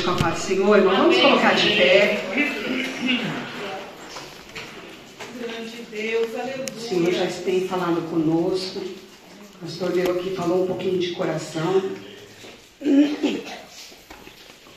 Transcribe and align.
Com 0.00 0.10
a 0.12 0.14
paz 0.16 0.34
do 0.34 0.40
Senhor, 0.40 0.78
irmão, 0.78 0.96
vamos 0.96 1.18
colocar 1.18 1.52
de 1.52 1.76
pé. 1.76 2.24
O 6.74 6.80
Senhor 6.80 7.12
já 7.12 7.26
tem 7.44 7.68
falado 7.68 8.00
conosco. 8.08 8.80
O 8.80 9.58
pastor 9.60 9.92
veio 9.92 10.10
aqui 10.12 10.34
falou 10.34 10.64
um 10.64 10.66
pouquinho 10.66 10.98
de 10.98 11.12
coração. 11.12 11.82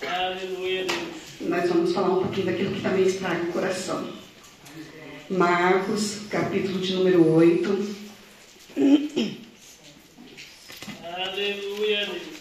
Aleluia, 0.05 0.85
Deus. 0.85 1.49
Nós 1.49 1.69
vamos 1.69 1.93
falar 1.93 2.09
um 2.09 2.23
pouquinho 2.23 2.47
daquilo 2.47 2.75
que 2.75 2.81
também 2.81 3.07
estraga 3.07 3.41
o 3.43 3.53
coração. 3.53 4.09
Marcos, 5.29 6.19
capítulo 6.29 6.79
de 6.79 6.93
número 6.93 7.33
8. 7.35 7.95
Aleluia, 11.03 12.05
Deus. 12.05 12.34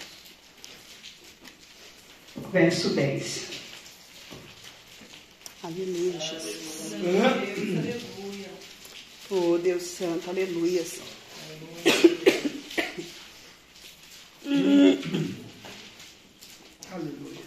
Verso 2.55 2.91
10. 2.91 3.48
Aleluia, 5.64 6.21
Jesus. 6.21 6.94
Oh, 9.29 9.58
Deus 9.58 9.82
Santo, 9.82 10.30
aleluia. 10.30 10.85
Aleluia. 16.93 17.44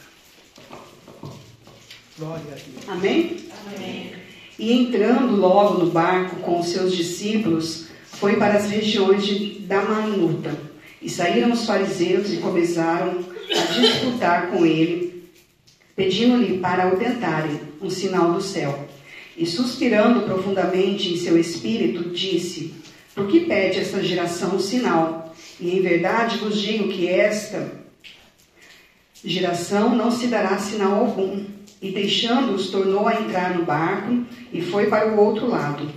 Glória 2.19 2.43
a 2.43 2.55
Deus. 2.55 2.89
Amém? 2.89 3.37
Amém. 3.65 4.13
E 4.59 4.73
entrando 4.73 5.37
logo 5.37 5.85
no 5.85 5.89
barco 5.89 6.35
com 6.41 6.59
os 6.59 6.67
seus 6.67 6.93
discípulos, 6.93 7.87
foi 8.11 8.35
para 8.35 8.55
as 8.55 8.69
regiões 8.69 9.25
de 9.25 9.59
Damanuta. 9.59 10.53
E 11.01 11.09
saíram 11.09 11.53
os 11.53 11.65
fariseus 11.65 12.29
e 12.33 12.37
começaram 12.41 13.23
a 13.36 13.36
disputar 13.47 14.49
com 14.49 14.65
ele, 14.65 15.23
pedindo-lhe 15.95 16.57
para 16.59 16.89
tentarem 16.91 17.59
um 17.81 17.89
sinal 17.89 18.33
do 18.33 18.41
céu. 18.41 18.87
E 19.37 19.45
suspirando 19.45 20.21
profundamente 20.21 21.13
em 21.13 21.17
seu 21.17 21.37
espírito, 21.37 22.09
disse: 22.09 22.73
Por 23.13 23.27
que 23.27 23.41
pede 23.41 23.79
esta 23.79 24.03
geração 24.03 24.55
um 24.55 24.59
sinal? 24.59 25.35
E 25.59 25.77
em 25.77 25.81
verdade 25.81 26.37
vos 26.37 26.59
digo 26.59 26.89
que 26.89 27.07
esta 27.07 27.71
geração 29.23 29.95
não 29.95 30.11
se 30.11 30.27
dará 30.27 30.57
sinal 30.57 30.93
algum. 30.95 31.45
E 31.79 31.91
deixando-os, 31.91 32.69
tornou 32.69 33.07
a 33.07 33.21
entrar 33.21 33.55
no 33.55 33.63
barco 33.63 34.25
e 34.51 34.61
foi 34.61 34.87
para 34.87 35.13
o 35.13 35.19
outro 35.19 35.47
lado. 35.47 35.87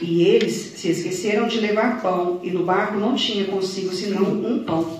E 0.00 0.22
eles 0.22 0.52
se 0.76 0.88
esqueceram 0.88 1.46
de 1.46 1.60
levar 1.60 2.00
pão, 2.00 2.40
e 2.42 2.50
no 2.50 2.64
barco 2.64 2.96
não 2.98 3.14
tinha 3.14 3.44
consigo 3.44 3.94
senão 3.94 4.22
um 4.22 4.64
pão. 4.64 4.99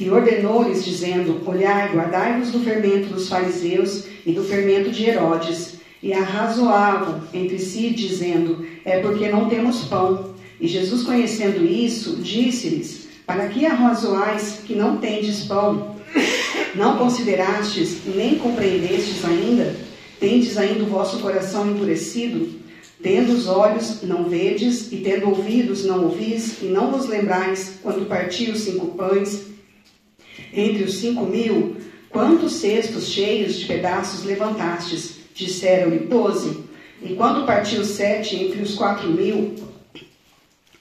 E 0.00 0.08
ordenou-lhes, 0.08 0.82
dizendo: 0.82 1.42
Olhai, 1.44 1.92
guardai-vos 1.92 2.50
do 2.50 2.60
fermento 2.60 3.12
dos 3.12 3.28
fariseus 3.28 4.04
e 4.24 4.32
do 4.32 4.42
fermento 4.42 4.90
de 4.90 5.04
Herodes. 5.04 5.74
E 6.02 6.14
arrazoavam 6.14 7.22
entre 7.34 7.58
si, 7.58 7.90
dizendo: 7.90 8.64
É 8.82 9.00
porque 9.00 9.28
não 9.28 9.50
temos 9.50 9.84
pão. 9.84 10.34
E 10.58 10.66
Jesus, 10.66 11.02
conhecendo 11.02 11.62
isso, 11.66 12.16
disse-lhes: 12.16 13.08
Para 13.26 13.48
que 13.48 13.66
arrazoais 13.66 14.60
que 14.66 14.74
não 14.74 14.96
tendes 14.96 15.44
pão? 15.44 15.96
Não 16.74 16.96
considerastes 16.96 17.98
nem 18.06 18.36
compreendestes 18.36 19.22
ainda? 19.24 19.76
Tendes 20.18 20.56
ainda 20.56 20.84
o 20.84 20.86
vosso 20.86 21.18
coração 21.18 21.70
endurecido? 21.70 22.58
Tendo 23.02 23.32
os 23.32 23.48
olhos, 23.48 24.02
não 24.02 24.28
vedes, 24.28 24.92
e 24.92 24.98
tendo 24.98 25.28
ouvidos, 25.28 25.84
não 25.84 26.04
ouvis, 26.04 26.62
e 26.62 26.66
não 26.66 26.90
vos 26.90 27.06
lembrais, 27.06 27.72
quando 27.82 28.06
parti 28.06 28.50
os 28.50 28.60
cinco 28.60 28.88
pães 28.88 29.50
entre 30.52 30.84
os 30.84 30.94
cinco 30.98 31.24
mil, 31.24 31.76
quantos 32.08 32.54
cestos 32.54 33.08
cheios 33.08 33.56
de 33.56 33.66
pedaços 33.66 34.24
levantastes? 34.24 35.20
Disseram-lhe 35.34 36.00
doze. 36.00 36.64
E 37.02 37.14
quando 37.14 37.46
partiu 37.46 37.84
sete 37.84 38.36
entre 38.36 38.60
os 38.60 38.74
quatro 38.74 39.10
mil, 39.10 39.54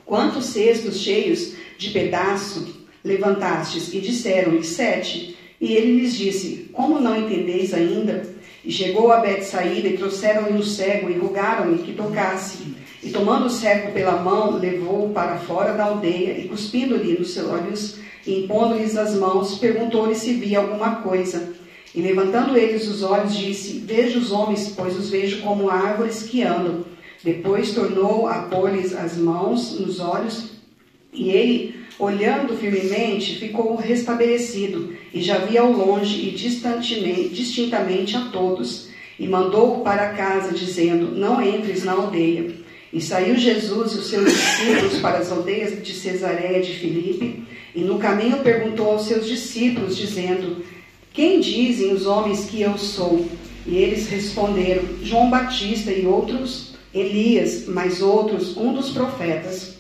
quantos 0.06 0.46
cestos 0.46 1.00
cheios 1.00 1.54
de 1.78 1.92
pedaço 1.92 2.68
levantastes? 3.04 3.94
E 3.94 4.02
disseram-lhe 4.02 4.64
sete. 4.64 5.38
E 5.62 5.74
ele 5.74 6.00
lhes 6.00 6.18
disse: 6.18 6.70
Como 6.74 7.00
não 7.00 7.16
entendeis 7.16 7.74
ainda? 7.74 8.38
E 8.64 8.72
chegou 8.72 9.12
a 9.12 9.20
Betsaída 9.20 9.88
e 9.88 9.98
trouxeram-lhe 9.98 10.58
um 10.58 10.64
cego 10.64 11.10
e 11.10 11.18
rogaram-lhe 11.18 11.84
que 11.84 11.94
tocasse. 11.94 12.76
E 13.02 13.10
tomando 13.12 13.46
o 13.46 13.50
cego 13.50 13.94
pela 13.94 14.22
mão, 14.22 14.58
levou-o 14.58 15.14
para 15.14 15.38
fora 15.38 15.74
da 15.74 15.86
aldeia 15.86 16.38
e 16.38 16.48
cuspindo-lhe 16.48 17.18
nos 17.18 17.38
olhos 17.38 18.00
e 18.28 18.44
impondo-lhes 18.44 18.98
as 18.98 19.16
mãos, 19.16 19.58
perguntou-lhe 19.58 20.16
se 20.16 20.34
via 20.34 20.60
alguma 20.60 20.98
coisa. 20.98 21.54
E 21.96 22.02
levantando 22.02 22.58
eles 22.58 22.88
os 22.88 23.02
olhos, 23.02 23.36
disse: 23.36 23.80
Vejo 23.80 24.20
os 24.20 24.32
homens, 24.32 24.74
pois 24.76 24.98
os 24.98 25.10
vejo 25.10 25.42
como 25.42 25.70
árvores 25.70 26.24
que 26.24 26.44
andam. 26.44 26.86
Depois 27.24 27.74
tornou 27.74 28.28
a 28.28 28.44
pôr-lhes 28.44 28.96
as 28.96 29.18
mãos 29.18 29.80
nos 29.80 30.00
olhos, 30.00 30.52
e 31.12 31.30
ele, 31.30 31.76
olhando 31.98 32.56
firmemente, 32.56 33.40
ficou 33.40 33.76
restabelecido, 33.76 34.94
e 35.14 35.22
já 35.22 35.40
via 35.40 35.62
ao 35.62 35.72
longe 35.72 36.30
e 36.30 36.32
distintamente 36.32 38.16
a 38.16 38.26
todos. 38.26 38.88
E 39.18 39.28
mandou-o 39.28 39.82
para 39.82 40.14
casa, 40.14 40.54
dizendo: 40.54 41.14
Não 41.16 41.42
entres 41.42 41.84
na 41.84 41.94
aldeia. 41.94 42.59
E 42.92 43.00
saiu 43.00 43.38
Jesus 43.38 43.94
e 43.94 43.98
os 44.00 44.10
seus 44.10 44.32
discípulos 44.32 44.98
para 45.00 45.20
as 45.20 45.32
aldeias 45.32 45.84
de 45.84 45.94
Cesareia 45.94 46.62
de 46.62 46.74
Filipe, 46.74 47.44
e 47.76 47.82
no 47.82 48.00
caminho 48.00 48.40
perguntou 48.40 48.92
aos 48.92 49.06
seus 49.06 49.28
discípulos, 49.28 49.96
dizendo: 49.96 50.64
Quem 51.14 51.40
dizem 51.40 51.94
os 51.94 52.08
homens 52.08 52.46
que 52.46 52.62
eu 52.62 52.78
sou? 52.78 53.28
E 53.66 53.78
eles 53.78 54.08
responderam: 54.08 54.84
João 55.04 55.30
Batista 55.30 55.92
e 55.92 56.06
outros, 56.08 56.74
Elias, 56.94 57.66
mas 57.68 58.02
outros, 58.02 58.58
um 58.58 58.74
dos 58.74 58.90
profetas. 58.90 59.76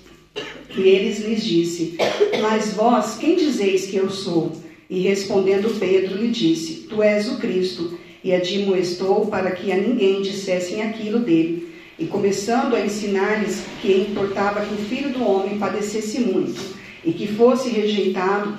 E 0.77 0.81
eles 0.81 1.19
lhes 1.25 1.43
disse: 1.43 1.97
Mas 2.41 2.73
vós, 2.73 3.17
quem 3.17 3.35
dizeis 3.35 3.87
que 3.87 3.95
eu 3.95 4.09
sou? 4.11 4.51
E 4.87 4.99
respondendo 5.01 5.79
Pedro 5.79 6.15
lhe 6.17 6.29
disse: 6.29 6.87
Tu 6.87 7.01
és 7.01 7.27
o 7.27 7.37
Cristo. 7.37 7.97
E 8.21 8.33
admoestou 8.33 9.27
para 9.27 9.51
que 9.51 9.71
a 9.71 9.77
ninguém 9.77 10.21
dissessem 10.21 10.81
aquilo 10.81 11.19
dele. 11.19 11.68
E 11.99 12.07
começando 12.07 12.75
a 12.75 12.81
ensinar-lhes 12.81 13.61
que 13.81 13.91
importava 13.91 14.65
que 14.65 14.73
o 14.73 14.85
filho 14.85 15.11
do 15.11 15.23
homem 15.23 15.59
padecesse 15.59 16.21
muito, 16.21 16.79
e 17.03 17.11
que 17.11 17.27
fosse 17.27 17.69
rejeitado 17.69 18.57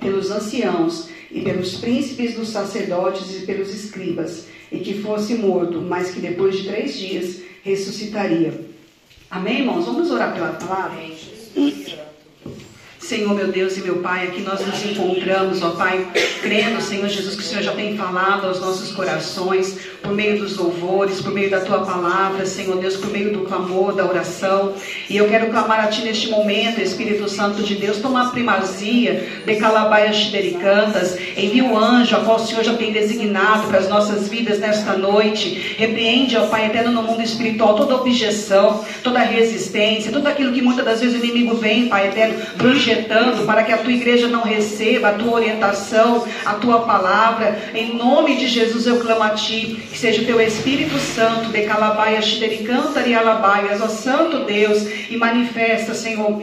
pelos 0.00 0.30
anciãos 0.30 1.08
e 1.30 1.40
pelos 1.40 1.76
príncipes 1.76 2.34
dos 2.34 2.48
sacerdotes 2.48 3.42
e 3.42 3.46
pelos 3.46 3.72
escribas, 3.72 4.46
e 4.72 4.80
que 4.80 5.00
fosse 5.00 5.34
morto, 5.34 5.80
mas 5.80 6.10
que 6.10 6.20
depois 6.20 6.56
de 6.56 6.64
três 6.68 6.98
dias 6.98 7.42
ressuscitaria. 7.62 8.60
Amém, 9.30 9.60
irmãos? 9.60 9.86
Vamos 9.86 10.10
orar 10.10 10.34
pela 10.34 10.54
palavra? 10.54 11.00
Senhor, 13.04 13.34
meu 13.34 13.48
Deus 13.48 13.76
e 13.76 13.82
meu 13.82 13.96
Pai, 13.96 14.28
aqui 14.28 14.40
nós 14.40 14.66
nos 14.66 14.82
encontramos, 14.82 15.62
ó 15.62 15.72
Pai, 15.72 16.08
crendo, 16.40 16.80
Senhor 16.80 17.06
Jesus, 17.06 17.34
que 17.36 17.42
o 17.42 17.44
Senhor 17.44 17.62
já 17.62 17.72
tem 17.72 17.98
falado 17.98 18.46
aos 18.46 18.58
nossos 18.60 18.92
corações, 18.92 19.78
por 20.02 20.12
meio 20.12 20.38
dos 20.38 20.56
louvores, 20.56 21.20
por 21.20 21.32
meio 21.32 21.50
da 21.50 21.60
Tua 21.60 21.80
palavra, 21.80 22.46
Senhor 22.46 22.76
Deus, 22.78 22.96
por 22.96 23.10
meio 23.10 23.30
do 23.30 23.40
clamor, 23.40 23.94
da 23.94 24.06
oração. 24.06 24.74
E 25.08 25.18
eu 25.18 25.28
quero 25.28 25.50
clamar 25.50 25.80
a 25.80 25.86
Ti 25.88 26.02
neste 26.02 26.28
momento, 26.28 26.80
Espírito 26.80 27.28
Santo 27.28 27.62
de 27.62 27.74
Deus, 27.74 27.98
toma 27.98 28.28
a 28.28 28.30
primazia 28.30 29.42
de 29.44 29.56
calabaias 29.56 30.16
xidericantas, 30.16 31.18
envia 31.36 31.64
o 31.64 31.76
anjo, 31.76 32.16
a 32.16 32.20
qual 32.20 32.36
o 32.36 32.46
Senhor 32.46 32.64
já 32.64 32.74
tem 32.74 32.90
designado 32.90 33.68
para 33.68 33.78
as 33.80 33.88
nossas 33.88 34.28
vidas 34.28 34.58
nesta 34.58 34.94
noite. 34.94 35.74
Repreende, 35.76 36.38
ó 36.38 36.46
Pai, 36.46 36.66
eterno 36.66 36.90
no 36.90 37.02
mundo 37.02 37.22
espiritual, 37.22 37.74
toda 37.76 37.96
objeção, 37.96 38.82
toda 39.02 39.18
resistência, 39.20 40.10
tudo 40.10 40.26
aquilo 40.26 40.52
que 40.52 40.62
muitas 40.62 40.84
das 40.86 41.00
vezes 41.00 41.20
o 41.20 41.24
inimigo 41.24 41.54
vem, 41.54 41.88
Pai 41.88 42.08
eterno, 42.08 42.42
para 43.44 43.62
que 43.62 43.72
a 43.72 43.78
tua 43.78 43.92
igreja 43.92 44.28
não 44.28 44.42
receba 44.42 45.08
a 45.08 45.12
tua 45.14 45.34
orientação, 45.34 46.26
a 46.44 46.54
tua 46.54 46.80
palavra. 46.80 47.58
Em 47.74 47.96
nome 47.96 48.36
de 48.36 48.48
Jesus 48.48 48.86
eu 48.86 49.00
clamo 49.00 49.22
a 49.22 49.30
ti, 49.30 49.86
que 49.90 49.98
seja 49.98 50.22
o 50.22 50.24
teu 50.24 50.40
Espírito 50.40 50.98
Santo, 50.98 51.50
de 51.50 51.62
calabaias, 51.62 52.24
xericanta 52.24 53.00
e 53.00 53.14
alabaias, 53.14 53.80
ó 53.80 53.88
Santo 53.88 54.44
Deus, 54.44 54.86
e 55.10 55.16
manifesta, 55.16 55.94
Senhor, 55.94 56.42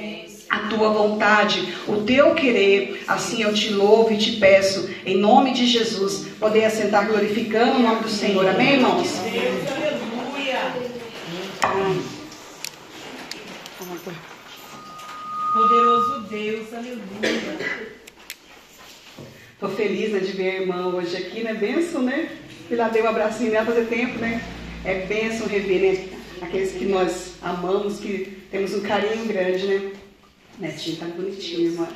a 0.50 0.59
tua 0.68 0.89
vontade, 0.89 1.74
o 1.88 1.97
teu 1.97 2.35
querer. 2.35 3.03
Assim 3.07 3.41
eu 3.41 3.53
te 3.53 3.69
louvo 3.69 4.13
e 4.13 4.18
te 4.18 4.33
peço, 4.33 4.89
em 5.06 5.18
nome 5.18 5.53
de 5.53 5.65
Jesus, 5.65 6.27
poder 6.39 6.65
assentar 6.65 7.07
glorificando 7.07 7.77
o 7.77 7.81
nome 7.81 8.01
do 8.01 8.09
Senhor. 8.09 8.47
Amém, 8.47 8.74
irmãos? 8.74 9.21
Poderoso 15.53 16.21
Deus, 16.30 16.74
aleluia. 16.74 17.01
Estou 19.53 19.69
feliz 19.69 20.13
né, 20.13 20.19
de 20.19 20.31
ver 20.31 20.50
a 20.50 20.62
irmã 20.62 20.88
hoje 20.88 21.18
aqui, 21.18 21.44
né? 21.44 21.53
Benção, 21.53 22.01
né? 22.01 22.30
E 22.69 22.75
lá 22.75 22.88
dei 22.88 23.01
um 23.01 23.09
abracinho 23.09 23.51
nela 23.51 23.65
fazer 23.65 23.86
tempo, 23.88 24.18
né? 24.19 24.42
É 24.86 25.06
benção 25.06 25.48
rever, 25.48 25.81
né? 25.81 26.19
Aqueles 26.42 26.71
que 26.71 26.86
nós 26.86 27.33
amamos, 27.42 28.00
que 28.00 28.38
temos 28.50 28.74
um 28.74 28.80
carinho 28.80 29.25
grande, 29.25 29.68
né? 29.68 29.92
Netinho 30.57 30.95
tá 30.95 31.06
bonitinho, 31.07 31.71
irmã. 31.71 31.88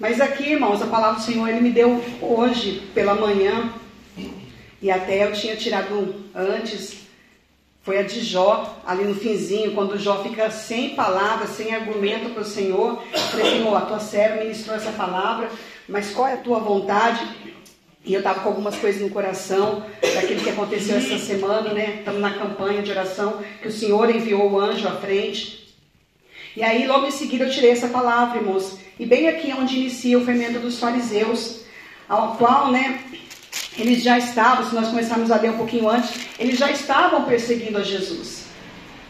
Mas 0.00 0.20
aqui, 0.20 0.50
irmãos, 0.50 0.82
a 0.82 0.88
palavra 0.88 1.20
do 1.20 1.24
Senhor 1.24 1.48
ele 1.48 1.60
me 1.60 1.70
deu 1.70 2.02
hoje 2.20 2.82
pela 2.92 3.14
manhã 3.14 3.72
e 4.82 4.90
até 4.90 5.24
eu 5.24 5.32
tinha 5.32 5.54
tirado 5.54 6.16
antes 6.34 6.99
foi 7.82 7.98
a 7.98 8.02
de 8.02 8.20
Jó, 8.20 8.78
ali 8.86 9.04
no 9.04 9.14
finzinho, 9.14 9.72
quando 9.72 9.98
Jó 9.98 10.22
fica 10.22 10.50
sem 10.50 10.90
palavras, 10.90 11.50
sem 11.50 11.74
argumento 11.74 12.30
para 12.30 12.42
o 12.42 12.44
Senhor. 12.44 13.02
Falei, 13.30 13.58
Senhor, 13.58 13.74
a 13.74 13.80
tua 13.80 14.00
serva 14.00 14.42
ministrou 14.42 14.76
essa 14.76 14.92
palavra, 14.92 15.50
mas 15.88 16.10
qual 16.10 16.28
é 16.28 16.34
a 16.34 16.38
tua 16.38 16.58
vontade? 16.58 17.26
E 18.04 18.14
eu 18.14 18.20
estava 18.20 18.40
com 18.40 18.48
algumas 18.48 18.76
coisas 18.76 19.00
no 19.00 19.10
coração, 19.10 19.84
daquilo 20.14 20.42
que 20.42 20.50
aconteceu 20.50 20.96
essa 20.96 21.18
semana, 21.18 21.72
né? 21.72 21.96
Estamos 21.98 22.20
na 22.20 22.34
campanha 22.34 22.82
de 22.82 22.90
oração, 22.90 23.42
que 23.60 23.68
o 23.68 23.72
Senhor 23.72 24.08
enviou 24.14 24.50
o 24.50 24.60
anjo 24.60 24.86
à 24.86 24.92
frente. 24.92 25.74
E 26.56 26.62
aí, 26.62 26.86
logo 26.86 27.06
em 27.06 27.10
seguida, 27.10 27.44
eu 27.44 27.50
tirei 27.50 27.70
essa 27.70 27.88
palavra, 27.88 28.38
irmãos. 28.38 28.78
E 28.98 29.06
bem 29.06 29.28
aqui 29.28 29.50
é 29.50 29.54
onde 29.54 29.78
inicia 29.78 30.18
o 30.18 30.24
fermento 30.24 30.58
dos 30.58 30.78
fariseus, 30.78 31.62
ao 32.08 32.36
qual, 32.36 32.70
né, 32.70 33.00
eles 33.78 34.02
já 34.02 34.18
estavam, 34.18 34.68
se 34.68 34.74
nós 34.74 34.88
começarmos 34.88 35.30
a 35.30 35.36
ler 35.36 35.50
um 35.50 35.56
pouquinho 35.56 35.88
antes, 35.88 36.10
eles 36.38 36.58
já 36.58 36.70
estavam 36.70 37.24
perseguindo 37.24 37.78
a 37.78 37.82
Jesus. 37.82 38.44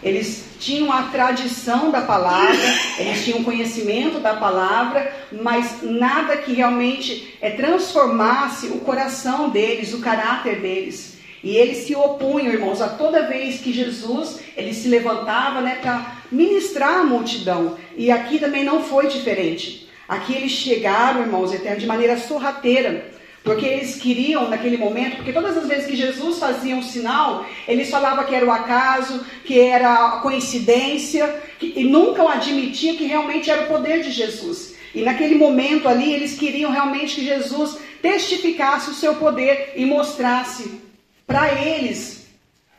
Eles 0.03 0.45
tinham 0.59 0.93
a 0.93 1.05
tradição 1.05 1.91
da 1.91 2.03
palavra, 2.03 2.59
eles 2.99 3.25
tinham 3.25 3.45
conhecimento 3.45 4.19
da 4.19 4.35
palavra, 4.35 5.12
mas 5.33 5.83
nada 5.83 6.37
que 6.37 6.53
realmente 6.53 7.35
é, 7.41 7.51
transformasse 7.51 8.67
o 8.69 8.81
coração 8.81 9.51
deles, 9.51 9.93
o 9.93 10.01
caráter 10.01 10.61
deles. 10.61 11.19
E 11.43 11.57
eles 11.57 11.79
se 11.79 11.95
opunham, 11.95 12.53
irmãos, 12.53 12.83
a 12.83 12.89
toda 12.89 13.27
vez 13.27 13.61
que 13.61 13.73
Jesus 13.73 14.41
ele 14.57 14.75
se 14.75 14.89
levantava 14.89 15.62
né, 15.62 15.79
para 15.81 16.17
ministrar 16.31 17.01
a 17.01 17.05
multidão. 17.05 17.79
E 17.97 18.11
aqui 18.11 18.39
também 18.39 18.62
não 18.62 18.83
foi 18.85 19.09
diferente. 19.09 19.89
Aqui 20.07 20.35
eles 20.35 20.53
chegaram, 20.53 21.23
irmãos, 21.23 21.51
de 21.51 21.87
maneira 21.87 22.19
sorrateira 22.19 23.20
porque 23.43 23.65
eles 23.67 23.97
queriam, 23.97 24.49
naquele 24.49 24.77
momento, 24.77 25.17
porque 25.17 25.33
todas 25.33 25.57
as 25.57 25.67
vezes 25.67 25.87
que 25.87 25.97
Jesus 25.97 26.39
fazia 26.39 26.77
um 26.77 26.83
sinal, 26.83 27.47
eles 27.67 27.91
falavam 27.91 28.25
que 28.25 28.35
era 28.35 28.45
o 28.45 28.51
acaso, 28.51 29.25
que 29.45 29.59
era 29.59 29.95
a 29.95 30.11
coincidência, 30.21 31.43
que, 31.59 31.73
e 31.75 31.85
nunca 31.85 32.23
admitiam 32.31 32.97
que 32.97 33.07
realmente 33.07 33.51
era 33.51 33.63
o 33.63 33.69
poder 33.69 34.03
de 34.03 34.11
Jesus. 34.11 34.75
E 34.95 35.03
naquele 35.03 35.37
momento 35.37 35.89
ali, 35.89 36.13
eles 36.13 36.39
queriam 36.39 36.71
realmente 36.71 37.15
que 37.15 37.25
Jesus 37.25 37.79
testificasse 38.03 38.91
o 38.91 38.95
seu 38.95 39.15
poder 39.15 39.73
e 39.77 39.87
mostrasse 39.87 40.81
para 41.27 41.53
eles 41.55 42.21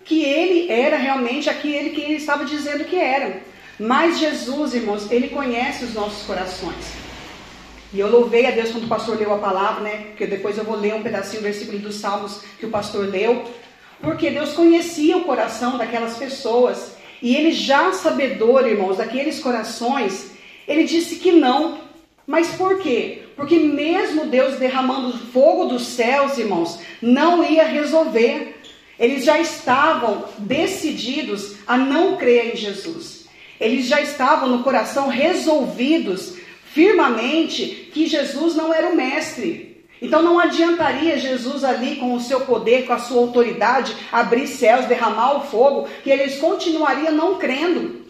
que 0.04 0.24
ele 0.24 0.72
era 0.72 0.98
realmente 0.98 1.50
aquele 1.50 1.92
que 1.92 2.02
ele 2.02 2.16
estava 2.16 2.44
dizendo 2.44 2.86
que 2.86 2.98
era. 2.98 3.42
Mas 3.80 4.19
Jesus, 4.19 4.74
irmãos, 4.74 5.10
ele 5.12 5.30
conhece 5.30 5.86
os 5.86 5.94
nossos 5.94 6.24
corações. 6.25 7.11
E 7.94 8.00
eu 8.00 8.10
louvei 8.10 8.46
a 8.46 8.52
Deus 8.52 8.72
quando 8.72 8.86
o 8.86 8.90
pastor 8.90 9.18
leu 9.18 9.34
a 9.34 9.38
palavra, 9.38 9.82
né? 9.82 10.06
Porque 10.10 10.26
depois 10.26 10.58
eu 10.58 10.64
vou 10.64 10.78
ler 10.78 10.94
um 10.94 11.04
pedacinho, 11.04 11.42
do 11.42 11.46
versículo 11.46 11.78
dos 11.80 11.96
Salmos 11.96 12.42
que 12.58 12.66
o 12.66 12.70
pastor 12.70 13.08
leu. 13.08 13.44
Porque 14.00 14.30
Deus 14.30 14.54
conhecia 14.54 15.18
o 15.18 15.26
coração 15.26 15.78
daquelas 15.78 16.18
pessoas. 16.18 16.94
E 17.22 17.36
ele 17.36 17.52
já 17.52 17.92
sabedor, 17.92 18.66
irmãos, 18.66 18.98
daqueles 18.98 19.40
corações, 19.40 20.32
ele 20.68 20.86
disse 20.86 21.18
que 21.18 21.34
não. 21.34 21.80
Mas 22.26 22.48
por 22.52 22.80
quê? 22.80 23.24
Porque 23.36 23.60
mesmo 23.60 24.26
Deus 24.26 24.56
derramando 24.56 25.18
fogo 25.18 25.66
dos 25.66 25.86
céus, 25.88 26.38
irmãos, 26.38 26.80
não 27.02 27.44
ia 27.44 27.66
resolver. 27.66 28.58
Eles 28.98 29.26
já 29.26 29.38
estavam 29.40 30.26
decididos 30.38 31.56
a 31.68 31.76
não 31.78 32.16
crer 32.16 32.54
em 32.54 32.56
Jesus. 32.56 33.26
Eles 33.60 33.86
já 33.86 34.00
estavam 34.00 34.48
no 34.48 34.64
coração 34.64 35.10
resolvidos 35.10 36.41
firmemente 36.73 37.89
que 37.94 38.06
Jesus 38.06 38.56
não 38.56 38.73
era 38.73 38.89
o 38.89 38.95
mestre. 38.95 39.85
Então 40.01 40.21
não 40.21 40.39
adiantaria 40.39 41.18
Jesus 41.18 41.63
ali 41.63 41.97
com 41.97 42.13
o 42.13 42.19
seu 42.19 42.41
poder, 42.41 42.88
com 42.88 42.94
a 42.94 43.00
sua 43.00 43.21
autoridade, 43.21 43.95
abrir 44.12 44.47
céus, 44.47 44.88
derramar 44.88 45.38
o 45.38 45.41
fogo, 45.41 45.88
que 46.03 46.09
eles 46.09 46.39
continuariam 46.39 47.12
não 47.12 47.38
crendo. 47.38 48.01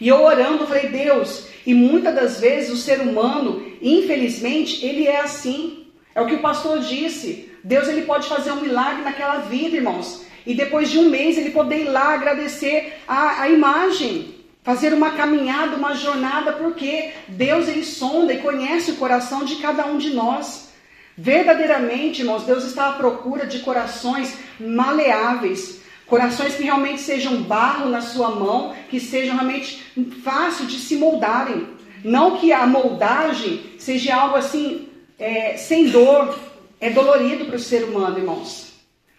E 0.00 0.08
eu 0.08 0.22
orando, 0.22 0.66
falei, 0.66 0.88
Deus, 0.88 1.48
e 1.66 1.74
muitas 1.74 2.14
das 2.14 2.40
vezes 2.40 2.70
o 2.70 2.76
ser 2.76 3.00
humano, 3.00 3.66
infelizmente, 3.82 4.84
ele 4.84 5.06
é 5.06 5.20
assim. 5.20 5.88
É 6.14 6.20
o 6.20 6.26
que 6.26 6.34
o 6.34 6.40
pastor 6.40 6.78
disse. 6.78 7.50
Deus 7.64 7.88
ele 7.88 8.02
pode 8.02 8.28
fazer 8.28 8.52
um 8.52 8.60
milagre 8.60 9.02
naquela 9.02 9.38
vida, 9.38 9.76
irmãos. 9.76 10.24
E 10.46 10.54
depois 10.54 10.90
de 10.90 10.98
um 10.98 11.10
mês 11.10 11.36
ele 11.36 11.50
poder 11.50 11.80
ir 11.80 11.88
lá 11.88 12.14
agradecer 12.14 12.92
a, 13.08 13.42
a 13.42 13.48
imagem 13.50 14.35
fazer 14.66 14.92
uma 14.92 15.12
caminhada, 15.12 15.76
uma 15.76 15.94
jornada, 15.94 16.52
porque 16.54 17.12
Deus 17.28 17.68
ele 17.68 17.84
sonda 17.84 18.32
e 18.32 18.38
conhece 18.38 18.90
o 18.90 18.96
coração 18.96 19.44
de 19.44 19.54
cada 19.56 19.86
um 19.86 19.96
de 19.96 20.10
nós. 20.10 20.70
Verdadeiramente, 21.16 22.22
irmãos, 22.22 22.42
Deus 22.42 22.64
está 22.64 22.88
à 22.88 22.92
procura 22.94 23.46
de 23.46 23.60
corações 23.60 24.36
maleáveis, 24.58 25.82
corações 26.04 26.56
que 26.56 26.64
realmente 26.64 27.00
sejam 27.00 27.44
barro 27.44 27.88
na 27.88 28.00
sua 28.00 28.30
mão, 28.30 28.74
que 28.90 28.98
sejam 28.98 29.36
realmente 29.36 29.84
fáceis 30.24 30.68
de 30.68 30.78
se 30.78 30.96
moldarem. 30.96 31.68
Não 32.02 32.36
que 32.36 32.52
a 32.52 32.66
moldagem 32.66 33.62
seja 33.78 34.16
algo 34.16 34.34
assim 34.34 34.88
é, 35.16 35.56
sem 35.56 35.90
dor, 35.90 36.36
é 36.80 36.90
dolorido 36.90 37.44
para 37.44 37.54
o 37.54 37.60
ser 37.60 37.84
humano, 37.84 38.18
irmãos. 38.18 38.72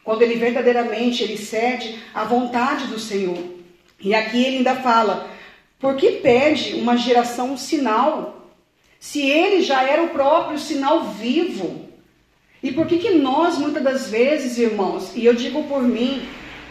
Quando 0.04 0.24
ele 0.24 0.36
verdadeiramente 0.36 1.24
ele 1.24 1.38
cede 1.38 1.98
à 2.14 2.26
vontade 2.26 2.88
do 2.88 3.00
Senhor. 3.00 3.56
E 4.00 4.14
aqui 4.14 4.44
ele 4.44 4.58
ainda 4.58 4.76
fala: 4.76 5.37
por 5.79 5.95
que 5.95 6.13
pede 6.13 6.75
uma 6.75 6.97
geração 6.97 7.53
um 7.53 7.57
sinal? 7.57 8.51
Se 9.00 9.21
ele 9.21 9.62
já 9.62 9.83
era 9.83 10.03
o 10.03 10.09
próprio 10.09 10.57
sinal 10.57 11.12
vivo. 11.12 11.88
E 12.63 12.71
por 12.71 12.88
que, 12.88 12.97
que 12.97 13.12
nós, 13.12 13.57
muitas 13.57 13.83
das 13.83 14.09
vezes, 14.09 14.57
irmãos, 14.57 15.12
e 15.15 15.24
eu 15.24 15.33
digo 15.35 15.63
por 15.65 15.83
mim, 15.83 16.27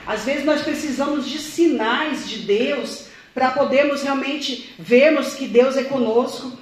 às 0.06 0.24
vezes 0.24 0.44
nós 0.44 0.62
precisamos 0.62 1.28
de 1.28 1.38
sinais 1.38 2.28
de 2.28 2.38
Deus 2.40 3.06
para 3.32 3.50
podermos 3.50 4.02
realmente 4.02 4.74
vermos 4.78 5.34
que 5.34 5.46
Deus 5.46 5.76
é 5.76 5.84
conosco. 5.84 6.52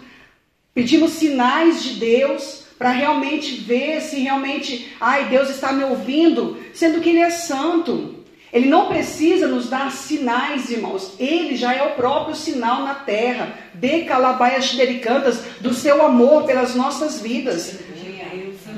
Pedimos 0.75 1.13
sinais 1.13 1.83
de 1.83 1.95
Deus 1.95 2.65
para 2.77 2.91
realmente 2.91 3.55
ver 3.55 4.01
se 4.01 4.21
realmente, 4.21 4.93
ai, 5.01 5.29
Deus 5.29 5.49
está 5.49 5.73
me 5.73 5.85
ouvindo, 5.85 6.59
sendo 6.75 7.01
que 7.01 7.11
Ele 7.11 7.21
é 7.21 7.31
santo. 7.31 8.24
Ele 8.55 8.69
não 8.69 8.87
precisa 8.87 9.49
nos 9.49 9.69
dar 9.69 9.91
sinais, 9.91 10.71
irmãos. 10.71 11.15
Ele 11.19 11.57
já 11.57 11.75
é 11.75 11.83
o 11.83 11.97
próprio 11.97 12.37
sinal 12.37 12.83
na 12.83 12.95
terra. 12.95 13.53
De 13.75 14.03
calabaias 14.03 14.67
xericantas, 14.67 15.41
do 15.61 15.75
seu 15.75 16.01
amor 16.07 16.45
pelas 16.45 16.77
nossas 16.77 17.21
vidas. 17.21 17.81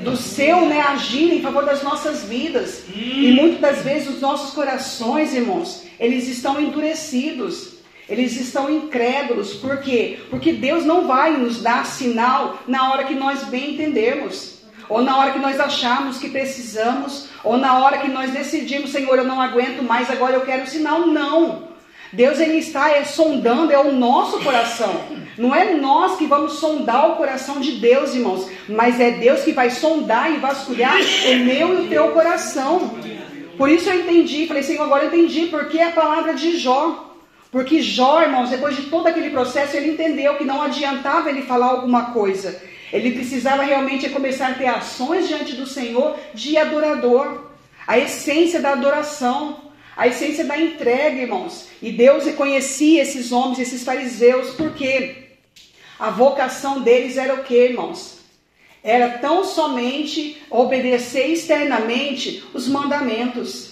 Do 0.03 0.17
seu 0.17 0.61
né, 0.61 0.81
agir 0.81 1.31
em 1.31 1.43
favor 1.43 1.63
das 1.63 1.83
nossas 1.83 2.23
vidas. 2.23 2.85
E 2.91 3.31
muitas 3.33 3.61
das 3.61 3.83
vezes 3.83 4.15
os 4.15 4.19
nossos 4.19 4.51
corações, 4.51 5.35
irmãos, 5.35 5.83
eles 5.99 6.27
estão 6.27 6.59
endurecidos. 6.59 7.73
Eles 8.09 8.35
estão 8.35 8.71
incrédulos. 8.71 9.53
Por 9.53 9.77
quê? 9.77 10.17
Porque 10.31 10.53
Deus 10.53 10.85
não 10.85 11.05
vai 11.05 11.37
nos 11.37 11.61
dar 11.61 11.85
sinal 11.85 12.63
na 12.67 12.91
hora 12.91 13.03
que 13.03 13.13
nós 13.13 13.43
bem 13.43 13.75
entendemos 13.75 14.56
ou 14.89 15.01
na 15.01 15.17
hora 15.17 15.31
que 15.31 15.39
nós 15.39 15.59
achamos 15.59 16.17
que 16.17 16.29
precisamos, 16.29 17.29
ou 17.43 17.57
na 17.57 17.79
hora 17.79 17.97
que 17.97 18.07
nós 18.07 18.31
decidimos, 18.31 18.91
Senhor, 18.91 19.17
eu 19.17 19.23
não 19.23 19.41
aguento 19.41 19.83
mais, 19.83 20.09
agora 20.09 20.35
eu 20.35 20.41
quero 20.41 20.67
sinal. 20.67 21.07
Não. 21.07 21.67
Deus 22.13 22.39
ele 22.39 22.57
está 22.57 22.89
é, 22.91 23.03
sondando 23.03 23.71
é 23.71 23.77
o 23.77 23.91
nosso 23.91 24.39
coração. 24.39 25.03
Não 25.37 25.53
é 25.53 25.73
nós 25.73 26.17
que 26.17 26.25
vamos 26.25 26.53
sondar 26.53 27.11
o 27.11 27.15
coração 27.15 27.59
de 27.59 27.73
Deus, 27.73 28.15
irmãos, 28.15 28.49
mas 28.67 28.99
é 28.99 29.11
Deus 29.11 29.41
que 29.41 29.51
vai 29.51 29.69
sondar 29.69 30.33
e 30.33 30.37
vasculhar 30.37 30.95
o 30.95 31.35
meu 31.39 31.73
e 31.73 31.85
o 31.85 31.89
teu 31.89 32.09
coração. 32.11 32.97
Por 33.57 33.69
isso 33.69 33.89
eu 33.89 34.01
entendi, 34.01 34.47
falei, 34.47 34.63
Senhor, 34.63 34.83
agora 34.83 35.03
eu 35.03 35.07
entendi 35.07 35.47
porque 35.47 35.79
é 35.79 35.87
a 35.87 35.91
palavra 35.91 36.33
de 36.33 36.57
Jó. 36.57 37.03
Porque 37.51 37.81
Jó, 37.81 38.21
irmãos, 38.21 38.49
depois 38.49 38.75
de 38.75 38.83
todo 38.83 39.07
aquele 39.07 39.29
processo, 39.29 39.75
ele 39.75 39.91
entendeu 39.91 40.35
que 40.35 40.43
não 40.43 40.61
adiantava 40.61 41.29
ele 41.29 41.43
falar 41.43 41.67
alguma 41.67 42.11
coisa. 42.11 42.61
Ele 42.91 43.11
precisava 43.11 43.63
realmente 43.63 44.09
começar 44.09 44.49
a 44.49 44.53
ter 44.53 44.67
ações 44.67 45.27
diante 45.27 45.55
do 45.55 45.67
Senhor 45.67 46.17
de 46.33 46.57
adorador. 46.57 47.51
A 47.85 47.97
essência 47.97 48.61
da 48.61 48.71
adoração, 48.71 49.71
a 49.95 50.07
essência 50.07 50.45
da 50.45 50.57
entrega, 50.57 51.21
irmãos. 51.21 51.67
E 51.81 51.91
Deus 51.91 52.25
reconhecia 52.25 53.01
esses 53.01 53.31
homens, 53.31 53.59
esses 53.59 53.83
fariseus, 53.83 54.51
porque 54.51 55.27
a 55.99 56.09
vocação 56.11 56.81
deles 56.81 57.17
era 57.17 57.33
o 57.33 57.43
que, 57.43 57.55
irmãos? 57.55 58.17
Era 58.83 59.17
tão 59.17 59.43
somente 59.43 60.41
obedecer 60.49 61.27
externamente 61.27 62.43
os 62.53 62.67
mandamentos. 62.67 63.66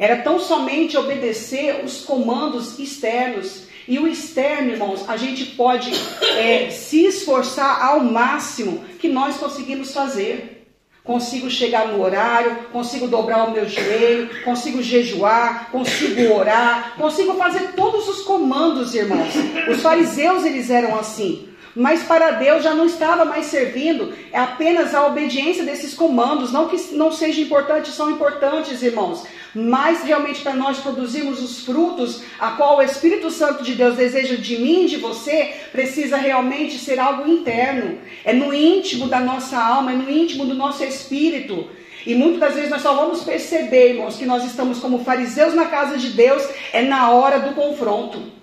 Era 0.00 0.16
tão 0.22 0.40
somente 0.40 0.96
obedecer 0.96 1.84
os 1.84 2.06
comandos 2.06 2.78
externos. 2.78 3.64
E 3.86 3.98
o 3.98 4.08
externo, 4.08 4.70
irmãos, 4.70 5.04
a 5.06 5.14
gente 5.18 5.44
pode 5.44 5.92
é, 6.38 6.70
se 6.70 7.04
esforçar 7.04 7.84
ao 7.84 8.00
máximo 8.00 8.82
que 8.98 9.08
nós 9.08 9.36
conseguimos 9.36 9.92
fazer. 9.92 10.66
Consigo 11.04 11.50
chegar 11.50 11.88
no 11.88 12.02
horário, 12.02 12.56
consigo 12.72 13.08
dobrar 13.08 13.48
o 13.48 13.50
meu 13.50 13.68
joelho, 13.68 14.42
consigo 14.42 14.82
jejuar, 14.82 15.70
consigo 15.70 16.32
orar, 16.32 16.94
consigo 16.96 17.34
fazer 17.34 17.72
todos 17.72 18.08
os 18.08 18.22
comandos, 18.22 18.94
irmãos. 18.94 19.34
Os 19.68 19.82
fariseus, 19.82 20.46
eles 20.46 20.70
eram 20.70 20.98
assim. 20.98 21.49
Mas 21.74 22.02
para 22.02 22.32
Deus 22.32 22.64
já 22.64 22.74
não 22.74 22.86
estava 22.86 23.24
mais 23.24 23.46
servindo 23.46 24.12
é 24.32 24.38
apenas 24.38 24.94
a 24.94 25.06
obediência 25.06 25.64
desses 25.64 25.94
comandos. 25.94 26.52
Não 26.52 26.68
que 26.68 26.76
não 26.94 27.12
seja 27.12 27.40
importante, 27.40 27.90
são 27.90 28.10
importantes, 28.10 28.82
irmãos. 28.82 29.24
Mas 29.54 30.02
realmente 30.02 30.42
para 30.42 30.54
nós 30.54 30.78
produzirmos 30.78 31.40
os 31.42 31.64
frutos 31.64 32.22
a 32.38 32.52
qual 32.52 32.78
o 32.78 32.82
Espírito 32.82 33.30
Santo 33.30 33.62
de 33.62 33.74
Deus 33.74 33.96
deseja 33.96 34.36
de 34.36 34.58
mim 34.58 34.86
de 34.86 34.96
você, 34.96 35.54
precisa 35.70 36.16
realmente 36.16 36.78
ser 36.78 36.98
algo 36.98 37.28
interno. 37.28 37.98
É 38.24 38.32
no 38.32 38.52
íntimo 38.52 39.06
da 39.06 39.20
nossa 39.20 39.56
alma, 39.56 39.92
é 39.92 39.96
no 39.96 40.10
íntimo 40.10 40.44
do 40.44 40.54
nosso 40.54 40.82
espírito. 40.84 41.68
E 42.06 42.14
muitas 42.14 42.40
das 42.40 42.54
vezes 42.54 42.70
nós 42.70 42.82
só 42.82 42.94
vamos 42.94 43.22
perceber, 43.22 43.90
irmãos, 43.90 44.16
que 44.16 44.24
nós 44.24 44.44
estamos 44.44 44.78
como 44.78 45.04
fariseus 45.04 45.54
na 45.54 45.66
casa 45.66 45.98
de 45.98 46.10
Deus, 46.10 46.42
é 46.72 46.82
na 46.82 47.10
hora 47.10 47.38
do 47.40 47.54
confronto. 47.54 48.39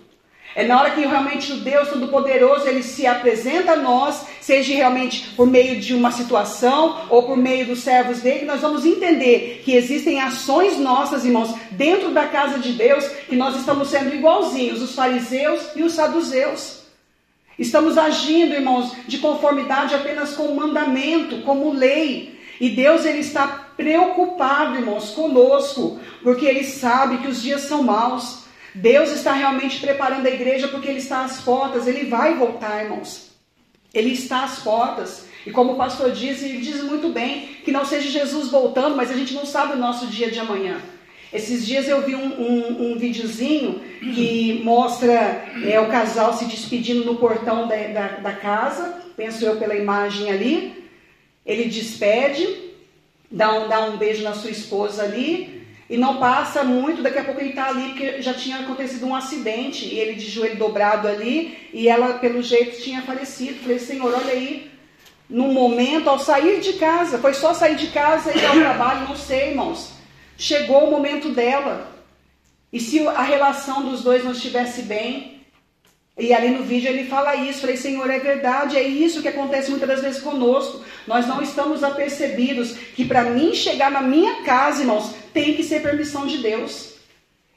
É 0.58 0.66
na 0.66 0.80
hora 0.80 0.90
que 0.90 1.02
realmente 1.02 1.54
o 1.54 1.58
Deus 1.58 1.90
Todo-Poderoso 1.90 2.68
ele 2.68 2.82
se 2.82 3.06
apresenta 3.06 3.74
a 3.74 3.76
nós, 3.76 4.26
seja 4.42 4.74
realmente 4.74 5.30
por 5.36 5.46
meio 5.46 5.80
de 5.80 5.94
uma 5.94 6.12
situação 6.12 7.06
ou 7.12 7.22
por 7.22 7.38
meio 7.38 7.68
dos 7.68 7.82
servos 7.82 8.22
dele, 8.22 8.44
nós 8.44 8.62
vamos 8.62 8.84
entender 8.84 9.62
que 9.64 9.76
existem 9.76 10.20
ações 10.20 10.80
nossas, 10.80 11.24
irmãos, 11.24 11.54
dentro 11.70 12.10
da 12.10 12.26
casa 12.26 12.58
de 12.58 12.74
Deus, 12.74 13.08
que 13.30 13.36
nós 13.36 13.56
estamos 13.56 13.90
sendo 13.90 14.16
igualzinhos, 14.16 14.82
os 14.82 14.96
fariseus 14.96 15.62
e 15.76 15.84
os 15.84 15.94
saduceus. 15.94 16.82
Estamos 17.60 17.96
agindo, 17.96 18.56
irmãos, 18.56 18.94
de 19.08 19.20
conformidade 19.20 19.94
apenas 19.94 20.34
com 20.34 20.46
o 20.46 20.56
mandamento, 20.56 21.44
como 21.44 21.72
lei. 21.72 22.36
E 22.60 22.72
Deus 22.72 23.06
ele 23.06 23.20
está 23.20 23.46
preocupado, 23.78 24.74
irmãos, 24.74 25.12
conosco, 25.12 26.00
porque 26.24 26.48
ele 26.48 26.64
sabe 26.64 27.20
que 27.20 27.28
os 27.28 27.44
dias 27.44 27.62
são 27.62 27.84
maus. 27.84 28.47
Deus 28.78 29.10
está 29.10 29.34
realmente 29.34 29.80
preparando 29.80 30.28
a 30.28 30.32
igreja 30.32 30.68
porque 30.68 30.88
Ele 30.88 31.00
está 31.00 31.24
às 31.26 31.42
portas, 31.42 31.88
Ele 31.88 32.06
vai 32.06 32.36
voltar, 32.36 32.84
irmãos. 32.84 33.32
Ele 33.94 34.12
está 34.12 34.44
às 34.44 34.60
portas. 34.60 35.26
E 35.46 35.52
como 35.52 35.74
o 35.74 35.78
pastor 35.78 36.12
diz, 36.12 36.44
ele 36.44 36.60
diz 36.60 36.84
muito 36.84 37.10
bem 37.10 37.48
que 37.64 37.72
não 37.72 37.86
seja 37.86 38.10
Jesus 38.10 38.50
voltando, 38.50 38.96
mas 38.96 39.10
a 39.10 39.16
gente 39.16 39.34
não 39.34 39.46
sabe 39.46 39.74
o 39.74 39.78
nosso 39.78 40.06
dia 40.08 40.30
de 40.30 40.40
amanhã. 40.40 40.80
Esses 41.32 41.66
dias 41.66 41.88
eu 41.88 42.02
vi 42.04 42.16
um, 42.16 42.42
um, 42.42 42.92
um 42.92 42.98
videozinho 42.98 43.82
que 44.00 44.62
mostra 44.64 45.46
é, 45.66 45.80
o 45.80 45.88
casal 45.88 46.34
se 46.34 46.46
despedindo 46.46 47.06
no 47.06 47.16
portão 47.16 47.68
da, 47.68 47.76
da, 47.88 48.08
da 48.18 48.34
casa, 48.34 49.02
penso 49.16 49.44
eu 49.46 49.58
pela 49.58 49.76
imagem 49.76 50.30
ali. 50.30 50.86
Ele 51.46 51.66
despede, 51.66 52.48
dá 53.32 53.54
um, 53.54 53.68
dá 53.68 53.86
um 53.86 53.98
beijo 53.98 54.24
na 54.24 54.34
sua 54.34 54.52
esposa 54.52 55.04
ali, 55.04 55.57
e 55.90 55.98
não 55.98 56.18
passa 56.18 56.64
muito, 56.64 57.02
daqui 57.02 57.20
a 57.20 57.24
pouco 57.24 57.40
ele 57.40 57.52
está 57.52 57.70
ali, 57.70 57.90
porque 57.90 58.22
já 58.22 58.34
tinha 58.34 58.60
acontecido 58.60 59.06
um 59.06 59.16
acidente, 59.16 59.86
e 59.86 59.98
ele 59.98 60.16
de 60.16 60.30
joelho 60.30 60.58
dobrado 60.58 61.08
ali, 61.08 61.70
e 61.74 61.88
ela, 61.88 62.20
pelo 62.20 62.42
jeito, 62.42 62.82
tinha 62.82 63.02
falecido. 63.04 63.62
Falei, 63.62 63.80
Senhor, 63.80 64.14
olha 64.14 64.32
aí, 64.32 64.70
no 65.30 65.48
momento, 65.48 66.10
ao 66.10 66.20
sair 66.20 66.60
de 66.60 66.74
casa, 66.74 67.20
foi 67.20 67.34
só 67.34 67.54
sair 67.54 67.76
de 67.76 67.88
casa 67.88 68.32
e 68.34 68.38
ir 68.38 68.46
ao 68.46 68.56
trabalho, 68.56 69.08
não 69.08 69.16
sei, 69.16 69.50
irmãos. 69.50 69.92
Chegou 70.38 70.88
o 70.88 70.92
momento 70.92 71.30
dela. 71.30 71.92
E 72.72 72.80
se 72.80 73.08
a 73.08 73.22
relação 73.22 73.84
dos 73.90 74.04
dois 74.04 74.26
não 74.26 74.34
estivesse 74.34 74.82
bem, 74.82 75.37
e 76.18 76.34
ali 76.34 76.50
no 76.50 76.64
vídeo 76.64 76.90
ele 76.90 77.06
fala 77.06 77.36
isso. 77.36 77.62
Falei, 77.62 77.78
Senhor, 77.78 78.10
é 78.10 78.18
verdade, 78.18 78.76
é 78.76 78.84
isso 78.84 79.22
que 79.22 79.28
acontece 79.28 79.70
muitas 79.70 79.88
das 79.88 80.02
vezes 80.02 80.22
conosco. 80.22 80.82
Nós 81.06 81.28
não 81.28 81.42
estamos 81.42 81.84
apercebidos 81.84 82.72
que 82.96 83.06
para 83.06 83.24
mim 83.24 83.54
chegar 83.54 83.92
na 83.92 84.02
minha 84.02 84.42
casa, 84.42 84.82
irmãos, 84.82 85.14
tem 85.32 85.54
que 85.54 85.64
ser 85.64 85.82
permissão 85.82 86.26
de 86.26 86.40
Deus. 86.40 86.96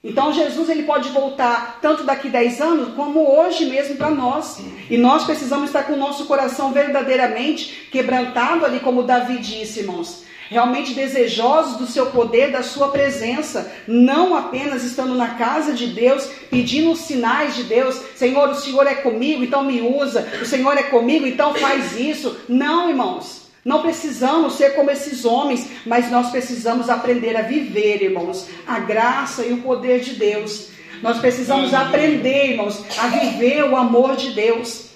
Então 0.05 0.33
Jesus 0.33 0.69
ele 0.69 0.83
pode 0.83 1.11
voltar 1.11 1.79
tanto 1.81 2.05
daqui 2.05 2.29
10 2.29 2.61
anos 2.61 2.95
como 2.95 3.39
hoje 3.39 3.67
mesmo 3.67 3.97
para 3.97 4.11
nós. 4.11 4.61
E 4.91 4.97
nós 4.99 5.25
precisamos 5.25 5.67
estar 5.67 5.85
com 5.85 5.95
o 5.95 5.99
nosso 5.99 6.27
coração 6.27 6.73
verdadeiramente 6.73 7.89
quebrantado 7.91 8.65
ali, 8.65 8.81
como 8.81 9.03
Davi 9.03 9.39
disse, 9.39 9.81
irmãos 9.81 10.30
realmente 10.51 10.95
desejosos 10.95 11.77
do 11.77 11.87
seu 11.87 12.07
poder, 12.07 12.51
da 12.51 12.65
sua 12.65 12.89
presença, 12.89 13.73
não 13.87 14.35
apenas 14.35 14.83
estando 14.83 15.15
na 15.15 15.35
casa 15.35 15.73
de 15.73 15.87
Deus, 15.87 16.29
pedindo 16.51 16.91
os 16.91 16.99
sinais 16.99 17.55
de 17.55 17.63
Deus, 17.63 18.03
Senhor, 18.17 18.49
o 18.49 18.55
Senhor 18.57 18.85
é 18.85 18.97
comigo, 18.97 19.45
então 19.45 19.65
me 19.65 19.81
usa, 19.81 20.29
o 20.43 20.45
Senhor 20.45 20.77
é 20.77 20.83
comigo, 20.83 21.25
então 21.25 21.55
faz 21.55 21.99
isso. 21.99 22.37
Não, 22.49 22.91
irmãos. 22.91 23.41
Não 23.65 23.83
precisamos 23.83 24.55
ser 24.55 24.75
como 24.75 24.91
esses 24.91 25.25
homens, 25.25 25.69
mas 25.87 26.11
nós 26.11 26.31
precisamos 26.31 26.89
aprender 26.89 27.37
a 27.37 27.43
viver, 27.43 28.03
irmãos, 28.03 28.49
a 28.67 28.79
graça 28.81 29.45
e 29.45 29.53
o 29.53 29.59
poder 29.59 30.01
de 30.01 30.15
Deus. 30.15 30.69
Nós 31.03 31.19
precisamos 31.19 31.73
aprender, 31.73 32.53
irmãos, 32.53 32.83
a 32.99 33.07
viver 33.09 33.65
o 33.65 33.77
amor 33.77 34.17
de 34.17 34.31
Deus. 34.31 34.90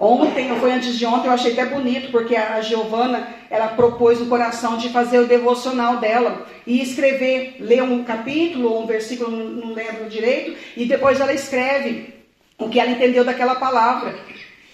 Ontem, 0.00 0.50
ou 0.50 0.58
foi 0.58 0.72
antes 0.72 0.98
de 0.98 1.04
ontem, 1.04 1.26
eu 1.26 1.32
achei 1.34 1.52
até 1.52 1.66
bonito, 1.66 2.10
porque 2.10 2.34
a 2.34 2.62
Giovana, 2.62 3.28
ela 3.50 3.68
propôs 3.68 4.18
no 4.18 4.26
coração 4.26 4.78
de 4.78 4.88
fazer 4.88 5.18
o 5.18 5.26
devocional 5.26 5.98
dela 5.98 6.46
e 6.66 6.80
escrever, 6.80 7.56
ler 7.60 7.82
um 7.82 8.02
capítulo 8.02 8.72
ou 8.72 8.82
um 8.82 8.86
versículo, 8.86 9.30
não 9.30 9.74
lembro 9.74 10.08
direito, 10.08 10.56
e 10.74 10.86
depois 10.86 11.20
ela 11.20 11.34
escreve 11.34 12.14
o 12.56 12.70
que 12.70 12.80
ela 12.80 12.90
entendeu 12.90 13.24
daquela 13.26 13.56
palavra. 13.56 14.18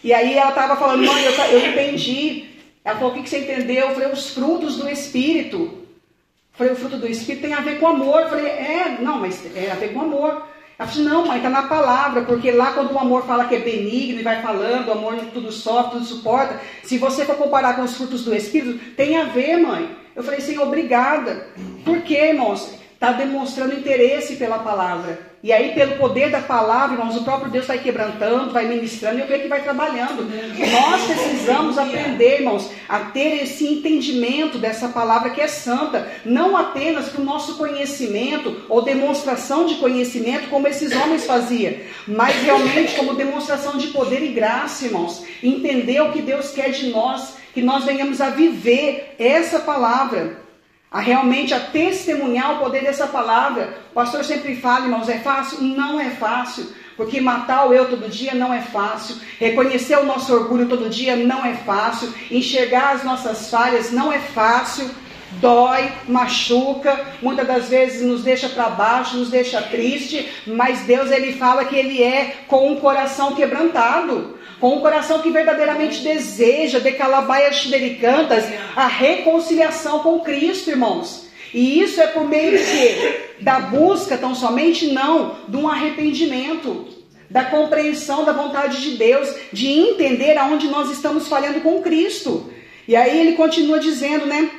E 0.05 0.13
aí 0.13 0.39
ela 0.39 0.51
estava 0.51 0.77
falando, 0.77 1.05
mãe, 1.05 1.25
eu, 1.25 1.33
eu 1.33 1.71
entendi. 1.71 2.45
Ela 2.85 2.97
falou, 2.97 3.11
o 3.11 3.15
que, 3.17 3.25
que 3.25 3.29
você 3.29 3.41
entendeu? 3.41 3.89
Eu 3.89 3.95
falei, 3.95 4.13
os 4.13 4.31
frutos 4.31 4.77
do 4.77 4.89
Espírito. 4.89 5.57
Eu 5.57 6.53
falei, 6.53 6.73
o 6.73 6.77
fruto 6.77 6.99
do 6.99 7.09
Espírito 7.09 7.43
tem 7.43 7.53
a 7.53 7.63
ver 7.63 7.81
com 7.81 7.89
amor. 7.89 8.21
Eu 8.21 8.29
falei, 8.29 8.47
é, 8.47 8.99
não, 9.01 9.19
mas 9.19 9.45
é 9.57 9.73
a 9.73 9.75
ver 9.75 9.93
com 9.93 10.03
amor. 10.03 10.47
Ela 10.79 10.89
falou, 10.89 11.09
não, 11.09 11.27
mãe, 11.27 11.39
está 11.39 11.49
na 11.49 11.63
palavra, 11.63 12.23
porque 12.23 12.51
lá 12.51 12.73
quando 12.73 12.93
o 12.93 12.99
amor 12.99 13.25
fala 13.25 13.47
que 13.47 13.55
é 13.55 13.61
benigno 13.61 14.21
e 14.21 14.23
vai 14.23 14.43
falando, 14.43 14.89
o 14.89 14.93
amor 14.93 15.17
tudo 15.33 15.51
sofre, 15.51 15.93
tudo 15.93 16.05
suporta, 16.05 16.61
se 16.83 16.99
você 16.99 17.25
for 17.25 17.37
comparar 17.37 17.77
com 17.77 17.83
os 17.83 17.97
frutos 17.97 18.25
do 18.25 18.35
Espírito, 18.35 18.79
tem 18.95 19.17
a 19.17 19.25
ver, 19.25 19.57
mãe. 19.57 19.97
Eu 20.15 20.23
falei 20.23 20.39
assim, 20.39 20.59
obrigada. 20.59 21.49
Por 21.85 22.03
quê, 22.03 22.29
irmãos? 22.29 22.75
Está 22.93 23.13
demonstrando 23.13 23.75
interesse 23.75 24.37
pela 24.37 24.59
palavra. 24.59 25.19
E 25.47 25.53
aí, 25.53 25.75
pelo 25.75 25.95
poder 25.95 26.29
da 26.29 26.41
palavra, 26.41 26.97
irmãos, 26.97 27.17
o 27.17 27.23
próprio 27.23 27.53
Deus 27.53 27.69
vai 27.69 27.79
quebrantando, 27.79 28.53
vai 28.53 28.67
ministrando 28.67 29.19
e 29.19 29.21
eu 29.21 29.29
creio 29.29 29.43
que 29.43 29.49
vai 29.49 29.63
trabalhando. 29.63 30.25
Nós 30.73 31.05
precisamos 31.05 31.79
aprender, 31.79 32.41
irmãos, 32.41 32.69
a 32.89 32.99
ter 32.99 33.45
esse 33.45 33.65
entendimento 33.65 34.59
dessa 34.59 34.89
palavra 34.89 35.31
que 35.31 35.41
é 35.41 35.47
santa, 35.47 36.11
não 36.25 36.57
apenas 36.57 37.11
para 37.11 37.23
o 37.23 37.25
nosso 37.25 37.57
conhecimento 37.57 38.65
ou 38.69 38.83
demonstração 38.83 39.67
de 39.67 39.77
conhecimento, 39.77 40.49
como 40.49 40.67
esses 40.67 40.91
homens 40.97 41.25
faziam, 41.25 41.75
mas 42.09 42.35
realmente 42.43 42.97
como 42.97 43.15
demonstração 43.15 43.79
de 43.79 43.87
poder 43.93 44.25
e 44.25 44.33
graça, 44.33 44.87
irmãos. 44.87 45.25
Entender 45.41 46.01
o 46.01 46.11
que 46.11 46.23
Deus 46.23 46.51
quer 46.51 46.73
de 46.73 46.89
nós, 46.89 47.37
que 47.55 47.63
nós 47.63 47.85
venhamos 47.85 48.21
a 48.21 48.31
viver 48.31 49.15
essa 49.17 49.61
palavra 49.61 50.45
a 50.91 51.01
realmente 51.01 51.53
a 51.53 51.61
testemunhar 51.61 52.55
o 52.57 52.59
poder 52.61 52.83
dessa 52.83 53.07
palavra. 53.07 53.79
O 53.91 53.95
pastor 53.95 54.25
sempre 54.25 54.57
fala, 54.57 54.87
irmãos, 54.87 55.09
é 55.09 55.19
fácil? 55.19 55.63
Não 55.63 55.99
é 56.01 56.11
fácil. 56.11 56.67
Porque 56.97 57.21
matar 57.21 57.69
o 57.69 57.75
eu 57.75 57.91
todo 57.91 58.09
dia 58.09 58.35
não 58.35 58.55
é 58.55 58.63
fácil, 58.63 59.17
reconhecer 59.39 59.99
o 59.99 60.07
nosso 60.07 60.33
orgulho 60.33 60.67
todo 60.67 60.89
dia 60.89 61.15
não 61.15 61.45
é 61.45 61.53
fácil, 61.53 62.13
enxergar 62.31 62.95
as 62.95 63.05
nossas 63.05 63.51
falhas 63.51 63.93
não 63.93 64.11
é 64.11 64.19
fácil, 64.19 64.89
dói, 65.33 65.93
machuca, 66.09 66.99
muitas 67.21 67.47
das 67.47 67.69
vezes 67.69 68.03
nos 68.03 68.23
deixa 68.23 68.49
para 68.49 68.71
baixo, 68.71 69.17
nos 69.17 69.31
deixa 69.31 69.61
triste, 69.63 70.29
mas 70.47 70.81
Deus 70.81 71.11
ele 71.11 71.33
fala 71.33 71.65
que 71.65 71.77
ele 71.77 72.03
é 72.03 72.37
com 72.47 72.73
um 72.73 72.77
coração 72.81 73.35
quebrantado 73.35 74.37
com 74.61 74.77
um 74.77 74.81
coração 74.81 75.21
que 75.21 75.31
verdadeiramente 75.31 76.01
deseja, 76.01 76.79
de 76.79 76.93
calabaias 76.93 77.57
xidericantas, 77.57 78.45
a 78.75 78.87
reconciliação 78.87 79.99
com 80.01 80.21
Cristo, 80.21 80.71
irmãos. 80.71 81.27
E 81.53 81.81
isso 81.81 82.01
é 82.01 82.07
por 82.07 82.27
meio 82.27 82.59
de 82.59 82.65
quê? 82.65 83.21
Da 83.41 83.61
busca, 83.61 84.17
tão 84.17 84.35
somente 84.35 84.93
não, 84.93 85.37
de 85.47 85.57
um 85.57 85.69
arrependimento, 85.69 86.87
da 87.31 87.45
compreensão 87.45 88.25
da 88.25 88.33
vontade 88.33 88.81
de 88.81 88.97
Deus, 88.97 89.35
de 89.53 89.69
entender 89.69 90.39
aonde 90.39 90.69
nós 90.69 90.91
estamos 90.91 91.29
falhando 91.29 91.61
com 91.61 91.83
Cristo. 91.83 92.51
E 92.89 92.95
aí 92.95 93.21
ele 93.21 93.37
continua 93.37 93.79
dizendo, 93.79 94.27
né? 94.27 94.51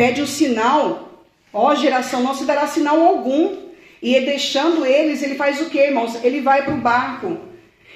Pede 0.00 0.22
o 0.22 0.26
sinal, 0.26 1.20
ó 1.52 1.74
geração, 1.74 2.22
não 2.22 2.34
se 2.34 2.46
dará 2.46 2.66
sinal 2.66 3.04
algum. 3.04 3.54
E 4.00 4.18
deixando 4.20 4.86
eles, 4.86 5.22
ele 5.22 5.34
faz 5.34 5.60
o 5.60 5.68
que, 5.68 5.78
irmãos? 5.78 6.24
Ele 6.24 6.40
vai 6.40 6.64
para 6.64 6.72
o 6.72 6.80
barco. 6.80 7.36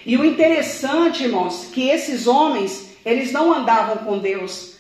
E 0.04 0.14
o 0.18 0.23
interessante, 0.23 1.23
irmãos, 1.25 1.70
que 1.73 1.88
esses 1.88 2.26
homens, 2.26 2.90
eles 3.06 3.32
não 3.32 3.54
andavam 3.54 4.04
com 4.04 4.18
Deus, 4.18 4.75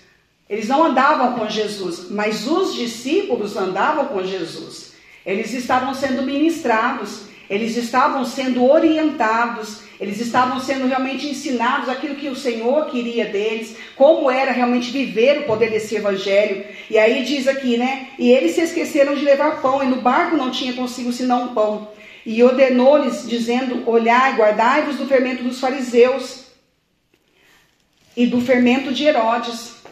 eles 0.50 0.68
não 0.68 0.84
andavam 0.84 1.32
com 1.32 1.48
Jesus, 1.48 2.10
mas 2.10 2.46
os 2.46 2.74
discípulos 2.74 3.56
andavam 3.56 4.04
com 4.08 4.22
Jesus. 4.22 4.92
Eles 5.24 5.54
estavam 5.54 5.94
sendo 5.94 6.24
ministrados, 6.24 7.22
eles 7.48 7.74
estavam 7.74 8.26
sendo 8.26 8.70
orientados, 8.70 9.78
eles 10.00 10.20
estavam 10.20 10.60
sendo 10.60 10.86
realmente 10.86 11.26
ensinados 11.26 11.88
aquilo 11.88 12.16
que 12.16 12.28
o 12.28 12.36
Senhor 12.36 12.86
queria 12.86 13.26
deles, 13.26 13.76
como 13.94 14.30
era 14.30 14.52
realmente 14.52 14.90
viver 14.90 15.40
o 15.40 15.44
poder 15.44 15.70
desse 15.70 15.94
evangelho. 15.94 16.64
E 16.90 16.98
aí 16.98 17.24
diz 17.24 17.46
aqui, 17.46 17.76
né? 17.76 18.08
E 18.18 18.30
eles 18.30 18.54
se 18.54 18.60
esqueceram 18.60 19.14
de 19.14 19.24
levar 19.24 19.62
pão, 19.62 19.82
e 19.82 19.86
no 19.86 20.02
barco 20.02 20.36
não 20.36 20.50
tinha 20.50 20.72
consigo 20.72 21.12
senão 21.12 21.44
um 21.44 21.54
pão. 21.54 21.88
E 22.26 22.42
ordenou-lhes, 22.42 23.28
dizendo: 23.28 23.88
Olhai, 23.88 24.34
guardai-vos 24.36 24.96
do 24.96 25.06
fermento 25.06 25.42
dos 25.44 25.60
fariseus. 25.60 26.44
e 28.16 28.26
do 28.26 28.40
fermento 28.40 28.92
de 28.92 29.04
Herodes. 29.04 29.83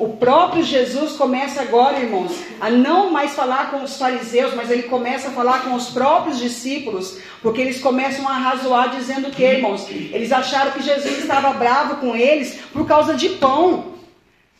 O 0.00 0.16
próprio 0.16 0.62
Jesus 0.64 1.12
começa 1.12 1.60
agora, 1.60 2.00
irmãos, 2.00 2.32
a 2.58 2.70
não 2.70 3.10
mais 3.10 3.34
falar 3.34 3.70
com 3.70 3.82
os 3.82 3.98
fariseus, 3.98 4.54
mas 4.54 4.70
ele 4.70 4.84
começa 4.84 5.28
a 5.28 5.32
falar 5.32 5.62
com 5.62 5.74
os 5.74 5.90
próprios 5.90 6.38
discípulos, 6.38 7.18
porque 7.42 7.60
eles 7.60 7.82
começam 7.82 8.26
a 8.26 8.32
razoar 8.32 8.96
dizendo 8.96 9.30
que, 9.30 9.44
irmãos, 9.44 9.86
eles 9.90 10.32
acharam 10.32 10.70
que 10.70 10.82
Jesus 10.82 11.18
estava 11.18 11.52
bravo 11.52 11.96
com 11.96 12.16
eles 12.16 12.58
por 12.72 12.86
causa 12.86 13.12
de 13.12 13.28
pão, 13.28 13.92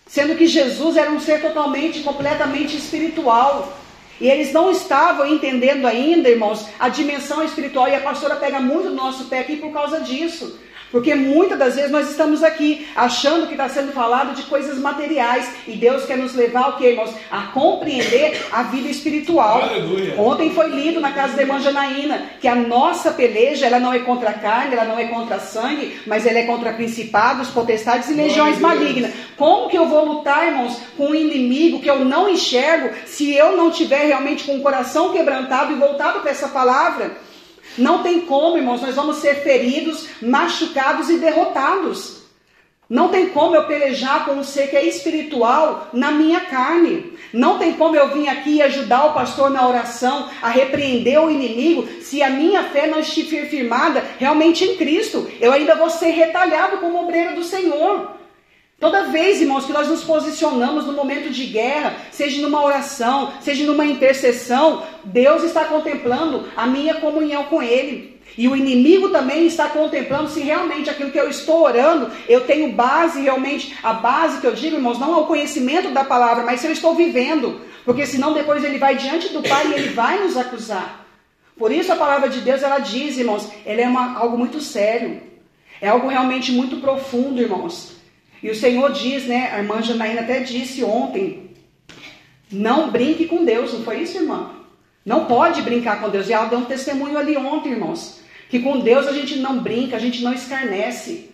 sendo 0.06 0.36
que 0.36 0.46
Jesus 0.46 0.98
era 0.98 1.10
um 1.10 1.18
ser 1.18 1.40
totalmente, 1.40 2.00
completamente 2.00 2.76
espiritual. 2.76 3.72
E 4.20 4.28
eles 4.28 4.52
não 4.52 4.70
estavam 4.70 5.26
entendendo 5.26 5.86
ainda, 5.86 6.28
irmãos, 6.28 6.66
a 6.78 6.90
dimensão 6.90 7.42
espiritual, 7.42 7.88
e 7.88 7.94
a 7.94 8.00
pastora 8.00 8.36
pega 8.36 8.60
muito 8.60 8.90
do 8.90 8.94
nosso 8.94 9.24
pé 9.24 9.38
aqui 9.38 9.56
por 9.56 9.72
causa 9.72 10.00
disso. 10.00 10.60
Porque 10.90 11.14
muitas 11.14 11.58
das 11.58 11.76
vezes 11.76 11.90
nós 11.90 12.10
estamos 12.10 12.42
aqui 12.42 12.86
achando 12.96 13.46
que 13.46 13.52
está 13.52 13.68
sendo 13.68 13.92
falado 13.92 14.34
de 14.34 14.42
coisas 14.42 14.78
materiais 14.78 15.48
e 15.68 15.72
Deus 15.72 16.04
quer 16.04 16.18
nos 16.18 16.34
levar 16.34 16.70
o 16.70 16.76
que, 16.76 16.86
irmãos? 16.86 17.14
A 17.30 17.42
compreender 17.48 18.46
a 18.50 18.64
vida 18.64 18.88
espiritual. 18.88 19.62
Aleluia. 19.62 20.14
Ontem 20.18 20.52
foi 20.52 20.68
lido 20.68 21.00
na 21.00 21.12
casa 21.12 21.36
da 21.36 21.42
irmã 21.42 21.60
Janaína 21.60 22.22
que 22.40 22.48
a 22.48 22.56
nossa 22.56 23.12
peleja 23.12 23.66
ela 23.66 23.78
não 23.78 23.92
é 23.92 24.00
contra 24.00 24.30
a 24.30 24.34
carne, 24.34 24.74
ela 24.74 24.84
não 24.84 24.98
é 24.98 25.06
contra 25.06 25.38
sangue, 25.38 26.00
mas 26.06 26.26
ela 26.26 26.38
é 26.38 26.46
contra 26.46 26.72
principados, 26.72 27.48
potestades 27.48 28.10
e 28.10 28.14
legiões 28.14 28.58
malignas. 28.58 29.12
Como 29.36 29.68
que 29.68 29.78
eu 29.78 29.86
vou 29.86 30.04
lutar, 30.04 30.46
irmãos, 30.46 30.76
com 30.96 31.10
um 31.10 31.14
inimigo 31.14 31.80
que 31.80 31.88
eu 31.88 32.04
não 32.04 32.28
enxergo 32.28 32.90
se 33.06 33.32
eu 33.32 33.56
não 33.56 33.70
tiver 33.70 34.06
realmente 34.06 34.44
com 34.44 34.56
o 34.56 34.62
coração 34.62 35.12
quebrantado 35.12 35.72
e 35.72 35.76
voltado 35.76 36.20
para 36.20 36.30
essa 36.30 36.48
palavra? 36.48 37.29
Não 37.80 38.02
tem 38.02 38.20
como, 38.20 38.58
irmãos, 38.58 38.82
nós 38.82 38.94
vamos 38.94 39.16
ser 39.16 39.36
feridos, 39.42 40.06
machucados 40.20 41.08
e 41.08 41.16
derrotados. 41.16 42.20
Não 42.90 43.08
tem 43.08 43.28
como 43.28 43.54
eu 43.54 43.64
pelejar 43.66 44.24
com 44.24 44.32
um 44.32 44.42
ser 44.42 44.68
que 44.68 44.76
é 44.76 44.84
espiritual 44.84 45.88
na 45.92 46.10
minha 46.10 46.40
carne. 46.40 47.12
Não 47.32 47.56
tem 47.56 47.74
como 47.74 47.94
eu 47.94 48.08
vir 48.08 48.28
aqui 48.28 48.60
ajudar 48.60 49.06
o 49.06 49.14
pastor 49.14 49.48
na 49.48 49.66
oração 49.66 50.28
a 50.42 50.48
repreender 50.48 51.22
o 51.22 51.30
inimigo 51.30 51.86
se 52.02 52.20
a 52.20 52.28
minha 52.28 52.64
fé 52.64 52.88
não 52.88 52.98
estiver 52.98 53.48
firmada 53.48 54.04
realmente 54.18 54.64
em 54.64 54.76
Cristo. 54.76 55.30
Eu 55.40 55.52
ainda 55.52 55.76
vou 55.76 55.88
ser 55.88 56.10
retalhado 56.10 56.78
como 56.78 57.00
obreiro 57.00 57.36
do 57.36 57.44
Senhor. 57.44 58.19
Toda 58.80 59.08
vez, 59.08 59.42
irmãos, 59.42 59.66
que 59.66 59.74
nós 59.74 59.88
nos 59.88 60.02
posicionamos 60.02 60.86
no 60.86 60.94
momento 60.94 61.28
de 61.28 61.44
guerra, 61.44 61.96
seja 62.10 62.40
numa 62.40 62.64
oração, 62.64 63.30
seja 63.42 63.62
numa 63.66 63.84
intercessão, 63.84 64.82
Deus 65.04 65.44
está 65.44 65.66
contemplando 65.66 66.48
a 66.56 66.66
minha 66.66 66.94
comunhão 66.94 67.44
com 67.44 67.62
Ele. 67.62 68.18
E 68.38 68.48
o 68.48 68.56
inimigo 68.56 69.10
também 69.10 69.46
está 69.46 69.68
contemplando 69.68 70.30
se 70.30 70.40
realmente 70.40 70.88
aquilo 70.88 71.10
que 71.10 71.20
eu 71.20 71.28
estou 71.28 71.62
orando, 71.62 72.10
eu 72.26 72.46
tenho 72.46 72.72
base 72.72 73.20
realmente, 73.20 73.76
a 73.82 73.92
base 73.92 74.40
que 74.40 74.46
eu 74.46 74.54
digo, 74.54 74.76
irmãos, 74.76 74.98
não 74.98 75.12
é 75.12 75.16
o 75.18 75.26
conhecimento 75.26 75.90
da 75.90 76.02
palavra, 76.02 76.42
mas 76.42 76.60
se 76.60 76.66
eu 76.66 76.72
estou 76.72 76.94
vivendo. 76.94 77.60
Porque 77.84 78.06
senão 78.06 78.32
depois 78.32 78.64
ele 78.64 78.78
vai 78.78 78.96
diante 78.96 79.28
do 79.28 79.42
Pai 79.42 79.66
e 79.68 79.74
ele 79.74 79.88
vai 79.90 80.24
nos 80.24 80.38
acusar. 80.38 81.06
Por 81.58 81.70
isso 81.70 81.92
a 81.92 81.96
palavra 81.96 82.30
de 82.30 82.40
Deus, 82.40 82.62
ela 82.62 82.78
diz, 82.78 83.18
irmãos, 83.18 83.46
ela 83.66 83.82
é 83.82 83.86
uma, 83.86 84.16
algo 84.16 84.38
muito 84.38 84.58
sério. 84.58 85.20
É 85.82 85.88
algo 85.88 86.08
realmente 86.08 86.50
muito 86.50 86.78
profundo, 86.78 87.42
irmãos. 87.42 87.99
E 88.42 88.50
o 88.50 88.54
Senhor 88.54 88.92
diz, 88.92 89.26
né? 89.26 89.50
A 89.52 89.58
irmã 89.58 89.82
Janaína 89.82 90.22
até 90.22 90.40
disse 90.40 90.82
ontem: 90.82 91.50
não 92.50 92.90
brinque 92.90 93.26
com 93.26 93.44
Deus, 93.44 93.72
não 93.72 93.84
foi 93.84 94.00
isso, 94.02 94.18
irmã? 94.18 94.50
Não 95.04 95.26
pode 95.26 95.62
brincar 95.62 96.00
com 96.00 96.08
Deus. 96.08 96.28
E 96.28 96.32
ela 96.32 96.46
deu 96.46 96.58
um 96.58 96.64
testemunho 96.64 97.16
ali 97.16 97.36
ontem, 97.36 97.72
irmãos. 97.72 98.20
Que 98.48 98.58
com 98.58 98.80
Deus 98.80 99.06
a 99.06 99.12
gente 99.12 99.36
não 99.36 99.60
brinca, 99.60 99.96
a 99.96 100.00
gente 100.00 100.22
não 100.22 100.32
escarnece. 100.32 101.30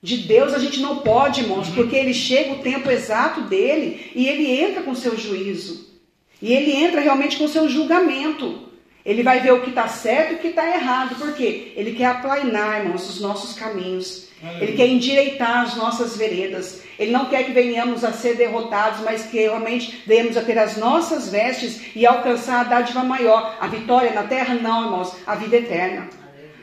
De 0.00 0.16
Deus 0.16 0.54
a 0.54 0.58
gente 0.58 0.80
não 0.80 0.98
pode, 0.98 1.42
irmãos, 1.42 1.68
porque 1.68 1.96
ele 1.96 2.14
chega 2.14 2.54
o 2.54 2.58
tempo 2.58 2.90
exato 2.90 3.42
dele 3.42 4.10
e 4.14 4.28
ele 4.28 4.50
entra 4.50 4.82
com 4.82 4.94
seu 4.94 5.16
juízo. 5.16 5.92
E 6.40 6.52
ele 6.52 6.72
entra 6.72 7.00
realmente 7.00 7.36
com 7.36 7.46
seu 7.46 7.68
julgamento. 7.68 8.68
Ele 9.04 9.22
vai 9.22 9.40
ver 9.40 9.52
o 9.52 9.62
que 9.62 9.70
está 9.70 9.88
certo 9.88 10.32
e 10.32 10.34
o 10.36 10.38
que 10.38 10.48
está 10.48 10.66
errado. 10.66 11.16
Por 11.16 11.34
quê? 11.34 11.72
Ele 11.76 11.92
quer 11.92 12.06
aplainar, 12.06 12.80
irmãos, 12.80 13.08
os 13.08 13.20
nossos 13.20 13.54
caminhos. 13.56 14.28
Ele 14.60 14.72
quer 14.72 14.88
endireitar 14.88 15.60
as 15.60 15.76
nossas 15.76 16.16
veredas. 16.16 16.82
Ele 16.98 17.12
não 17.12 17.26
quer 17.26 17.44
que 17.44 17.52
venhamos 17.52 18.04
a 18.04 18.12
ser 18.12 18.36
derrotados, 18.36 19.00
mas 19.00 19.26
que 19.26 19.38
realmente 19.38 20.02
venhamos 20.06 20.36
a 20.36 20.42
ter 20.42 20.58
as 20.58 20.76
nossas 20.76 21.28
vestes 21.28 21.80
e 21.94 22.04
alcançar 22.04 22.60
a 22.60 22.64
dádiva 22.64 23.04
maior. 23.04 23.56
A 23.60 23.66
vitória 23.66 24.12
na 24.12 24.24
terra, 24.24 24.54
não, 24.54 24.84
irmãos, 24.84 25.16
a 25.26 25.34
vida 25.36 25.56
eterna. 25.56 26.08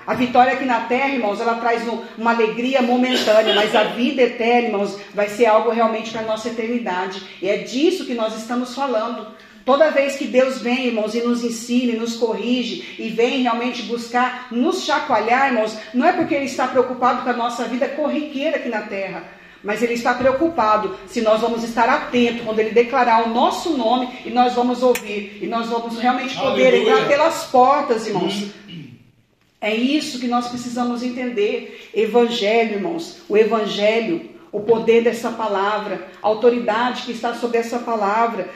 A 0.05 0.13
vitória 0.15 0.53
aqui 0.53 0.65
na 0.65 0.81
terra, 0.81 1.09
irmãos, 1.09 1.39
ela 1.39 1.55
traz 1.55 1.87
um- 1.87 2.01
uma 2.17 2.31
alegria 2.31 2.81
momentânea, 2.81 3.53
mas 3.53 3.75
a 3.75 3.83
vida 3.83 4.23
eterna, 4.23 4.69
irmãos, 4.69 4.99
vai 5.13 5.29
ser 5.29 5.45
algo 5.45 5.69
realmente 5.69 6.11
para 6.11 6.21
a 6.21 6.25
nossa 6.25 6.49
eternidade. 6.49 7.21
E 7.41 7.47
é 7.47 7.57
disso 7.57 8.05
que 8.05 8.15
nós 8.15 8.35
estamos 8.35 8.73
falando. 8.73 9.27
Toda 9.69 9.91
vez 9.91 10.15
que 10.15 10.25
Deus 10.25 10.57
vem, 10.57 10.87
irmãos, 10.87 11.13
e 11.13 11.21
nos 11.21 11.43
ensina, 11.43 11.93
e 11.93 11.95
nos 11.95 12.15
corrige, 12.15 12.95
e 12.97 13.09
vem 13.09 13.43
realmente 13.43 13.83
buscar 13.83 14.47
nos 14.49 14.83
chacoalhar, 14.83 15.49
irmãos, 15.49 15.77
não 15.93 16.07
é 16.07 16.11
porque 16.11 16.33
Ele 16.33 16.45
está 16.45 16.67
preocupado 16.67 17.21
com 17.21 17.29
a 17.29 17.33
nossa 17.33 17.65
vida 17.65 17.87
corriqueira 17.87 18.57
aqui 18.57 18.67
na 18.67 18.81
terra, 18.81 19.25
mas 19.63 19.83
Ele 19.83 19.93
está 19.93 20.15
preocupado 20.15 20.97
se 21.05 21.21
nós 21.21 21.41
vamos 21.41 21.63
estar 21.63 21.87
atentos 21.87 22.45
quando 22.45 22.57
Ele 22.57 22.71
declarar 22.71 23.27
o 23.27 23.29
nosso 23.29 23.77
nome 23.77 24.09
e 24.25 24.31
nós 24.31 24.55
vamos 24.55 24.81
ouvir, 24.81 25.37
e 25.39 25.45
nós 25.45 25.67
vamos 25.67 25.99
realmente 25.99 26.35
poder 26.35 26.69
Aleluia. 26.69 26.93
entrar 26.93 27.07
pelas 27.07 27.43
portas, 27.43 28.07
irmãos. 28.07 28.47
É 29.61 29.75
isso 29.75 30.19
que 30.19 30.27
nós 30.27 30.47
precisamos 30.47 31.03
entender. 31.03 31.91
Evangelho, 31.93 32.77
irmãos. 32.77 33.21
O 33.29 33.37
Evangelho, 33.37 34.31
o 34.51 34.61
poder 34.61 35.03
dessa 35.03 35.29
palavra, 35.29 36.07
a 36.23 36.27
autoridade 36.27 37.03
que 37.03 37.11
está 37.11 37.35
sobre 37.35 37.59
essa 37.59 37.77
palavra. 37.77 38.49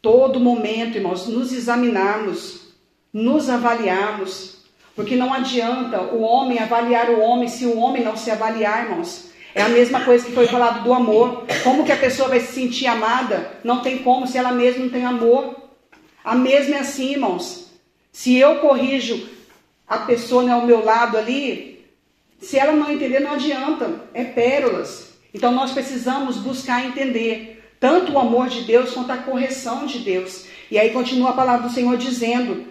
Todo 0.00 0.40
momento, 0.40 0.96
irmãos, 0.96 1.26
nos 1.26 1.52
examinarmos, 1.52 2.72
nos 3.12 3.48
avaliarmos. 3.48 4.58
Porque 4.94 5.14
não 5.14 5.32
adianta 5.32 6.00
o 6.02 6.22
homem 6.22 6.58
avaliar 6.58 7.10
o 7.10 7.20
homem 7.20 7.48
se 7.48 7.64
o 7.64 7.78
homem 7.78 8.02
não 8.02 8.16
se 8.16 8.30
avaliar, 8.30 8.84
irmãos. 8.84 9.28
É 9.54 9.62
a 9.62 9.68
mesma 9.68 10.04
coisa 10.04 10.24
que 10.24 10.32
foi 10.32 10.46
falado 10.46 10.84
do 10.84 10.92
amor. 10.92 11.44
Como 11.64 11.84
que 11.84 11.92
a 11.92 11.96
pessoa 11.96 12.28
vai 12.28 12.40
se 12.40 12.52
sentir 12.52 12.86
amada? 12.86 13.58
Não 13.64 13.80
tem 13.80 13.98
como 13.98 14.26
se 14.26 14.38
ela 14.38 14.52
mesma 14.52 14.84
não 14.84 14.90
tem 14.90 15.04
amor. 15.04 15.56
A 16.24 16.34
mesma 16.34 16.76
é 16.76 16.80
assim, 16.80 17.12
irmãos. 17.12 17.70
Se 18.12 18.36
eu 18.36 18.56
corrijo 18.56 19.28
a 19.86 19.98
pessoa 19.98 20.42
né, 20.42 20.52
ao 20.52 20.66
meu 20.66 20.84
lado 20.84 21.16
ali, 21.16 21.86
se 22.40 22.58
ela 22.58 22.72
não 22.72 22.90
entender, 22.90 23.20
não 23.20 23.32
adianta. 23.32 24.02
É 24.12 24.24
pérolas. 24.24 25.12
Então 25.32 25.52
nós 25.52 25.72
precisamos 25.72 26.36
buscar 26.36 26.84
entender 26.84 27.57
tanto 27.80 28.12
o 28.12 28.18
amor 28.18 28.48
de 28.48 28.62
Deus 28.62 28.92
quanto 28.92 29.12
a 29.12 29.18
correção 29.18 29.86
de 29.86 30.00
Deus. 30.00 30.46
E 30.70 30.78
aí 30.78 30.90
continua 30.90 31.30
a 31.30 31.34
palavra 31.34 31.68
do 31.68 31.74
Senhor 31.74 31.96
dizendo: 31.96 32.66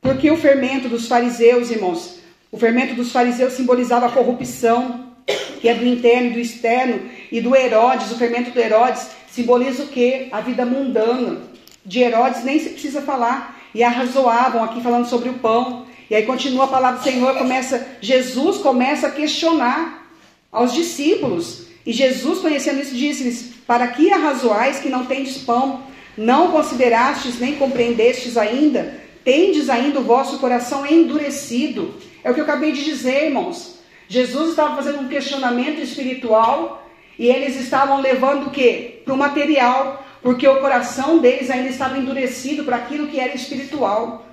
porque 0.00 0.30
o 0.30 0.36
fermento 0.36 0.88
dos 0.88 1.08
fariseus, 1.08 1.70
irmãos, 1.70 2.18
o 2.50 2.58
fermento 2.58 2.94
dos 2.94 3.12
fariseus 3.12 3.54
simbolizava 3.54 4.06
a 4.06 4.12
corrupção, 4.12 5.12
que 5.60 5.68
é 5.68 5.74
do 5.74 5.86
interno 5.86 6.30
e 6.30 6.32
do 6.34 6.38
externo, 6.38 7.00
e 7.30 7.40
do 7.40 7.54
Herodes, 7.54 8.10
o 8.10 8.18
fermento 8.18 8.50
do 8.50 8.58
Herodes, 8.58 9.08
simboliza 9.30 9.82
o 9.84 9.88
quê? 9.88 10.28
A 10.32 10.40
vida 10.40 10.64
mundana. 10.64 11.42
De 11.84 12.00
Herodes 12.00 12.44
nem 12.44 12.58
se 12.58 12.70
precisa 12.70 13.02
falar. 13.02 13.56
E 13.74 13.82
arrazoavam 13.82 14.64
aqui 14.64 14.80
falando 14.80 15.06
sobre 15.06 15.28
o 15.28 15.34
pão. 15.34 15.86
E 16.08 16.14
aí 16.14 16.24
continua 16.24 16.64
a 16.64 16.68
palavra 16.68 17.00
do 17.00 17.04
Senhor, 17.04 17.36
começa, 17.36 17.86
Jesus 18.00 18.58
começa 18.58 19.08
a 19.08 19.10
questionar 19.10 20.10
aos 20.50 20.72
discípulos. 20.72 21.66
E 21.84 21.92
Jesus, 21.92 22.38
conhecendo 22.38 22.80
isso, 22.80 22.94
disse-lhes: 22.94 23.57
Para 23.68 23.88
que 23.88 24.10
arrazoais 24.10 24.80
que 24.80 24.88
não 24.88 25.04
tendes 25.04 25.36
pão? 25.36 25.82
Não 26.16 26.50
considerastes 26.50 27.38
nem 27.38 27.56
compreendestes 27.56 28.38
ainda? 28.38 28.98
Tendes 29.22 29.68
ainda 29.68 30.00
o 30.00 30.04
vosso 30.04 30.38
coração 30.38 30.86
endurecido? 30.86 31.94
É 32.24 32.30
o 32.30 32.34
que 32.34 32.40
eu 32.40 32.44
acabei 32.44 32.72
de 32.72 32.82
dizer, 32.82 33.26
irmãos. 33.26 33.78
Jesus 34.08 34.50
estava 34.50 34.74
fazendo 34.74 35.00
um 35.00 35.08
questionamento 35.08 35.82
espiritual 35.82 36.82
e 37.18 37.28
eles 37.28 37.60
estavam 37.60 38.00
levando 38.00 38.46
o 38.46 38.50
quê? 38.50 39.02
Para 39.04 39.12
o 39.12 39.18
material, 39.18 40.02
porque 40.22 40.48
o 40.48 40.60
coração 40.60 41.18
deles 41.18 41.50
ainda 41.50 41.68
estava 41.68 41.98
endurecido 41.98 42.64
para 42.64 42.76
aquilo 42.76 43.08
que 43.08 43.20
era 43.20 43.34
espiritual. 43.34 44.24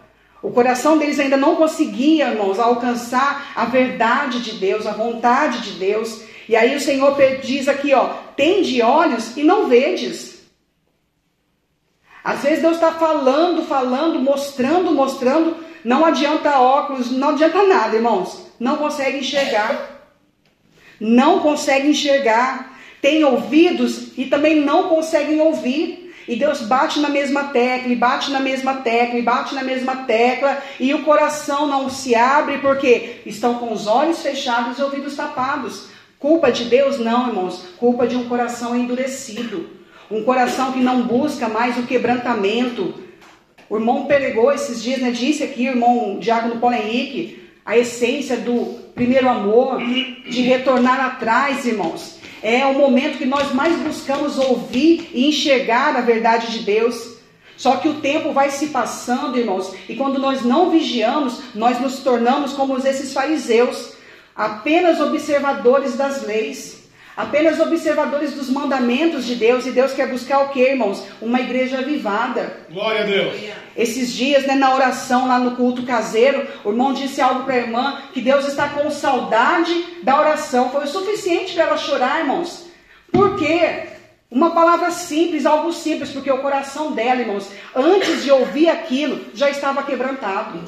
O 0.41 0.51
coração 0.51 0.97
deles 0.97 1.19
ainda 1.19 1.35
não 1.35 1.57
conseguia, 1.57 2.29
irmãos, 2.29 2.57
alcançar 2.57 3.51
a 3.53 3.65
verdade 3.65 4.39
de 4.39 4.53
Deus, 4.53 4.87
a 4.87 4.93
vontade 4.93 5.59
de 5.59 5.71
Deus. 5.71 6.21
E 6.47 6.55
aí 6.55 6.75
o 6.75 6.79
Senhor 6.79 7.15
diz 7.41 7.67
aqui, 7.67 7.93
ó, 7.93 8.07
tende 8.35 8.81
olhos 8.81 9.35
e 9.35 9.43
não 9.43 9.67
vedes. 9.67 10.35
Às 12.23 12.41
vezes 12.41 12.61
Deus 12.61 12.75
está 12.75 12.91
falando, 12.91 13.67
falando, 13.67 14.19
mostrando, 14.19 14.91
mostrando. 14.91 15.57
Não 15.83 16.03
adianta 16.03 16.59
óculos, 16.59 17.11
não 17.11 17.29
adianta 17.29 17.63
nada, 17.63 17.95
irmãos. 17.95 18.47
Não 18.59 18.77
consegue 18.77 19.19
enxergar. 19.19 20.07
Não 20.99 21.39
consegue 21.39 21.87
enxergar. 21.87 22.79
Tem 23.01 23.23
ouvidos 23.23 24.17
e 24.17 24.25
também 24.25 24.55
não 24.55 24.89
conseguem 24.89 25.39
ouvir. 25.39 26.13
E 26.27 26.35
Deus 26.35 26.61
bate 26.61 26.99
na 26.99 27.09
mesma 27.09 27.45
tecla, 27.45 27.91
e 27.91 27.95
bate 27.95 28.31
na 28.31 28.39
mesma 28.39 28.77
tecla, 28.77 29.19
e 29.19 29.21
bate 29.21 29.53
na 29.53 29.63
mesma 29.63 29.97
tecla, 30.07 30.59
e 30.79 30.91
o 30.91 31.03
coração 31.03 31.67
não 31.67 31.87
se 31.87 32.15
abre 32.15 32.57
porque 32.57 33.21
estão 33.27 33.59
com 33.59 33.71
os 33.71 33.85
olhos 33.85 34.23
fechados 34.23 34.79
e 34.79 34.81
ouvidos 34.81 35.15
tapados. 35.15 35.89
Culpa 36.25 36.51
de 36.51 36.63
Deus? 36.63 36.97
Não, 36.97 37.27
irmãos. 37.27 37.63
Culpa 37.77 38.07
de 38.07 38.15
um 38.15 38.27
coração 38.27 38.75
endurecido. 38.75 39.69
Um 40.09 40.23
coração 40.23 40.71
que 40.71 40.79
não 40.79 41.03
busca 41.03 41.47
mais 41.47 41.77
o 41.77 41.83
quebrantamento. 41.83 42.95
O 43.69 43.75
irmão 43.75 44.05
pregou 44.05 44.51
esses 44.51 44.81
dias, 44.81 44.99
né? 44.99 45.11
Disse 45.11 45.43
aqui, 45.43 45.67
irmão 45.67 46.17
Diácono 46.19 46.59
Paulo 46.59 46.75
Henrique, 46.75 47.43
a 47.63 47.77
essência 47.77 48.37
do 48.37 48.73
primeiro 48.95 49.29
amor, 49.29 49.77
de 49.77 50.41
retornar 50.41 50.99
atrás, 50.99 51.63
irmãos. 51.63 52.17
É 52.41 52.65
o 52.65 52.73
momento 52.73 53.19
que 53.19 53.25
nós 53.25 53.53
mais 53.53 53.77
buscamos 53.77 54.39
ouvir 54.39 55.11
e 55.13 55.27
enxergar 55.27 55.95
a 55.95 56.01
verdade 56.01 56.51
de 56.51 56.65
Deus. 56.65 57.17
Só 57.55 57.75
que 57.75 57.87
o 57.87 58.01
tempo 58.01 58.31
vai 58.31 58.49
se 58.49 58.69
passando, 58.69 59.37
irmãos, 59.37 59.75
e 59.87 59.95
quando 59.95 60.17
nós 60.17 60.41
não 60.41 60.71
vigiamos, 60.71 61.39
nós 61.53 61.79
nos 61.79 61.99
tornamos 61.99 62.51
como 62.53 62.75
esses 62.79 63.13
fariseus, 63.13 63.94
apenas 64.35 64.99
observadores 64.99 65.95
das 65.95 66.23
leis, 66.23 66.83
apenas 67.15 67.59
observadores 67.59 68.33
dos 68.33 68.49
mandamentos 68.49 69.25
de 69.25 69.35
Deus, 69.35 69.65
e 69.65 69.71
Deus 69.71 69.93
quer 69.93 70.07
buscar 70.09 70.39
o 70.39 70.49
que, 70.49 70.59
irmãos? 70.59 71.01
Uma 71.21 71.39
igreja 71.39 71.79
avivada. 71.79 72.65
Glória 72.69 73.03
a 73.03 73.05
Deus. 73.05 73.35
Esses 73.77 74.11
dias, 74.11 74.45
né, 74.45 74.55
na 74.55 74.73
oração 74.73 75.27
lá 75.27 75.39
no 75.39 75.55
culto 75.55 75.83
caseiro, 75.83 76.45
o 76.63 76.69
irmão 76.71 76.93
disse 76.93 77.21
algo 77.21 77.45
para 77.45 77.53
a 77.53 77.59
irmã 77.59 78.01
que 78.13 78.21
Deus 78.21 78.45
está 78.45 78.69
com 78.69 78.91
saudade 78.91 79.73
da 80.03 80.19
oração. 80.19 80.69
Foi 80.69 80.83
o 80.83 80.87
suficiente 80.87 81.53
para 81.53 81.63
ela 81.63 81.77
chorar, 81.77 82.19
irmãos. 82.19 82.65
Por 83.11 83.37
quê? 83.37 83.87
Uma 84.29 84.51
palavra 84.51 84.91
simples, 84.91 85.45
algo 85.45 85.71
simples, 85.71 86.09
porque 86.09 86.29
o 86.29 86.39
coração 86.39 86.91
dela, 86.91 87.21
irmãos, 87.21 87.49
antes 87.73 88.23
de 88.23 88.31
ouvir 88.31 88.67
aquilo, 88.67 89.21
já 89.33 89.49
estava 89.49 89.83
quebrantado, 89.83 90.59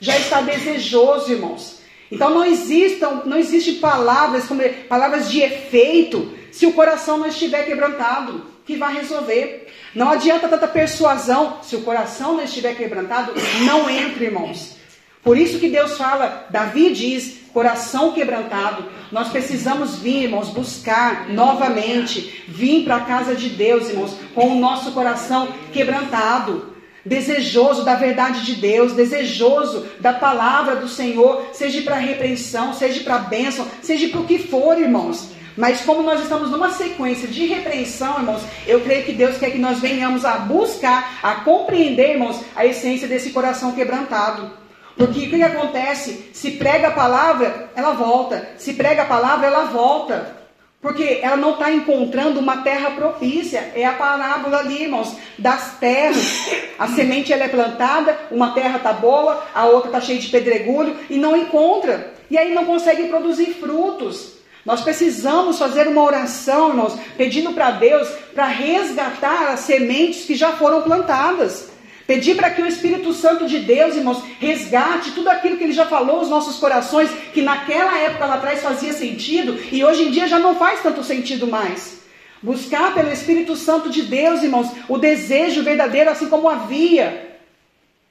já 0.00 0.16
está 0.18 0.42
desejoso, 0.42 1.32
irmãos. 1.32 1.83
Então 2.14 2.30
não 2.30 2.44
existam, 2.44 3.22
não 3.24 3.38
palavras 3.80 4.46
como 4.46 4.62
palavras 4.88 5.28
de 5.28 5.40
efeito 5.42 6.32
se 6.52 6.64
o 6.64 6.72
coração 6.72 7.18
não 7.18 7.26
estiver 7.26 7.64
quebrantado, 7.66 8.46
que 8.64 8.76
vai 8.76 8.94
resolver. 8.94 9.66
Não 9.94 10.10
adianta 10.10 10.48
tanta 10.48 10.68
persuasão 10.68 11.58
se 11.62 11.74
o 11.74 11.82
coração 11.82 12.36
não 12.36 12.44
estiver 12.44 12.76
quebrantado, 12.76 13.32
não 13.66 13.90
entra, 13.90 14.24
irmãos. 14.24 14.76
Por 15.24 15.36
isso 15.36 15.58
que 15.58 15.68
Deus 15.68 15.96
fala, 15.96 16.46
Davi 16.50 16.92
diz, 16.92 17.38
coração 17.52 18.12
quebrantado. 18.12 18.84
Nós 19.10 19.28
precisamos 19.28 19.98
vir, 19.98 20.24
irmãos, 20.24 20.50
buscar 20.50 21.28
novamente, 21.30 22.44
vir 22.46 22.84
para 22.84 22.96
a 22.96 23.00
casa 23.00 23.34
de 23.34 23.48
Deus, 23.48 23.88
irmãos, 23.88 24.16
com 24.34 24.48
o 24.48 24.60
nosso 24.60 24.92
coração 24.92 25.48
quebrantado. 25.72 26.73
Desejoso 27.04 27.84
da 27.84 27.94
verdade 27.94 28.44
de 28.44 28.54
Deus, 28.54 28.92
desejoso 28.92 29.86
da 30.00 30.12
palavra 30.12 30.76
do 30.76 30.88
Senhor, 30.88 31.50
seja 31.52 31.82
para 31.82 31.96
repreensão, 31.96 32.72
seja 32.72 33.02
para 33.04 33.18
bênção, 33.18 33.66
seja 33.82 34.08
para 34.08 34.20
o 34.20 34.26
que 34.26 34.38
for, 34.38 34.78
irmãos. 34.78 35.30
Mas 35.56 35.82
como 35.82 36.02
nós 36.02 36.22
estamos 36.22 36.50
numa 36.50 36.72
sequência 36.72 37.28
de 37.28 37.46
repreensão, 37.46 38.18
irmãos, 38.18 38.42
eu 38.66 38.80
creio 38.80 39.04
que 39.04 39.12
Deus 39.12 39.36
quer 39.38 39.50
que 39.50 39.58
nós 39.58 39.80
venhamos 39.80 40.24
a 40.24 40.38
buscar, 40.38 41.18
a 41.22 41.36
compreender, 41.36 42.12
irmãos, 42.12 42.40
a 42.56 42.66
essência 42.66 43.06
desse 43.06 43.30
coração 43.30 43.72
quebrantado. 43.72 44.50
Porque 44.96 45.26
o 45.26 45.30
que 45.30 45.42
acontece? 45.42 46.30
Se 46.32 46.52
prega 46.52 46.88
a 46.88 46.92
palavra, 46.92 47.70
ela 47.74 47.92
volta. 47.92 48.48
Se 48.56 48.74
prega 48.74 49.02
a 49.02 49.06
palavra, 49.06 49.46
ela 49.46 49.64
volta. 49.64 50.43
Porque 50.84 51.20
ela 51.22 51.38
não 51.38 51.52
está 51.52 51.72
encontrando 51.72 52.38
uma 52.38 52.58
terra 52.58 52.90
propícia. 52.90 53.72
É 53.74 53.86
a 53.86 53.94
parábola 53.94 54.58
ali, 54.58 54.82
irmãos, 54.82 55.16
das 55.38 55.78
terras. 55.78 56.46
A 56.78 56.86
semente 56.88 57.32
ela 57.32 57.44
é 57.44 57.48
plantada, 57.48 58.14
uma 58.30 58.50
terra 58.52 58.76
está 58.76 58.92
boa, 58.92 59.42
a 59.54 59.64
outra 59.64 59.88
está 59.88 60.00
cheia 60.02 60.18
de 60.18 60.28
pedregulho 60.28 60.94
e 61.08 61.16
não 61.16 61.34
encontra. 61.34 62.12
E 62.30 62.36
aí 62.36 62.52
não 62.52 62.66
consegue 62.66 63.04
produzir 63.04 63.54
frutos. 63.54 64.34
Nós 64.62 64.82
precisamos 64.82 65.58
fazer 65.58 65.88
uma 65.88 66.02
oração, 66.02 66.68
irmãos, 66.68 66.98
pedindo 67.16 67.54
para 67.54 67.70
Deus 67.70 68.06
para 68.34 68.44
resgatar 68.44 69.52
as 69.52 69.60
sementes 69.60 70.26
que 70.26 70.34
já 70.34 70.52
foram 70.52 70.82
plantadas. 70.82 71.70
Pedir 72.06 72.36
para 72.36 72.50
que 72.50 72.60
o 72.60 72.66
Espírito 72.66 73.14
Santo 73.14 73.46
de 73.46 73.60
Deus, 73.60 73.96
irmãos, 73.96 74.22
resgate 74.38 75.12
tudo 75.12 75.28
aquilo 75.28 75.56
que 75.56 75.64
ele 75.64 75.72
já 75.72 75.86
falou 75.86 76.18
aos 76.18 76.28
nossos 76.28 76.56
corações, 76.56 77.10
que 77.32 77.40
naquela 77.40 77.96
época 77.98 78.26
lá 78.26 78.34
atrás 78.34 78.62
fazia 78.62 78.92
sentido 78.92 79.58
e 79.72 79.82
hoje 79.82 80.04
em 80.04 80.10
dia 80.10 80.28
já 80.28 80.38
não 80.38 80.54
faz 80.54 80.82
tanto 80.82 81.02
sentido 81.02 81.46
mais. 81.46 82.00
Buscar 82.42 82.92
pelo 82.92 83.10
Espírito 83.10 83.56
Santo 83.56 83.88
de 83.88 84.02
Deus, 84.02 84.42
irmãos, 84.42 84.70
o 84.86 84.98
desejo 84.98 85.62
verdadeiro, 85.62 86.10
assim 86.10 86.28
como 86.28 86.46
havia 86.46 87.38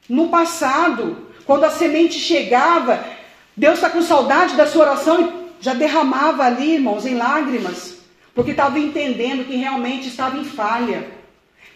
no 0.09 0.29
passado, 0.29 1.27
quando 1.45 1.65
a 1.65 1.69
semente 1.69 2.19
chegava, 2.19 3.05
Deus 3.55 3.75
está 3.75 3.91
com 3.91 4.01
saudade 4.01 4.55
da 4.55 4.65
sua 4.65 4.85
oração 4.85 5.21
e 5.21 5.63
já 5.63 5.75
derramava 5.75 6.43
ali, 6.43 6.73
irmãos, 6.73 7.05
em 7.05 7.13
lágrimas, 7.13 7.97
porque 8.33 8.51
estava 8.51 8.79
entendendo 8.79 9.45
que 9.45 9.55
realmente 9.55 10.07
estava 10.07 10.35
em 10.35 10.43
falha 10.43 11.22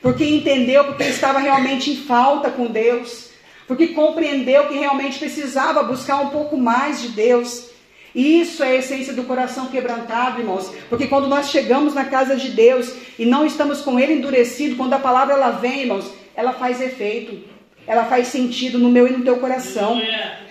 porque 0.01 0.25
entendeu 0.25 0.85
porque 0.85 1.03
estava 1.03 1.39
realmente 1.39 1.91
em 1.91 1.95
falta 1.95 2.49
com 2.49 2.67
Deus, 2.67 3.31
porque 3.67 3.87
compreendeu 3.87 4.67
que 4.67 4.77
realmente 4.77 5.19
precisava 5.19 5.83
buscar 5.83 6.19
um 6.19 6.29
pouco 6.29 6.57
mais 6.57 7.01
de 7.01 7.09
Deus. 7.09 7.67
Isso 8.15 8.63
é 8.63 8.69
a 8.69 8.75
essência 8.75 9.13
do 9.13 9.23
coração 9.23 9.67
quebrantado, 9.67 10.39
irmãos. 10.39 10.71
Porque 10.89 11.07
quando 11.07 11.27
nós 11.27 11.49
chegamos 11.49 11.93
na 11.93 12.05
casa 12.05 12.35
de 12.35 12.49
Deus 12.49 12.91
e 13.19 13.25
não 13.25 13.45
estamos 13.45 13.81
com 13.81 13.99
ele 13.99 14.13
endurecido, 14.13 14.75
quando 14.75 14.93
a 14.93 14.99
palavra 14.99 15.35
ela 15.35 15.51
vem, 15.51 15.81
irmãos, 15.81 16.11
ela 16.35 16.53
faz 16.53 16.81
efeito. 16.81 17.43
Ela 17.85 18.05
faz 18.05 18.27
sentido 18.27 18.79
no 18.79 18.89
meu 18.89 19.07
e 19.07 19.11
no 19.11 19.23
teu 19.23 19.37
coração. 19.37 20.01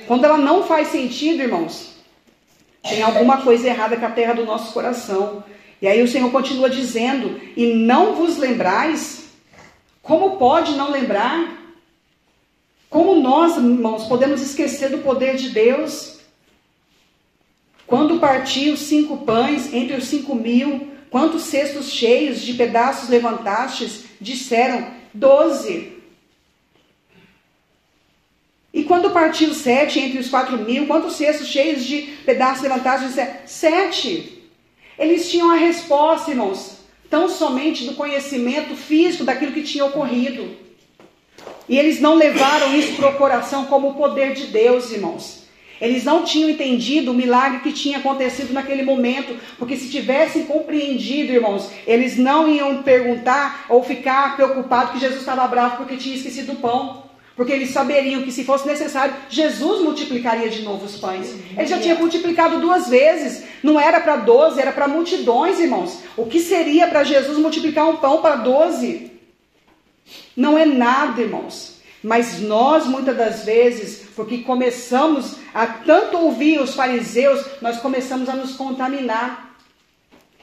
Quando 0.06 0.24
ela 0.24 0.38
não 0.38 0.62
faz 0.62 0.88
sentido, 0.88 1.42
irmãos, 1.42 1.96
tem 2.82 3.02
alguma 3.02 3.38
coisa 3.38 3.66
errada 3.66 3.96
com 3.96 4.06
a 4.06 4.10
terra 4.10 4.34
do 4.34 4.44
nosso 4.44 4.72
coração. 4.72 5.42
E 5.82 5.88
aí 5.88 6.02
o 6.02 6.08
Senhor 6.08 6.30
continua 6.30 6.70
dizendo: 6.70 7.40
"E 7.56 7.74
não 7.74 8.14
vos 8.14 8.38
lembrais 8.38 9.25
como 10.06 10.36
pode 10.36 10.76
não 10.76 10.90
lembrar? 10.90 11.60
Como 12.88 13.20
nós, 13.20 13.56
irmãos, 13.56 14.06
podemos 14.06 14.40
esquecer 14.40 14.88
do 14.88 14.98
poder 14.98 15.36
de 15.36 15.50
Deus? 15.50 16.20
Quando 17.88 18.20
partiu 18.20 18.74
os 18.74 18.80
cinco 18.80 19.18
pães 19.18 19.74
entre 19.74 19.96
os 19.96 20.04
cinco 20.04 20.36
mil, 20.36 20.92
quantos 21.10 21.42
cestos 21.42 21.90
cheios 21.90 22.40
de 22.40 22.54
pedaços 22.54 23.08
levantastes? 23.08 24.04
Disseram, 24.20 24.92
doze. 25.12 25.94
E 28.72 28.84
quando 28.84 29.10
partiu 29.10 29.52
sete 29.52 29.98
entre 29.98 30.20
os 30.20 30.30
quatro 30.30 30.56
mil, 30.58 30.86
quantos 30.86 31.16
cestos 31.16 31.48
cheios 31.48 31.84
de 31.84 32.02
pedaços? 32.24 32.62
Disseram, 32.62 33.36
sete. 33.44 34.48
Eles 34.96 35.28
tinham 35.28 35.50
a 35.50 35.56
resposta, 35.56 36.30
irmãos 36.30 36.75
tão 37.10 37.28
somente 37.28 37.84
do 37.84 37.94
conhecimento 37.94 38.74
físico 38.76 39.24
daquilo 39.24 39.52
que 39.52 39.62
tinha 39.62 39.84
ocorrido. 39.84 40.56
E 41.68 41.78
eles 41.78 42.00
não 42.00 42.14
levaram 42.14 42.74
isso 42.76 42.94
para 42.96 43.10
o 43.10 43.16
coração 43.16 43.66
como 43.66 43.90
o 43.90 43.94
poder 43.94 44.34
de 44.34 44.46
Deus, 44.46 44.90
irmãos. 44.92 45.46
Eles 45.80 46.04
não 46.04 46.24
tinham 46.24 46.48
entendido 46.48 47.10
o 47.10 47.14
milagre 47.14 47.60
que 47.60 47.72
tinha 47.72 47.98
acontecido 47.98 48.52
naquele 48.52 48.82
momento, 48.82 49.36
porque 49.58 49.76
se 49.76 49.90
tivessem 49.90 50.44
compreendido, 50.44 51.32
irmãos, 51.32 51.70
eles 51.86 52.16
não 52.16 52.48
iam 52.50 52.82
perguntar 52.82 53.66
ou 53.68 53.82
ficar 53.82 54.36
preocupados 54.36 54.92
que 54.92 55.00
Jesus 55.00 55.20
estava 55.20 55.46
bravo 55.46 55.76
porque 55.76 55.96
tinha 55.96 56.16
esquecido 56.16 56.52
o 56.52 56.56
pão. 56.56 57.05
Porque 57.36 57.52
eles 57.52 57.70
saberiam 57.70 58.22
que 58.22 58.32
se 58.32 58.44
fosse 58.44 58.66
necessário, 58.66 59.14
Jesus 59.28 59.82
multiplicaria 59.82 60.48
de 60.48 60.62
novo 60.62 60.86
os 60.86 60.96
pães. 60.96 61.34
Ele 61.54 61.66
já 61.66 61.78
tinha 61.78 61.94
multiplicado 61.94 62.58
duas 62.58 62.88
vezes. 62.88 63.44
Não 63.62 63.78
era 63.78 64.00
para 64.00 64.16
doze, 64.16 64.58
era 64.58 64.72
para 64.72 64.88
multidões, 64.88 65.60
irmãos. 65.60 66.00
O 66.16 66.24
que 66.24 66.40
seria 66.40 66.86
para 66.86 67.04
Jesus 67.04 67.36
multiplicar 67.36 67.86
um 67.88 67.96
pão 67.96 68.22
para 68.22 68.36
doze? 68.36 69.12
Não 70.34 70.56
é 70.56 70.64
nada, 70.64 71.20
irmãos. 71.20 71.76
Mas 72.02 72.40
nós, 72.40 72.86
muitas 72.86 73.16
das 73.16 73.44
vezes, 73.44 74.06
porque 74.16 74.38
começamos 74.38 75.36
a 75.52 75.66
tanto 75.66 76.16
ouvir 76.16 76.60
os 76.60 76.74
fariseus, 76.74 77.44
nós 77.60 77.78
começamos 77.80 78.28
a 78.28 78.34
nos 78.34 78.52
contaminar. 78.52 79.45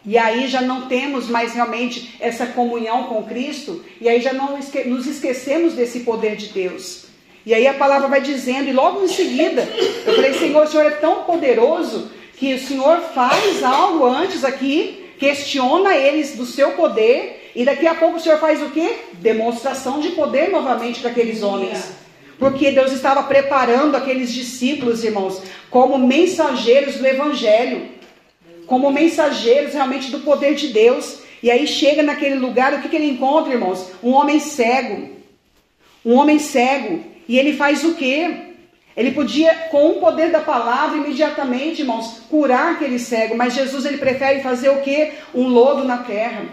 E 0.06 0.18
aí 0.18 0.48
já 0.48 0.62
não 0.62 0.88
temos 0.88 1.30
mais 1.30 1.54
realmente 1.54 2.16
essa 2.20 2.46
comunhão 2.46 3.06
com 3.06 3.24
Cristo, 3.24 3.84
e 4.02 4.10
aí 4.10 4.20
já 4.22 4.34
não 4.34 4.58
esque 4.58 4.84
nos 4.84 5.08
esquecemos 5.08 5.74
desse 5.74 6.02
poder 6.02 6.36
de 6.36 6.48
Deus. 6.48 7.06
E 7.46 7.54
aí 7.54 7.68
a 7.68 7.74
palavra 7.74 8.08
vai 8.08 8.22
dizendo, 8.22 8.70
e 8.70 8.74
logo 8.74 9.04
em 9.04 9.08
seguida, 9.08 9.68
eu 10.06 10.16
falei, 10.16 10.34
Senhor, 10.34 10.64
o 10.64 10.68
Senhor 10.68 10.86
é 10.86 10.92
tão 10.92 11.24
poderoso 11.24 12.12
que 12.38 12.54
o 12.54 12.60
Senhor 12.60 13.00
faz 13.14 13.64
algo 13.64 14.06
antes 14.06 14.44
aqui, 14.44 15.12
questiona 15.18 15.96
eles 15.96 16.36
do 16.36 16.46
seu 16.46 16.72
poder, 16.72 17.52
e 17.56 17.64
daqui 17.64 17.88
a 17.88 17.96
pouco 17.96 18.18
o 18.18 18.20
Senhor 18.20 18.40
faz 18.40 18.62
o 18.62 18.72
quê? 18.72 18.96
Demonstração 19.14 20.00
de 20.00 20.10
poder 20.10 20.50
novamente 20.50 21.00
para 21.00 21.12
aqueles 21.12 21.44
homens. 21.44 21.94
Porque 22.38 22.72
Deus 22.72 22.92
estava 22.92 23.24
preparando 23.24 23.96
aqueles 23.96 24.34
discípulos, 24.34 25.04
irmãos, 25.04 25.42
como 25.70 25.98
mensageiros 25.98 26.96
do 26.96 27.06
Evangelho 27.06 27.88
como 28.68 28.92
mensageiros 28.92 29.74
realmente 29.74 30.12
do 30.12 30.20
poder 30.22 30.56
de 30.56 30.70
Deus. 30.70 31.20
E 31.42 31.52
aí 31.52 31.68
chega 31.68 32.02
naquele 32.02 32.36
lugar, 32.36 32.74
o 32.74 32.82
que, 32.82 32.90
que 32.90 32.96
ele 32.96 33.10
encontra, 33.10 33.54
irmãos? 33.54 33.92
Um 34.02 34.12
homem 34.12 34.40
cego. 34.40 35.10
Um 36.06 36.14
homem 36.16 36.40
cego. 36.40 37.04
E 37.28 37.38
ele 37.38 37.54
faz 37.54 37.84
o 37.84 37.96
quê? 37.96 38.54
Ele 38.96 39.12
podia, 39.12 39.54
com 39.72 39.90
o 39.90 40.00
poder 40.00 40.32
da 40.32 40.40
palavra, 40.40 40.98
imediatamente, 40.98 41.82
irmãos, 41.82 42.22
curar 42.30 42.74
aquele 42.74 43.00
cego, 43.00 43.36
mas 43.36 43.56
Jesus 43.56 43.86
ele 43.86 43.98
prefere 43.98 44.42
fazer 44.42 44.70
o 44.70 44.82
que? 44.82 45.12
Um 45.34 45.48
lodo 45.48 45.84
na 45.84 45.98
terra. 45.98 46.46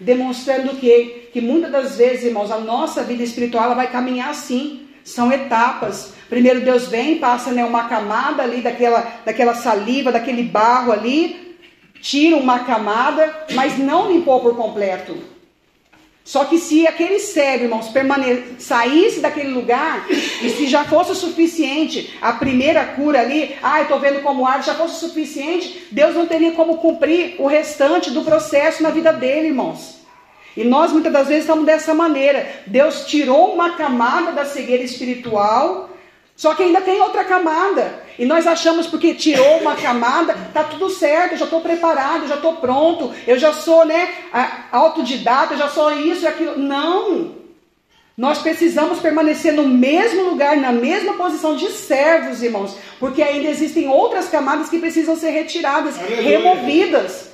Demonstrando 0.00 0.72
o 0.72 0.76
quê? 0.76 1.28
Que 1.32 1.40
muitas 1.40 1.70
das 1.70 1.96
vezes, 1.96 2.24
irmãos, 2.24 2.50
a 2.50 2.58
nossa 2.58 3.04
vida 3.04 3.22
espiritual 3.22 3.66
ela 3.66 3.74
vai 3.74 3.90
caminhar 3.90 4.30
assim. 4.30 4.88
São 5.04 5.32
etapas. 5.32 6.14
Primeiro 6.32 6.62
Deus 6.62 6.88
vem, 6.88 7.18
passa 7.18 7.50
né, 7.50 7.62
uma 7.62 7.90
camada 7.90 8.42
ali 8.42 8.62
daquela, 8.62 9.20
daquela 9.22 9.54
saliva, 9.54 10.10
daquele 10.10 10.42
barro 10.42 10.90
ali, 10.90 11.58
tira 12.00 12.38
uma 12.38 12.60
camada, 12.60 13.44
mas 13.52 13.76
não 13.76 14.10
limpou 14.10 14.40
por 14.40 14.56
completo. 14.56 15.14
Só 16.24 16.46
que 16.46 16.56
se 16.56 16.86
aquele 16.86 17.18
cego, 17.18 17.64
irmãos, 17.64 17.92
saísse 18.58 19.20
daquele 19.20 19.50
lugar, 19.50 20.06
e 20.08 20.48
se 20.48 20.68
já 20.68 20.84
fosse 20.84 21.12
o 21.12 21.14
suficiente, 21.14 22.16
a 22.22 22.32
primeira 22.32 22.82
cura 22.82 23.20
ali, 23.20 23.54
ah, 23.62 23.82
estou 23.82 24.00
vendo 24.00 24.22
como 24.22 24.46
ar, 24.46 24.64
já 24.64 24.74
fosse 24.74 25.04
o 25.04 25.08
suficiente, 25.08 25.88
Deus 25.92 26.14
não 26.14 26.24
teria 26.24 26.52
como 26.52 26.78
cumprir 26.78 27.34
o 27.40 27.46
restante 27.46 28.10
do 28.10 28.22
processo 28.22 28.82
na 28.82 28.88
vida 28.88 29.12
dele, 29.12 29.48
irmãos. 29.48 30.00
E 30.56 30.64
nós 30.64 30.92
muitas 30.92 31.12
das 31.12 31.28
vezes 31.28 31.42
estamos 31.42 31.66
dessa 31.66 31.92
maneira. 31.92 32.62
Deus 32.66 33.04
tirou 33.04 33.52
uma 33.52 33.76
camada 33.76 34.32
da 34.32 34.46
cegueira 34.46 34.82
espiritual, 34.82 35.91
só 36.42 36.56
que 36.56 36.64
ainda 36.64 36.80
tem 36.80 37.00
outra 37.00 37.22
camada. 37.24 38.02
E 38.18 38.24
nós 38.24 38.48
achamos 38.48 38.88
porque 38.88 39.14
tirou 39.14 39.58
uma 39.58 39.76
camada, 39.76 40.36
tá 40.52 40.64
tudo 40.64 40.90
certo, 40.90 41.34
eu 41.34 41.38
já 41.38 41.44
estou 41.44 41.60
preparado, 41.60 42.22
eu 42.22 42.28
já 42.30 42.34
estou 42.34 42.56
pronto, 42.56 43.12
eu 43.28 43.38
já 43.38 43.52
sou, 43.52 43.84
né, 43.84 44.08
autodidata, 44.72 45.54
eu 45.54 45.58
já 45.58 45.68
sou 45.68 45.92
isso 45.92 46.24
e 46.24 46.26
aquilo. 46.26 46.58
Não! 46.58 47.36
Nós 48.18 48.38
precisamos 48.38 48.98
permanecer 48.98 49.52
no 49.52 49.68
mesmo 49.68 50.24
lugar, 50.24 50.56
na 50.56 50.72
mesma 50.72 51.12
posição 51.12 51.54
de 51.54 51.68
servos, 51.68 52.42
irmãos, 52.42 52.76
porque 52.98 53.22
ainda 53.22 53.48
existem 53.48 53.88
outras 53.88 54.28
camadas 54.28 54.68
que 54.68 54.80
precisam 54.80 55.14
ser 55.14 55.30
retiradas, 55.30 55.96
Aleluia. 55.96 56.22
removidas. 56.22 57.28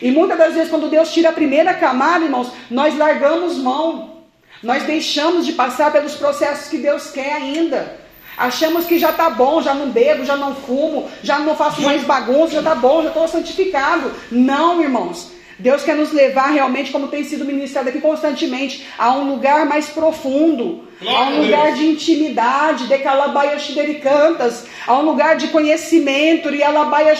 E 0.00 0.10
muitas 0.10 0.38
das 0.38 0.54
vezes, 0.54 0.70
quando 0.70 0.88
Deus 0.88 1.12
tira 1.12 1.28
a 1.28 1.34
primeira 1.34 1.74
camada, 1.74 2.24
irmãos, 2.24 2.50
nós 2.70 2.96
largamos 2.96 3.58
mão. 3.58 4.22
Nós 4.62 4.84
deixamos 4.84 5.44
de 5.44 5.52
passar 5.52 5.92
pelos 5.92 6.14
processos 6.14 6.70
que 6.70 6.78
Deus 6.78 7.10
quer 7.10 7.34
ainda. 7.34 8.02
Achamos 8.36 8.86
que 8.86 8.98
já 8.98 9.10
está 9.10 9.30
bom, 9.30 9.62
já 9.62 9.74
não 9.74 9.90
bebo, 9.90 10.24
já 10.24 10.36
não 10.36 10.54
fumo, 10.54 11.08
já 11.22 11.38
não 11.38 11.56
faço 11.56 11.80
mais 11.82 12.02
bagunça, 12.02 12.54
já 12.54 12.58
está 12.58 12.74
bom, 12.74 13.02
já 13.02 13.08
estou 13.08 13.28
santificado. 13.28 14.12
Não, 14.30 14.82
irmãos. 14.82 15.34
Deus 15.58 15.84
quer 15.84 15.94
nos 15.94 16.12
levar 16.12 16.50
realmente, 16.50 16.90
como 16.90 17.08
tem 17.08 17.22
sido 17.22 17.44
ministrado 17.44 17.88
aqui 17.88 18.00
constantemente, 18.00 18.86
a 18.98 19.12
um 19.12 19.30
lugar 19.30 19.66
mais 19.66 19.88
profundo, 19.88 20.88
a 21.06 21.22
um 21.24 21.42
lugar 21.42 21.74
de 21.74 21.86
intimidade, 21.86 22.88
de 22.88 23.94
cantas, 23.94 24.66
a 24.86 24.98
um 24.98 25.02
lugar 25.02 25.36
de 25.36 25.48
conhecimento, 25.48 26.48
rialabaia 26.48 27.14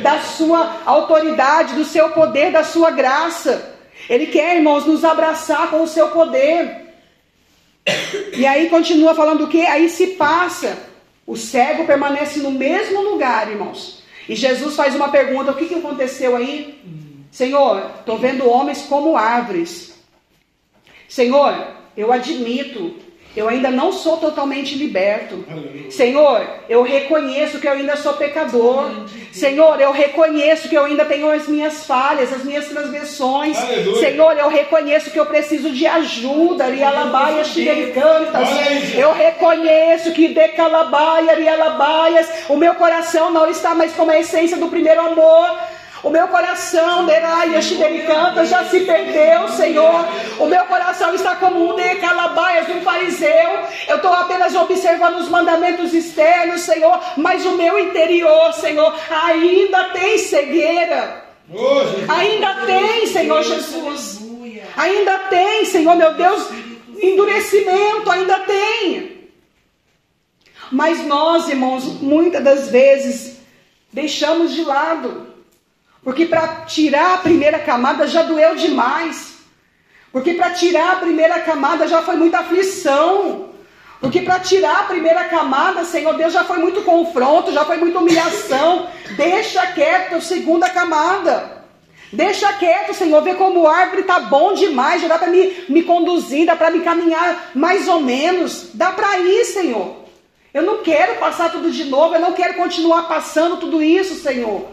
da 0.00 0.20
sua 0.20 0.76
autoridade, 0.86 1.74
do 1.74 1.84
seu 1.84 2.10
poder, 2.10 2.52
da 2.52 2.62
sua 2.62 2.90
graça. 2.90 3.74
Ele 4.08 4.26
quer, 4.26 4.56
irmãos, 4.56 4.86
nos 4.86 5.04
abraçar 5.04 5.68
com 5.70 5.82
o 5.82 5.88
seu 5.88 6.08
poder. 6.08 6.81
E 8.32 8.46
aí 8.46 8.68
continua 8.68 9.14
falando 9.14 9.44
o 9.44 9.48
que? 9.48 9.60
Aí 9.62 9.88
se 9.88 10.08
passa. 10.08 10.90
O 11.26 11.36
cego 11.36 11.86
permanece 11.86 12.40
no 12.40 12.50
mesmo 12.50 13.00
lugar, 13.02 13.48
irmãos. 13.50 14.02
E 14.28 14.34
Jesus 14.34 14.74
faz 14.74 14.94
uma 14.94 15.08
pergunta: 15.08 15.52
o 15.52 15.56
que, 15.56 15.66
que 15.66 15.74
aconteceu 15.74 16.36
aí? 16.36 16.80
Senhor, 17.30 17.90
estou 18.00 18.18
vendo 18.18 18.48
homens 18.48 18.82
como 18.82 19.16
árvores. 19.16 19.94
Senhor, 21.08 21.76
eu 21.96 22.12
admito 22.12 22.96
eu 23.34 23.48
ainda 23.48 23.70
não 23.70 23.92
sou 23.92 24.18
totalmente 24.18 24.74
liberto. 24.76 25.44
Senhor, 25.90 26.46
eu 26.68 26.82
reconheço 26.82 27.58
que 27.58 27.66
eu 27.66 27.72
ainda 27.72 27.96
sou 27.96 28.12
pecador. 28.14 28.90
Senhor, 29.32 29.80
eu 29.80 29.90
reconheço 29.90 30.68
que 30.68 30.74
eu 30.74 30.84
ainda 30.84 31.04
tenho 31.04 31.30
as 31.30 31.48
minhas 31.48 31.86
falhas, 31.86 32.32
as 32.32 32.44
minhas 32.44 32.68
transgressões. 32.68 33.56
Senhor, 34.00 34.38
eu 34.38 34.48
reconheço 34.48 35.10
que 35.10 35.18
eu 35.18 35.26
preciso 35.26 35.70
de 35.70 35.86
ajuda. 35.86 36.66
Xidericantas. 37.44 38.48
Eu 38.94 39.12
reconheço 39.12 40.12
que 40.12 40.28
de 40.28 40.48
calabaia, 40.48 41.34
rialabaias, 41.34 42.28
o 42.48 42.56
meu 42.56 42.74
coração 42.74 43.30
não 43.32 43.48
está 43.48 43.74
mais 43.74 43.92
como 43.92 44.10
a 44.10 44.18
essência 44.18 44.58
do 44.58 44.68
primeiro 44.68 45.00
amor. 45.00 45.58
O 46.02 46.10
meu 46.10 46.26
coração, 46.26 47.06
Deraia, 47.06 47.60
canta, 48.04 48.44
já 48.44 48.64
se 48.64 48.80
perdeu, 48.80 49.48
Senhor. 49.50 50.04
O 50.40 50.46
meu 50.46 50.64
coração 50.64 51.14
está 51.14 51.36
como 51.36 51.72
um 51.72 51.76
de 51.76 51.94
calabaias, 51.96 52.68
um 52.68 52.80
fariseu. 52.82 53.60
Eu 53.86 53.96
estou 53.96 54.12
apenas 54.12 54.52
observando 54.56 55.18
os 55.20 55.28
mandamentos 55.28 55.94
externos, 55.94 56.62
Senhor. 56.62 57.00
Mas 57.16 57.46
o 57.46 57.52
meu 57.52 57.78
interior, 57.78 58.52
Senhor, 58.52 58.92
ainda 59.10 59.90
tem 59.90 60.18
cegueira. 60.18 61.24
Ainda 62.08 62.66
tem, 62.66 63.06
Senhor 63.06 63.42
Jesus. 63.44 64.20
Ainda 64.76 65.18
tem, 65.30 65.64
Senhor, 65.66 65.94
meu 65.94 66.14
Deus, 66.14 66.48
endurecimento, 67.00 68.10
ainda 68.10 68.40
tem. 68.40 69.28
Mas 70.72 71.04
nós, 71.06 71.48
irmãos, 71.48 71.84
muitas 72.00 72.42
das 72.42 72.68
vezes 72.70 73.38
deixamos 73.92 74.52
de 74.52 74.64
lado. 74.64 75.31
Porque 76.04 76.26
para 76.26 76.64
tirar 76.66 77.14
a 77.14 77.18
primeira 77.18 77.58
camada 77.58 78.06
já 78.06 78.22
doeu 78.22 78.56
demais. 78.56 79.38
Porque 80.10 80.34
para 80.34 80.50
tirar 80.50 80.92
a 80.92 80.96
primeira 80.96 81.40
camada 81.40 81.86
já 81.86 82.02
foi 82.02 82.16
muita 82.16 82.40
aflição. 82.40 83.50
Porque 84.00 84.20
para 84.20 84.40
tirar 84.40 84.80
a 84.80 84.84
primeira 84.84 85.24
camada, 85.24 85.84
Senhor 85.84 86.14
Deus, 86.14 86.32
já 86.32 86.42
foi 86.42 86.58
muito 86.58 86.82
confronto, 86.82 87.52
já 87.52 87.64
foi 87.64 87.76
muita 87.76 88.00
humilhação. 88.00 88.88
Deixa 89.16 89.64
quieto 89.68 90.16
a 90.16 90.20
segunda 90.20 90.68
camada. 90.68 91.62
Deixa 92.12 92.52
quieto, 92.54 92.92
Senhor, 92.92 93.22
ver 93.22 93.36
como 93.36 93.66
a 93.66 93.74
árvore 93.74 94.02
está 94.02 94.20
bom 94.20 94.52
demais, 94.52 95.00
já 95.00 95.08
dá 95.08 95.18
para 95.18 95.28
me, 95.28 95.64
me 95.68 95.82
conduzir, 95.82 96.44
dá 96.44 96.54
para 96.54 96.70
me 96.70 96.80
caminhar 96.80 97.52
mais 97.54 97.88
ou 97.88 98.00
menos. 98.00 98.70
Dá 98.74 98.90
para 98.90 99.18
ir, 99.20 99.44
Senhor. 99.44 100.02
Eu 100.52 100.62
não 100.62 100.82
quero 100.82 101.18
passar 101.18 101.50
tudo 101.50 101.70
de 101.70 101.84
novo, 101.84 102.14
eu 102.14 102.20
não 102.20 102.32
quero 102.32 102.54
continuar 102.54 103.04
passando 103.04 103.56
tudo 103.56 103.82
isso, 103.82 104.16
Senhor. 104.16 104.66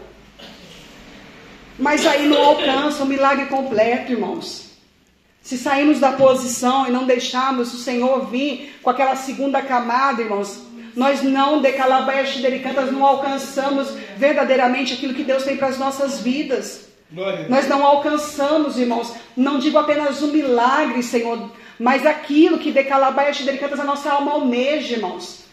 Mas 1.80 2.06
aí 2.06 2.28
não 2.28 2.42
alcança 2.42 3.02
o 3.02 3.06
milagre 3.06 3.46
completo, 3.46 4.12
irmãos. 4.12 4.70
Se 5.42 5.56
sairmos 5.56 5.98
da 5.98 6.12
posição 6.12 6.86
e 6.86 6.90
não 6.90 7.06
deixarmos 7.06 7.72
o 7.72 7.78
Senhor 7.78 8.26
vir 8.26 8.78
com 8.82 8.90
aquela 8.90 9.16
segunda 9.16 9.62
camada, 9.62 10.20
irmãos, 10.20 10.60
nós 10.94 11.22
não, 11.22 11.62
de 11.62 11.72
calabaias 11.72 12.36
delicatas, 12.36 12.92
não 12.92 13.04
alcançamos 13.04 13.88
verdadeiramente 14.16 14.92
aquilo 14.92 15.14
que 15.14 15.24
Deus 15.24 15.42
tem 15.42 15.56
para 15.56 15.68
as 15.68 15.78
nossas 15.78 16.20
vidas. 16.20 16.88
Nós 17.48 17.66
não 17.66 17.84
alcançamos, 17.84 18.78
irmãos, 18.78 19.14
não 19.36 19.58
digo 19.58 19.78
apenas 19.78 20.20
o 20.20 20.26
um 20.26 20.32
milagre, 20.32 21.02
Senhor, 21.02 21.50
mas 21.78 22.04
aquilo 22.04 22.58
que 22.58 22.70
de 22.70 22.84
calabaias 22.84 23.40
delicatas 23.40 23.80
a 23.80 23.84
nossa 23.84 24.12
alma 24.12 24.32
almeja, 24.32 24.94
irmãos. 24.94 25.44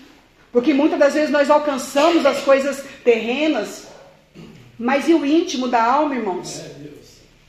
Porque 0.52 0.74
muitas 0.74 1.00
das 1.00 1.14
vezes 1.14 1.30
nós 1.30 1.50
alcançamos 1.50 2.26
as 2.26 2.40
coisas 2.42 2.84
terrenas, 3.04 3.87
mas 4.78 5.08
e 5.08 5.14
o 5.14 5.26
íntimo 5.26 5.68
da 5.68 5.84
alma, 5.84 6.16
irmãos? 6.16 6.60
É, 6.60 6.72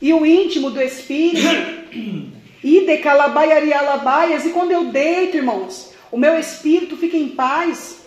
e 0.01 0.13
o 0.13 0.25
íntimo 0.25 0.71
do 0.71 0.81
espírito? 0.81 1.47
e 2.63 2.85
de 2.85 2.97
calabaiarialabaias. 2.97 4.45
E 4.45 4.49
quando 4.49 4.71
eu 4.71 4.85
deito, 4.85 5.37
irmãos, 5.37 5.93
o 6.11 6.17
meu 6.17 6.39
espírito 6.39 6.97
fica 6.97 7.17
em 7.17 7.29
paz. 7.29 7.99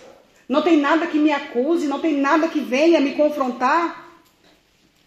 Não 0.48 0.62
tem 0.62 0.76
nada 0.76 1.06
que 1.06 1.18
me 1.18 1.32
acuse, 1.32 1.86
não 1.86 2.00
tem 2.00 2.14
nada 2.14 2.48
que 2.48 2.60
venha 2.60 3.00
me 3.00 3.12
confrontar. 3.12 4.10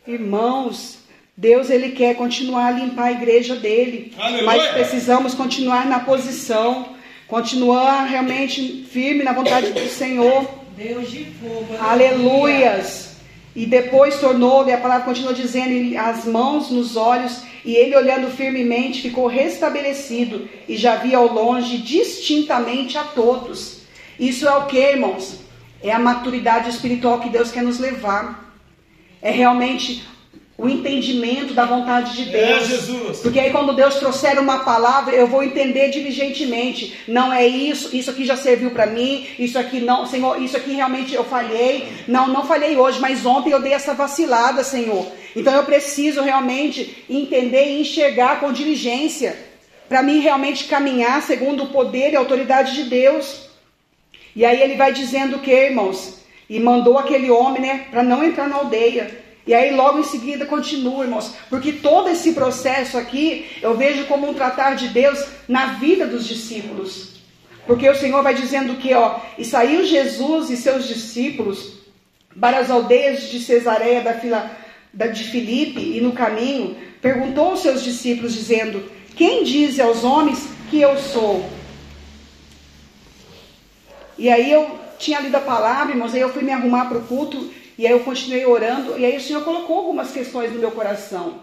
Irmãos, 0.08 1.00
Deus 1.36 1.70
ele 1.70 1.90
quer 1.90 2.16
continuar 2.16 2.68
a 2.68 2.72
limpar 2.72 3.06
a 3.06 3.12
igreja 3.12 3.56
dele, 3.56 4.14
Aleluia. 4.18 4.46
mas 4.46 4.68
precisamos 4.72 5.34
continuar 5.34 5.86
na 5.86 6.00
posição, 6.00 6.96
continuar 7.28 8.06
realmente 8.06 8.86
firme 8.90 9.24
na 9.24 9.34
vontade 9.34 9.72
do 9.74 9.88
Senhor. 9.88 10.48
Deus 10.78 11.12
de 11.12 11.26
fogo. 11.26 11.76
Aleluias. 11.80 13.15
E 13.56 13.66
depois 13.66 14.20
tornou-lhe, 14.20 14.74
a 14.74 14.78
palavra 14.78 15.06
continua 15.06 15.34
dizendo, 15.34 15.98
as 15.98 16.26
mãos 16.26 16.70
nos 16.70 16.98
olhos, 16.98 17.44
e 17.64 17.74
ele, 17.74 17.96
olhando 17.96 18.30
firmemente, 18.30 19.02
ficou 19.02 19.28
restabelecido 19.28 20.48
e 20.68 20.76
já 20.76 20.98
via 20.98 21.18
ao 21.18 21.32
longe 21.32 21.78
distintamente 21.78 22.98
a 22.98 23.04
todos. 23.04 23.80
Isso 24.20 24.48
é 24.48 24.56
o 24.56 24.66
que, 24.66 24.78
irmãos? 24.78 25.40
É 25.82 25.92
a 25.92 26.00
maturidade 26.00 26.70
espiritual 26.70 27.20
que 27.20 27.30
Deus 27.30 27.52
quer 27.52 27.64
nos 27.64 27.80
levar. 27.80 28.54
É 29.22 29.32
realmente 29.32 30.06
o 30.58 30.70
entendimento 30.70 31.54
da 31.54 31.66
vontade 31.66 32.16
de 32.16 32.36
é, 32.36 32.48
Deus. 32.48 32.62
É, 32.62 32.66
Jesus. 32.66 33.20
Porque 33.20 33.40
aí 33.40 33.52
quando 33.52 33.74
Deus 33.74 33.96
trouxer 33.96 34.40
uma 34.40 34.60
palavra, 34.60 35.14
eu 35.14 35.28
vou 35.28 35.44
entender 35.44 35.90
diligentemente. 35.90 36.98
Não 37.08 37.32
é 37.34 37.46
isso, 37.46 37.96
isso 37.96 38.10
aqui 38.10 38.24
já 38.26 38.38
serviu 38.38 38.72
para 38.72 38.86
mim, 38.86 39.28
isso 39.38 39.60
aqui 39.60 39.82
não, 39.82 40.06
Senhor, 40.06 40.42
isso 40.42 40.56
aqui 40.56 40.74
realmente 40.74 41.14
eu 41.14 41.26
falhei. 41.26 41.88
Não, 42.08 42.28
não 42.28 42.46
falhei 42.46 42.78
hoje, 42.78 43.00
mas 43.00 43.26
ontem 43.26 43.52
eu 43.52 43.62
dei 43.62 43.74
essa 43.74 43.94
vacilada, 43.94 44.64
Senhor. 44.64 45.06
Então 45.36 45.54
eu 45.54 45.64
preciso 45.64 46.22
realmente 46.22 47.04
entender 47.10 47.66
e 47.66 47.82
enxergar 47.82 48.40
com 48.40 48.54
diligência 48.54 49.38
para 49.90 50.02
mim 50.02 50.20
realmente 50.20 50.66
caminhar 50.66 51.22
segundo 51.22 51.64
o 51.64 51.70
poder 51.70 52.14
e 52.14 52.16
a 52.16 52.20
autoridade 52.20 52.74
de 52.74 52.84
Deus. 52.84 53.50
E 54.36 54.46
aí 54.46 54.62
ele 54.62 54.76
vai 54.76 54.92
dizendo 54.92 55.40
que, 55.40 55.52
irmãos, 55.52 56.20
e 56.50 56.60
mandou 56.60 56.98
aquele 56.98 57.30
homem, 57.30 57.62
né, 57.62 57.86
para 57.92 58.04
não 58.04 58.24
entrar 58.24 58.48
na 58.48 58.56
aldeia. 58.56 59.25
E 59.48 59.54
aí 59.54 59.76
logo 59.76 60.00
em 60.00 60.04
seguida 60.04 60.46
continua, 60.46 61.04
irmãos, 61.04 61.34
porque 61.50 61.74
todo 61.74 62.10
esse 62.10 62.34
processo 62.34 62.98
aqui 62.98 63.46
eu 63.62 63.78
vejo 63.78 64.06
como 64.06 64.30
um 64.30 64.34
tratar 64.34 64.76
de 64.76 64.88
Deus 64.88 65.24
na 65.48 65.74
vida 65.74 66.08
dos 66.08 66.28
discípulos. 66.28 67.16
Porque 67.68 67.88
o 67.88 67.96
Senhor 67.96 68.22
vai 68.24 68.34
dizendo 68.34 68.76
que, 68.76 68.94
ó, 68.94 69.20
e 69.38 69.46
saiu 69.46 69.86
Jesus 69.86 70.50
e 70.50 70.58
seus 70.58 70.88
discípulos 70.88 71.74
para 72.40 72.60
as 72.60 72.70
aldeias 72.70 73.30
de 73.30 73.40
Cesareia 73.40 74.02
da, 74.02 74.14
Fila, 74.14 74.52
da 74.94 75.08
de 75.08 75.24
Filipe 75.24 75.80
e 75.80 76.02
no 76.02 76.12
caminho 76.12 76.76
perguntou 77.02 77.52
aos 77.52 77.62
seus 77.62 77.84
discípulos 77.84 78.34
dizendo: 78.34 78.84
Quem 79.16 79.44
diz 79.44 79.80
aos 79.80 80.04
homens 80.04 80.48
que 80.70 80.82
eu 80.82 80.98
sou? 80.98 81.48
E 84.18 84.30
aí 84.30 84.52
eu 84.52 84.80
tinha 84.98 85.20
lido 85.20 85.36
a 85.36 85.42
palavra, 85.42 85.94
irmãos, 85.94 86.14
aí 86.14 86.22
eu 86.22 86.34
fui 86.34 86.42
me 86.42 86.52
arrumar 86.52 86.86
para 86.86 86.98
o 86.98 87.04
culto, 87.04 87.52
e 87.78 87.86
aí 87.86 87.92
eu 87.92 88.00
continuei 88.02 88.46
orando, 88.46 88.98
e 88.98 89.06
aí 89.06 89.18
o 89.18 89.22
Senhor 89.22 89.44
colocou 89.44 89.78
algumas 89.78 90.12
questões 90.12 90.52
no 90.52 90.60
meu 90.60 90.72
coração. 90.72 91.42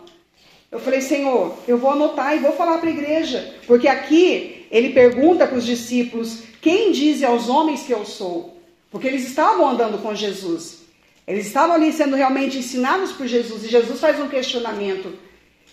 Eu 0.70 0.80
falei, 0.80 1.02
Senhor, 1.02 1.54
eu 1.68 1.76
vou 1.76 1.90
anotar 1.90 2.34
e 2.34 2.40
vou 2.40 2.52
falar 2.52 2.78
para 2.78 2.88
a 2.88 2.92
igreja, 2.92 3.54
porque 3.66 3.86
aqui 3.86 4.66
ele 4.70 4.94
pergunta 4.94 5.46
para 5.46 5.58
os 5.58 5.66
discípulos: 5.66 6.44
quem 6.62 6.92
diz 6.92 7.22
aos 7.22 7.48
homens 7.48 7.82
que 7.82 7.92
eu 7.92 8.06
sou? 8.06 8.56
Porque 8.90 9.06
eles 9.06 9.28
estavam 9.28 9.68
andando 9.68 10.00
com 10.00 10.14
Jesus, 10.14 10.78
eles 11.26 11.46
estavam 11.46 11.76
ali 11.76 11.92
sendo 11.92 12.16
realmente 12.16 12.56
ensinados 12.56 13.12
por 13.12 13.26
Jesus, 13.26 13.64
e 13.64 13.68
Jesus 13.68 14.00
faz 14.00 14.18
um 14.18 14.28
questionamento. 14.28 15.12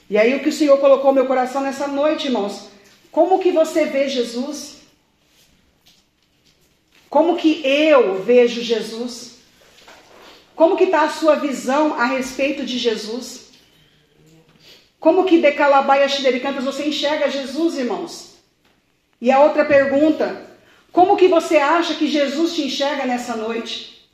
E 0.09 0.17
aí 0.17 0.35
o 0.35 0.41
que 0.41 0.49
o 0.49 0.53
Senhor 0.53 0.77
colocou 0.79 1.11
no 1.11 1.15
meu 1.15 1.27
coração 1.27 1.61
nessa 1.61 1.87
noite, 1.87 2.27
irmãos, 2.27 2.67
como 3.11 3.39
que 3.39 3.51
você 3.51 3.85
vê 3.85 4.09
Jesus? 4.09 4.79
Como 7.09 7.37
que 7.37 7.61
eu 7.65 8.21
vejo 8.21 8.61
Jesus? 8.61 9.28
Como 10.59 10.75
que 10.75 10.83
está 10.83 11.03
a 11.03 11.09
sua 11.09 11.35
visão 11.35 11.93
a 11.97 12.03
respeito 12.03 12.65
de 12.65 12.77
Jesus? 12.77 13.45
Como 14.99 15.23
que 15.23 15.37
de 15.37 15.53
Calabaia 15.53 16.09
Xidericantas 16.09 16.65
você 16.65 16.85
enxerga 16.85 17.29
Jesus, 17.29 17.77
irmãos? 17.77 18.31
E 19.21 19.31
a 19.31 19.39
outra 19.39 19.63
pergunta, 19.63 20.45
como 20.91 21.15
que 21.15 21.29
você 21.29 21.55
acha 21.55 21.93
que 21.93 22.09
Jesus 22.09 22.55
te 22.55 22.63
enxerga 22.63 23.05
nessa 23.05 23.37
noite? 23.37 24.05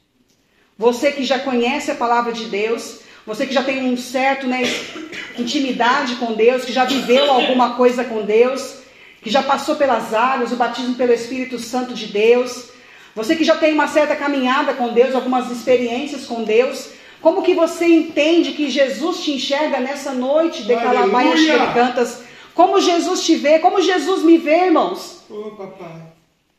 Você 0.77 1.11
que 1.11 1.25
já 1.25 1.39
conhece 1.39 1.89
a 1.89 1.95
palavra 1.95 2.31
de 2.31 2.45
Deus, 2.45 2.99
você 3.25 3.47
que 3.47 3.53
já 3.55 3.63
tem 3.63 3.83
um 3.83 3.97
certo 3.97 4.45
né, 4.45 4.61
intimidade 5.39 6.17
com 6.17 6.33
Deus, 6.33 6.63
que 6.63 6.71
já 6.71 6.85
viveu 6.85 7.31
alguma 7.31 7.75
coisa 7.75 8.03
com 8.03 8.23
Deus, 8.23 8.81
que 9.19 9.31
já 9.31 9.41
passou 9.41 9.77
pelas 9.77 10.13
águas, 10.13 10.51
o 10.51 10.57
batismo 10.57 10.93
pelo 10.93 11.11
Espírito 11.11 11.57
Santo 11.57 11.95
de 11.95 12.05
Deus, 12.05 12.74
você 13.15 13.35
que 13.35 13.45
já 13.45 13.55
tem 13.55 13.73
uma 13.73 13.87
certa 13.87 14.15
caminhada 14.15 14.73
com 14.73 14.93
Deus, 14.93 15.15
algumas 15.15 15.49
experiências 15.49 16.25
com 16.25 16.43
Deus, 16.43 16.89
como 17.21 17.41
que 17.41 17.55
você 17.55 17.85
entende 17.85 18.51
que 18.51 18.69
Jesus 18.69 19.23
te 19.23 19.31
enxerga 19.31 19.79
nessa 19.79 20.13
noite 20.13 20.63
de 20.63 20.75
Calabaias 20.75 21.39
que 21.39 21.49
ele 21.49 21.73
cantas? 21.73 22.23
Como 22.53 22.79
Jesus 22.79 23.23
te 23.23 23.35
vê? 23.35 23.59
Como 23.59 23.81
Jesus 23.81 24.21
me 24.21 24.37
vê, 24.37 24.65
irmãos? 24.65 25.23
Ô, 25.29 25.51
papai. 25.51 26.01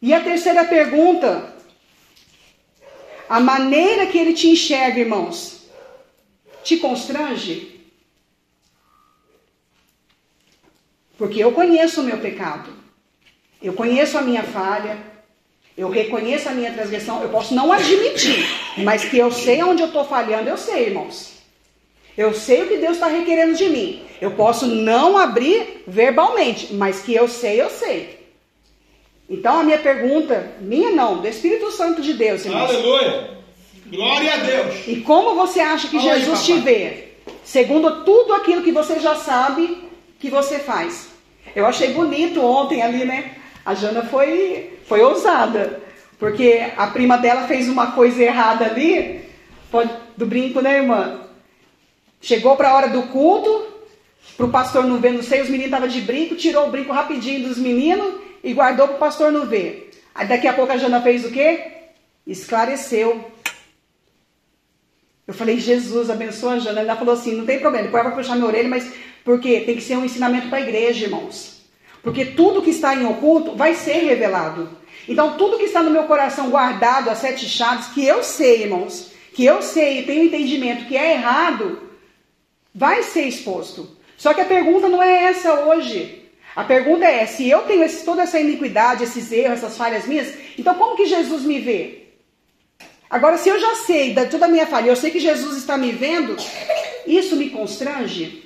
E 0.00 0.12
a 0.12 0.20
terceira 0.20 0.64
pergunta, 0.64 1.54
a 3.28 3.38
maneira 3.38 4.06
que 4.06 4.18
ele 4.18 4.32
te 4.32 4.48
enxerga, 4.48 4.98
irmãos, 4.98 5.68
te 6.64 6.78
constrange? 6.78 7.80
Porque 11.16 11.42
eu 11.42 11.52
conheço 11.52 12.00
o 12.00 12.04
meu 12.04 12.18
pecado. 12.18 12.70
Eu 13.62 13.72
conheço 13.72 14.18
a 14.18 14.22
minha 14.22 14.42
falha. 14.42 14.98
Eu 15.76 15.90
reconheço 15.90 16.48
a 16.48 16.52
minha 16.52 16.72
transgressão, 16.72 17.22
eu 17.22 17.28
posso 17.28 17.54
não 17.54 17.70
admitir, 17.70 18.46
mas 18.78 19.04
que 19.04 19.18
eu 19.18 19.30
sei 19.30 19.62
onde 19.62 19.82
eu 19.82 19.88
estou 19.88 20.04
falhando, 20.04 20.48
eu 20.48 20.56
sei, 20.56 20.86
irmãos. 20.86 21.32
Eu 22.16 22.32
sei 22.32 22.62
o 22.62 22.68
que 22.68 22.78
Deus 22.78 22.94
está 22.94 23.08
requerendo 23.08 23.54
de 23.54 23.68
mim. 23.68 24.02
Eu 24.20 24.30
posso 24.30 24.66
não 24.66 25.18
abrir 25.18 25.84
verbalmente, 25.86 26.72
mas 26.72 27.00
que 27.00 27.14
eu 27.14 27.28
sei, 27.28 27.60
eu 27.60 27.68
sei. 27.68 28.18
Então 29.28 29.60
a 29.60 29.62
minha 29.62 29.78
pergunta, 29.78 30.52
minha 30.60 30.90
não, 30.92 31.18
do 31.18 31.28
Espírito 31.28 31.70
Santo 31.72 32.00
de 32.00 32.14
Deus, 32.14 32.46
irmãos. 32.46 32.70
Aleluia. 32.70 33.36
Glória 33.86 34.32
a 34.32 34.36
Deus. 34.38 34.74
E 34.86 34.96
como 35.02 35.34
você 35.34 35.60
acha 35.60 35.88
que 35.88 35.98
Fala 35.98 36.12
aí, 36.12 36.20
Jesus 36.20 36.44
te 36.44 36.54
vê? 36.54 37.08
Segundo 37.44 38.02
tudo 38.04 38.32
aquilo 38.32 38.62
que 38.62 38.72
você 38.72 38.98
já 38.98 39.14
sabe 39.16 39.84
que 40.18 40.30
você 40.30 40.58
faz. 40.58 41.08
Eu 41.54 41.66
achei 41.66 41.92
bonito 41.92 42.40
ontem 42.40 42.82
ali, 42.82 43.04
né? 43.04 43.36
A 43.66 43.74
Jana 43.74 44.04
foi, 44.04 44.78
foi 44.86 45.00
ousada. 45.02 45.82
Porque 46.20 46.64
a 46.76 46.86
prima 46.86 47.18
dela 47.18 47.48
fez 47.48 47.68
uma 47.68 47.90
coisa 47.90 48.22
errada 48.22 48.64
ali, 48.64 49.24
do 50.16 50.24
brinco, 50.24 50.60
né, 50.60 50.78
irmã? 50.78 51.20
Chegou 52.20 52.56
para 52.56 52.70
a 52.70 52.74
hora 52.74 52.88
do 52.88 53.02
culto, 53.08 53.66
para 54.36 54.46
o 54.46 54.50
pastor 54.50 54.84
não 54.84 54.98
ver, 54.98 55.12
não 55.12 55.22
sei, 55.22 55.42
os 55.42 55.48
meninos 55.48 55.66
estavam 55.66 55.88
de 55.88 56.00
brinco, 56.00 56.36
tirou 56.36 56.68
o 56.68 56.70
brinco 56.70 56.92
rapidinho 56.92 57.48
dos 57.48 57.58
meninos 57.58 58.14
e 58.42 58.54
guardou 58.54 58.86
para 58.86 58.96
o 58.96 59.00
pastor 59.00 59.32
não 59.32 59.46
ver. 59.46 59.90
Aí 60.14 60.26
daqui 60.26 60.46
a 60.46 60.52
pouco 60.52 60.72
a 60.72 60.76
Jana 60.76 61.02
fez 61.02 61.24
o 61.24 61.30
quê? 61.30 61.72
Esclareceu. 62.26 63.32
Eu 65.26 65.34
falei, 65.34 65.58
Jesus, 65.58 66.08
abençoa 66.08 66.54
a 66.54 66.58
Jana. 66.60 66.80
Ela 66.80 66.96
falou 66.96 67.14
assim: 67.14 67.34
não 67.34 67.44
tem 67.44 67.58
problema, 67.58 67.86
depois 67.86 68.04
vai 68.04 68.14
puxar 68.14 68.36
minha 68.36 68.46
orelha, 68.46 68.68
mas 68.68 68.90
porque 69.24 69.60
tem 69.62 69.74
que 69.74 69.82
ser 69.82 69.96
um 69.96 70.04
ensinamento 70.04 70.48
para 70.48 70.58
a 70.58 70.62
igreja, 70.62 71.04
irmãos. 71.04 71.55
Porque 72.06 72.24
tudo 72.24 72.62
que 72.62 72.70
está 72.70 72.94
em 72.94 73.04
oculto 73.04 73.56
vai 73.56 73.74
ser 73.74 73.94
revelado. 73.94 74.68
Então, 75.08 75.36
tudo 75.36 75.58
que 75.58 75.64
está 75.64 75.82
no 75.82 75.90
meu 75.90 76.04
coração 76.04 76.50
guardado, 76.50 77.10
as 77.10 77.18
sete 77.18 77.48
chaves, 77.48 77.88
que 77.88 78.06
eu 78.06 78.22
sei, 78.22 78.62
irmãos, 78.62 79.10
que 79.34 79.44
eu 79.44 79.60
sei 79.60 79.98
e 79.98 80.02
tenho 80.04 80.22
entendimento 80.26 80.84
que 80.86 80.96
é 80.96 81.14
errado, 81.14 81.90
vai 82.72 83.02
ser 83.02 83.22
exposto. 83.22 83.96
Só 84.16 84.32
que 84.32 84.40
a 84.40 84.44
pergunta 84.44 84.88
não 84.88 85.02
é 85.02 85.24
essa 85.24 85.52
hoje. 85.64 86.22
A 86.54 86.62
pergunta 86.62 87.04
é: 87.04 87.26
se 87.26 87.50
eu 87.50 87.62
tenho 87.62 87.82
esse- 87.82 88.04
toda 88.04 88.22
essa 88.22 88.38
iniquidade, 88.38 89.02
esses 89.02 89.32
erros, 89.32 89.58
essas 89.58 89.76
falhas 89.76 90.06
minhas, 90.06 90.32
então 90.56 90.76
como 90.76 90.94
que 90.96 91.06
Jesus 91.06 91.42
me 91.42 91.58
vê? 91.58 92.04
Agora, 93.10 93.36
se 93.36 93.48
eu 93.48 93.58
já 93.58 93.74
sei 93.74 94.14
da 94.14 94.26
toda 94.26 94.46
a 94.46 94.48
minha 94.48 94.66
falha, 94.68 94.90
eu 94.90 94.96
sei 94.96 95.10
que 95.10 95.18
Jesus 95.18 95.56
está 95.56 95.76
me 95.76 95.90
vendo, 95.90 96.36
isso 97.04 97.34
me 97.34 97.50
constrange? 97.50 98.45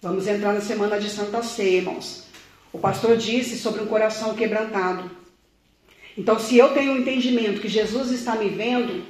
Vamos 0.00 0.28
entrar 0.28 0.52
na 0.52 0.60
semana 0.60 1.00
de 1.00 1.10
Santa 1.10 1.42
Ceia, 1.42 1.78
irmãos. 1.78 2.22
O 2.72 2.78
pastor 2.78 3.16
disse 3.16 3.58
sobre 3.58 3.82
um 3.82 3.86
coração 3.86 4.32
quebrantado. 4.32 5.10
Então, 6.16 6.38
se 6.38 6.56
eu 6.56 6.72
tenho 6.72 6.92
o 6.92 6.98
entendimento 6.98 7.60
que 7.60 7.66
Jesus 7.66 8.12
está 8.12 8.36
me 8.36 8.48
vendo, 8.48 9.04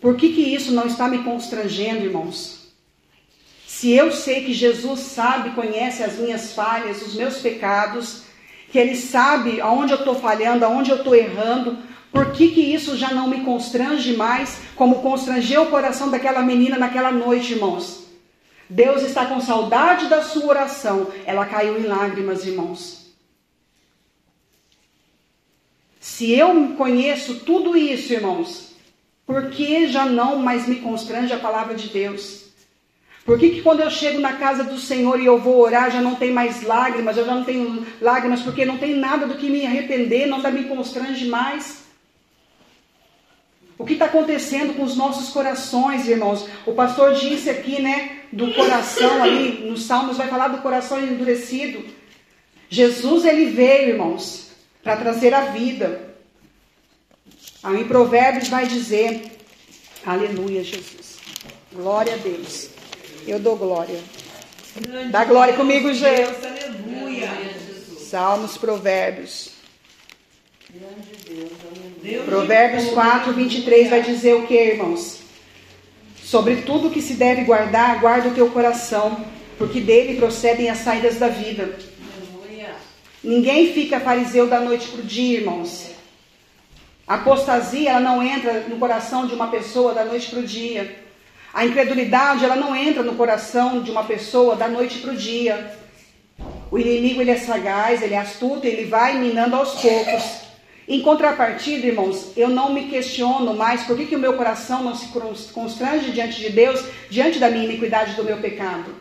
por 0.00 0.16
que, 0.16 0.32
que 0.32 0.42
isso 0.42 0.70
não 0.70 0.86
está 0.86 1.08
me 1.08 1.24
constrangendo, 1.24 2.04
irmãos? 2.04 2.68
Se 3.66 3.90
eu 3.90 4.12
sei 4.12 4.44
que 4.44 4.54
Jesus 4.54 5.00
sabe, 5.00 5.50
conhece 5.50 6.04
as 6.04 6.18
minhas 6.18 6.52
falhas, 6.52 7.02
os 7.02 7.14
meus 7.16 7.38
pecados, 7.38 8.22
que 8.70 8.78
Ele 8.78 8.94
sabe 8.94 9.60
aonde 9.60 9.92
eu 9.92 9.98
estou 9.98 10.14
falhando, 10.14 10.64
aonde 10.64 10.90
eu 10.92 10.98
estou 10.98 11.16
errando, 11.16 11.78
por 12.12 12.30
que, 12.30 12.52
que 12.52 12.60
isso 12.60 12.96
já 12.96 13.12
não 13.12 13.26
me 13.26 13.40
constrange 13.40 14.16
mais, 14.16 14.60
como 14.76 15.02
constrangeu 15.02 15.62
o 15.62 15.70
coração 15.70 16.12
daquela 16.12 16.42
menina 16.42 16.78
naquela 16.78 17.10
noite, 17.10 17.54
irmãos? 17.54 18.03
Deus 18.68 19.02
está 19.02 19.26
com 19.26 19.40
saudade 19.40 20.08
da 20.08 20.22
sua 20.22 20.46
oração. 20.46 21.12
Ela 21.26 21.46
caiu 21.46 21.78
em 21.78 21.86
lágrimas, 21.86 22.44
irmãos. 22.46 23.04
Se 26.00 26.32
eu 26.32 26.74
conheço 26.76 27.40
tudo 27.40 27.76
isso, 27.76 28.12
irmãos, 28.12 28.74
por 29.26 29.50
que 29.50 29.88
já 29.88 30.04
não 30.04 30.36
mais 30.36 30.68
me 30.68 30.76
constrange 30.76 31.32
a 31.32 31.38
palavra 31.38 31.74
de 31.74 31.88
Deus? 31.88 32.44
Por 33.24 33.38
que, 33.38 33.48
que 33.50 33.62
quando 33.62 33.80
eu 33.80 33.90
chego 33.90 34.20
na 34.20 34.34
casa 34.34 34.64
do 34.64 34.78
Senhor 34.78 35.18
e 35.18 35.24
eu 35.24 35.38
vou 35.38 35.58
orar, 35.58 35.90
já 35.90 36.02
não 36.02 36.14
tem 36.14 36.30
mais 36.30 36.62
lágrimas, 36.62 37.16
eu 37.16 37.24
já 37.24 37.34
não 37.34 37.42
tenho 37.42 37.86
lágrimas, 38.02 38.42
porque 38.42 38.66
não 38.66 38.76
tem 38.76 38.94
nada 38.94 39.26
do 39.26 39.36
que 39.36 39.48
me 39.48 39.64
arrepender, 39.64 40.26
nada 40.26 40.50
me 40.50 40.64
constrange 40.64 41.26
mais? 41.26 41.84
O 43.78 43.84
que 43.86 43.94
está 43.94 44.04
acontecendo 44.04 44.74
com 44.74 44.84
os 44.84 44.96
nossos 44.96 45.30
corações, 45.30 46.06
irmãos? 46.06 46.46
O 46.66 46.72
pastor 46.72 47.14
disse 47.14 47.48
aqui, 47.48 47.80
né, 47.80 48.23
do 48.34 48.52
coração 48.52 49.22
ali, 49.22 49.68
nos 49.68 49.84
Salmos 49.84 50.16
vai 50.16 50.28
falar 50.28 50.48
do 50.48 50.58
coração 50.58 51.00
endurecido. 51.00 51.84
Jesus, 52.68 53.24
ele 53.24 53.46
veio, 53.46 53.90
irmãos, 53.90 54.50
para 54.82 54.96
trazer 54.96 55.32
a 55.32 55.46
vida. 55.46 56.14
Aí 57.62 57.80
em 57.80 57.88
Provérbios 57.88 58.48
vai 58.48 58.66
dizer, 58.66 59.38
aleluia, 60.04 60.62
Jesus. 60.62 61.18
Glória 61.72 62.14
a 62.14 62.16
Deus. 62.16 62.70
Eu 63.26 63.38
dou 63.38 63.56
glória. 63.56 63.98
Grande 64.76 65.12
Dá 65.12 65.24
glória 65.24 65.54
Deus, 65.54 65.66
comigo, 65.66 65.86
Deus, 65.86 65.98
gente. 65.98 66.46
Aleluia. 66.46 67.30
Salmos, 67.98 68.58
Provérbios. 68.58 69.50
Deus 72.02 72.24
Provérbios 72.24 72.84
de 72.84 72.90
4, 72.90 73.32
23 73.32 73.90
vai 73.90 74.02
dizer 74.02 74.34
o 74.34 74.46
que, 74.46 74.54
irmãos? 74.54 75.23
Sobre 76.34 76.62
tudo 76.62 76.90
que 76.90 77.00
se 77.00 77.14
deve 77.14 77.44
guardar, 77.44 78.00
guarda 78.00 78.28
o 78.28 78.34
teu 78.34 78.50
coração, 78.50 79.24
porque 79.56 79.80
dele 79.80 80.18
procedem 80.18 80.68
as 80.68 80.78
saídas 80.78 81.16
da 81.16 81.28
vida. 81.28 81.78
Ninguém 83.22 83.72
fica 83.72 84.00
fariseu 84.00 84.48
da 84.48 84.58
noite 84.58 84.88
para 84.88 85.00
o 85.00 85.04
dia, 85.04 85.38
irmãos. 85.38 85.92
A 87.06 87.14
apostasia, 87.14 87.90
ela 87.90 88.00
não 88.00 88.20
entra 88.20 88.64
no 88.68 88.78
coração 88.78 89.28
de 89.28 89.32
uma 89.32 89.46
pessoa 89.46 89.94
da 89.94 90.04
noite 90.04 90.28
para 90.28 90.40
o 90.40 90.42
dia. 90.42 90.96
A 91.52 91.64
incredulidade, 91.64 92.44
ela 92.44 92.56
não 92.56 92.74
entra 92.74 93.04
no 93.04 93.14
coração 93.14 93.80
de 93.80 93.92
uma 93.92 94.02
pessoa 94.02 94.56
da 94.56 94.66
noite 94.66 94.98
para 94.98 95.12
o 95.12 95.16
dia. 95.16 95.78
O 96.68 96.76
inimigo, 96.76 97.20
ele 97.20 97.30
é 97.30 97.38
sagaz, 97.38 98.02
ele 98.02 98.14
é 98.14 98.18
astuto, 98.18 98.66
ele 98.66 98.86
vai 98.86 99.20
minando 99.20 99.54
aos 99.54 99.74
poucos. 99.74 100.43
Em 100.86 101.00
contrapartida, 101.00 101.86
irmãos, 101.86 102.32
eu 102.36 102.48
não 102.48 102.72
me 102.72 102.84
questiono 102.84 103.54
mais 103.54 103.84
por 103.84 103.96
que, 103.96 104.04
que 104.04 104.16
o 104.16 104.18
meu 104.18 104.34
coração 104.34 104.82
não 104.82 104.94
se 104.94 105.08
constrange 105.52 106.10
diante 106.10 106.38
de 106.40 106.50
Deus, 106.50 106.84
diante 107.08 107.38
da 107.38 107.48
minha 107.48 107.64
iniquidade 107.64 108.14
do 108.14 108.24
meu 108.24 108.36
pecado. 108.36 108.94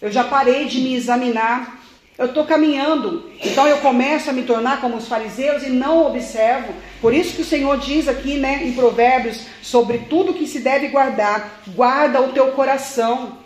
Eu 0.00 0.12
já 0.12 0.22
parei 0.22 0.66
de 0.66 0.80
me 0.80 0.94
examinar. 0.94 1.82
Eu 2.16 2.26
estou 2.26 2.44
caminhando, 2.44 3.28
então 3.42 3.66
eu 3.66 3.78
começo 3.78 4.30
a 4.30 4.32
me 4.32 4.44
tornar 4.44 4.80
como 4.80 4.96
os 4.96 5.08
fariseus 5.08 5.64
e 5.64 5.70
não 5.70 6.06
observo. 6.06 6.72
Por 7.00 7.12
isso 7.12 7.34
que 7.34 7.42
o 7.42 7.44
Senhor 7.44 7.76
diz 7.78 8.06
aqui, 8.06 8.36
né, 8.36 8.62
em 8.62 8.72
Provérbios, 8.72 9.40
sobre 9.60 9.98
tudo 9.98 10.32
que 10.32 10.46
se 10.46 10.60
deve 10.60 10.88
guardar, 10.88 11.62
guarda 11.74 12.20
o 12.20 12.32
teu 12.32 12.52
coração. 12.52 13.38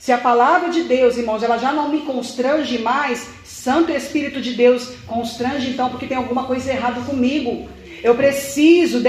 Se 0.00 0.12
a 0.12 0.16
palavra 0.16 0.70
de 0.70 0.84
Deus, 0.84 1.18
irmãos, 1.18 1.42
ela 1.42 1.58
já 1.58 1.74
não 1.74 1.90
me 1.90 2.00
constrange 2.00 2.78
mais, 2.78 3.28
Santo 3.44 3.92
Espírito 3.92 4.40
de 4.40 4.54
Deus 4.54 4.94
constrange 5.06 5.68
então, 5.68 5.90
porque 5.90 6.06
tem 6.06 6.16
alguma 6.16 6.44
coisa 6.44 6.72
errada 6.72 7.02
comigo. 7.02 7.68
Eu 8.02 8.14
preciso 8.14 9.00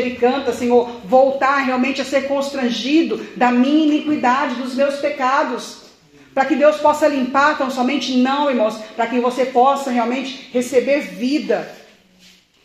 de 0.00 0.10
canta, 0.12 0.52
Senhor, 0.52 0.88
voltar 1.04 1.56
realmente 1.64 2.00
a 2.00 2.04
ser 2.04 2.28
constrangido 2.28 3.20
da 3.34 3.50
minha 3.50 3.84
iniquidade, 3.84 4.54
dos 4.54 4.76
meus 4.76 4.94
pecados. 5.00 5.78
Para 6.32 6.44
que 6.44 6.54
Deus 6.54 6.76
possa 6.76 7.08
limpar 7.08 7.58
tão 7.58 7.68
somente, 7.68 8.16
não, 8.16 8.48
irmãos, 8.48 8.76
para 8.94 9.08
que 9.08 9.18
você 9.18 9.46
possa 9.46 9.90
realmente 9.90 10.50
receber 10.52 11.00
vida. 11.00 11.68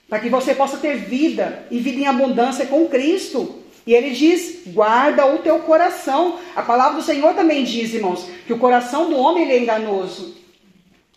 Para 0.07 0.19
que 0.19 0.29
você 0.29 0.53
possa 0.53 0.77
ter 0.77 0.95
vida 0.95 1.65
e 1.71 1.79
vida 1.79 2.01
em 2.01 2.05
abundância 2.05 2.67
com 2.67 2.87
Cristo. 2.87 3.60
E 3.85 3.93
ele 3.93 4.11
diz: 4.11 4.63
guarda 4.67 5.25
o 5.25 5.39
teu 5.39 5.59
coração. 5.59 6.39
A 6.55 6.61
palavra 6.61 6.97
do 6.99 7.03
Senhor 7.03 7.33
também 7.33 7.63
diz, 7.63 7.93
irmãos, 7.93 8.27
que 8.45 8.53
o 8.53 8.59
coração 8.59 9.09
do 9.09 9.17
homem 9.17 9.49
é 9.49 9.57
enganoso. 9.57 10.35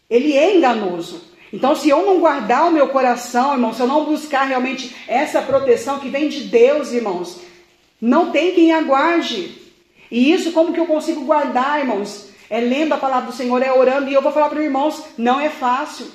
Ele 0.09 0.37
é 0.37 0.57
enganoso. 0.57 1.23
Então, 1.53 1.77
se 1.77 1.89
eu 1.89 2.05
não 2.05 2.19
guardar 2.19 2.67
o 2.67 2.73
meu 2.73 2.89
coração, 2.89 3.53
irmão, 3.53 3.73
se 3.73 3.81
eu 3.81 3.87
não 3.87 4.05
buscar 4.05 4.45
realmente 4.45 4.95
essa 5.07 5.41
proteção 5.41 6.01
que 6.01 6.09
vem 6.09 6.29
de 6.29 6.41
Deus, 6.41 6.93
irmãos, 6.93 7.41
não 8.01 8.31
tem 8.31 8.53
quem 8.53 8.73
aguarde. 8.73 9.57
E 10.11 10.33
isso, 10.33 10.53
como 10.53 10.73
que 10.73 10.81
eu 10.81 10.87
consigo 10.87 11.25
guardar, 11.25 11.79
irmãos? 11.79 12.31
É 12.51 12.61
lendo 12.61 12.93
a 12.93 12.99
palavra 12.99 13.31
do 13.31 13.37
Senhor, 13.37 13.63
é 13.63 13.73
orando. 13.73 14.11
E 14.11 14.15
eu 14.15 14.23
vou 14.23 14.33
falar 14.33 14.49
para 14.49 14.59
os 14.59 14.65
irmãos: 14.65 15.05
não 15.17 15.41
é 15.41 15.49
fácil. 15.49 16.07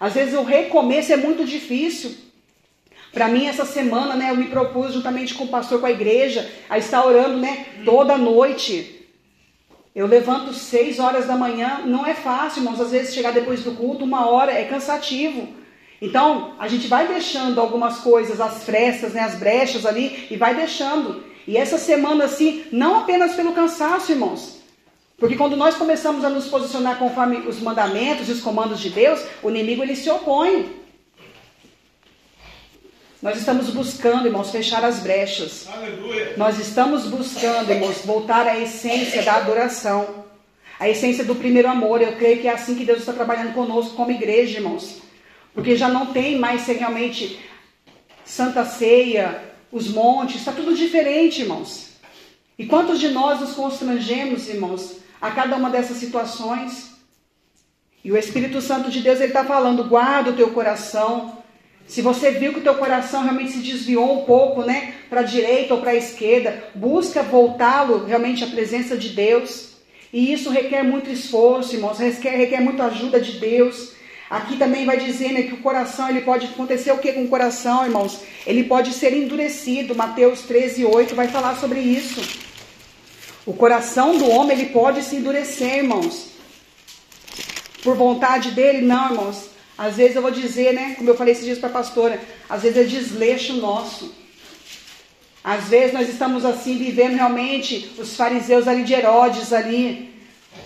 Às 0.00 0.14
vezes 0.14 0.34
o 0.34 0.42
recomeço 0.42 1.12
é 1.12 1.16
muito 1.16 1.44
difícil. 1.44 2.27
Para 3.12 3.28
mim, 3.28 3.46
essa 3.46 3.64
semana, 3.64 4.14
né, 4.14 4.30
eu 4.30 4.36
me 4.36 4.46
propus, 4.46 4.92
juntamente 4.92 5.34
com 5.34 5.44
o 5.44 5.48
pastor, 5.48 5.80
com 5.80 5.86
a 5.86 5.90
igreja, 5.90 6.50
a 6.68 6.78
estar 6.78 7.04
orando 7.04 7.38
né, 7.38 7.66
toda 7.84 8.18
noite. 8.18 9.06
Eu 9.94 10.06
levanto 10.06 10.52
seis 10.52 10.98
horas 10.98 11.26
da 11.26 11.34
manhã, 11.34 11.82
não 11.84 12.06
é 12.06 12.14
fácil, 12.14 12.60
irmãos. 12.60 12.80
Às 12.80 12.90
vezes 12.90 13.14
chegar 13.14 13.32
depois 13.32 13.64
do 13.64 13.72
culto, 13.72 14.04
uma 14.04 14.28
hora, 14.28 14.52
é 14.52 14.64
cansativo. 14.64 15.48
Então, 16.00 16.54
a 16.58 16.68
gente 16.68 16.86
vai 16.86 17.08
deixando 17.08 17.60
algumas 17.60 17.98
coisas, 17.98 18.40
as 18.40 18.62
frestas, 18.62 19.14
né, 19.14 19.22
as 19.22 19.34
brechas 19.34 19.84
ali, 19.84 20.28
e 20.30 20.36
vai 20.36 20.54
deixando. 20.54 21.24
E 21.46 21.56
essa 21.56 21.78
semana, 21.78 22.24
assim, 22.24 22.64
não 22.70 22.98
apenas 22.98 23.34
pelo 23.34 23.52
cansaço, 23.52 24.12
irmãos. 24.12 24.58
Porque 25.18 25.34
quando 25.34 25.56
nós 25.56 25.74
começamos 25.74 26.24
a 26.24 26.30
nos 26.30 26.46
posicionar 26.46 26.98
conforme 26.98 27.38
os 27.38 27.58
mandamentos 27.58 28.28
e 28.28 28.32
os 28.32 28.40
comandos 28.40 28.78
de 28.78 28.90
Deus, 28.90 29.20
o 29.42 29.50
inimigo 29.50 29.82
ele 29.82 29.96
se 29.96 30.08
opõe. 30.08 30.77
Nós 33.20 33.36
estamos 33.36 33.70
buscando, 33.70 34.26
irmãos, 34.26 34.50
fechar 34.50 34.84
as 34.84 35.00
brechas. 35.00 35.66
Aleluia. 35.66 36.34
Nós 36.36 36.56
estamos 36.56 37.06
buscando, 37.06 37.68
irmãos, 37.68 38.02
voltar 38.04 38.46
à 38.46 38.56
essência 38.60 39.22
da 39.22 39.34
adoração. 39.34 40.24
A 40.78 40.88
essência 40.88 41.24
do 41.24 41.34
primeiro 41.34 41.66
amor. 41.68 42.00
Eu 42.00 42.14
creio 42.14 42.40
que 42.40 42.46
é 42.46 42.52
assim 42.52 42.76
que 42.76 42.84
Deus 42.84 43.00
está 43.00 43.12
trabalhando 43.12 43.54
conosco 43.54 43.96
como 43.96 44.12
igreja, 44.12 44.58
irmãos. 44.58 44.98
Porque 45.52 45.74
já 45.74 45.88
não 45.88 46.06
tem 46.06 46.38
mais 46.38 46.60
ser 46.60 46.74
realmente 46.74 47.40
Santa 48.24 48.64
Ceia, 48.64 49.42
os 49.72 49.88
montes, 49.88 50.36
está 50.36 50.52
tudo 50.52 50.72
diferente, 50.76 51.40
irmãos. 51.40 51.88
E 52.56 52.66
quantos 52.66 53.00
de 53.00 53.08
nós 53.08 53.40
nos 53.40 53.54
constrangemos, 53.54 54.48
irmãos, 54.48 54.98
a 55.20 55.32
cada 55.32 55.56
uma 55.56 55.70
dessas 55.70 55.96
situações? 55.96 56.92
E 58.04 58.12
o 58.12 58.16
Espírito 58.16 58.60
Santo 58.60 58.92
de 58.92 59.00
Deus, 59.00 59.18
ele 59.18 59.28
está 59.28 59.44
falando, 59.44 59.82
guarda 59.82 60.30
o 60.30 60.36
teu 60.36 60.50
coração, 60.50 61.37
se 61.88 62.02
você 62.02 62.32
viu 62.32 62.52
que 62.52 62.60
o 62.60 62.62
teu 62.62 62.74
coração 62.74 63.22
realmente 63.22 63.52
se 63.52 63.58
desviou 63.58 64.20
um 64.20 64.24
pouco, 64.24 64.62
né, 64.62 64.92
para 65.08 65.20
a 65.20 65.24
direita 65.24 65.72
ou 65.72 65.80
para 65.80 65.92
a 65.92 65.96
esquerda, 65.96 66.62
busca 66.74 67.22
voltá-lo 67.22 68.04
realmente 68.04 68.44
à 68.44 68.46
presença 68.46 68.94
de 68.94 69.08
Deus. 69.08 69.70
E 70.12 70.30
isso 70.30 70.50
requer 70.50 70.82
muito 70.82 71.10
esforço, 71.10 71.74
irmãos, 71.74 71.98
requer, 71.98 72.36
requer 72.36 72.60
muita 72.60 72.84
ajuda 72.84 73.18
de 73.18 73.32
Deus. 73.38 73.92
Aqui 74.28 74.58
também 74.58 74.84
vai 74.84 74.98
dizer 74.98 75.32
né, 75.32 75.42
que 75.42 75.54
o 75.54 75.62
coração, 75.62 76.10
ele 76.10 76.20
pode 76.20 76.46
acontecer 76.46 76.92
o 76.92 76.98
que 76.98 77.12
com 77.12 77.24
o 77.24 77.28
coração, 77.28 77.86
irmãos? 77.86 78.20
Ele 78.46 78.64
pode 78.64 78.92
ser 78.92 79.14
endurecido. 79.14 79.94
Mateus 79.94 80.42
13, 80.42 80.84
8 80.84 81.14
vai 81.14 81.28
falar 81.28 81.56
sobre 81.56 81.80
isso. 81.80 82.20
O 83.46 83.54
coração 83.54 84.18
do 84.18 84.28
homem, 84.28 84.58
ele 84.58 84.70
pode 84.70 85.02
se 85.02 85.16
endurecer, 85.16 85.78
irmãos. 85.78 86.28
Por 87.82 87.96
vontade 87.96 88.50
dele, 88.50 88.82
não, 88.82 89.12
irmãos. 89.12 89.57
Às 89.78 89.96
vezes 89.96 90.16
eu 90.16 90.22
vou 90.22 90.32
dizer, 90.32 90.74
né, 90.74 90.96
como 90.98 91.08
eu 91.08 91.16
falei 91.16 91.32
esses 91.32 91.44
dias 91.44 91.58
para 91.58 91.68
a 91.68 91.72
pastora, 91.72 92.20
às 92.50 92.62
vezes 92.62 92.78
é 92.78 92.82
desleixo 92.82 93.52
nosso. 93.54 94.12
Às 95.44 95.68
vezes 95.68 95.92
nós 95.92 96.08
estamos 96.08 96.44
assim 96.44 96.76
vivendo 96.76 97.14
realmente 97.14 97.92
os 97.96 98.16
fariseus 98.16 98.66
ali 98.66 98.82
de 98.82 98.92
Herodes 98.92 99.52
ali, 99.52 100.12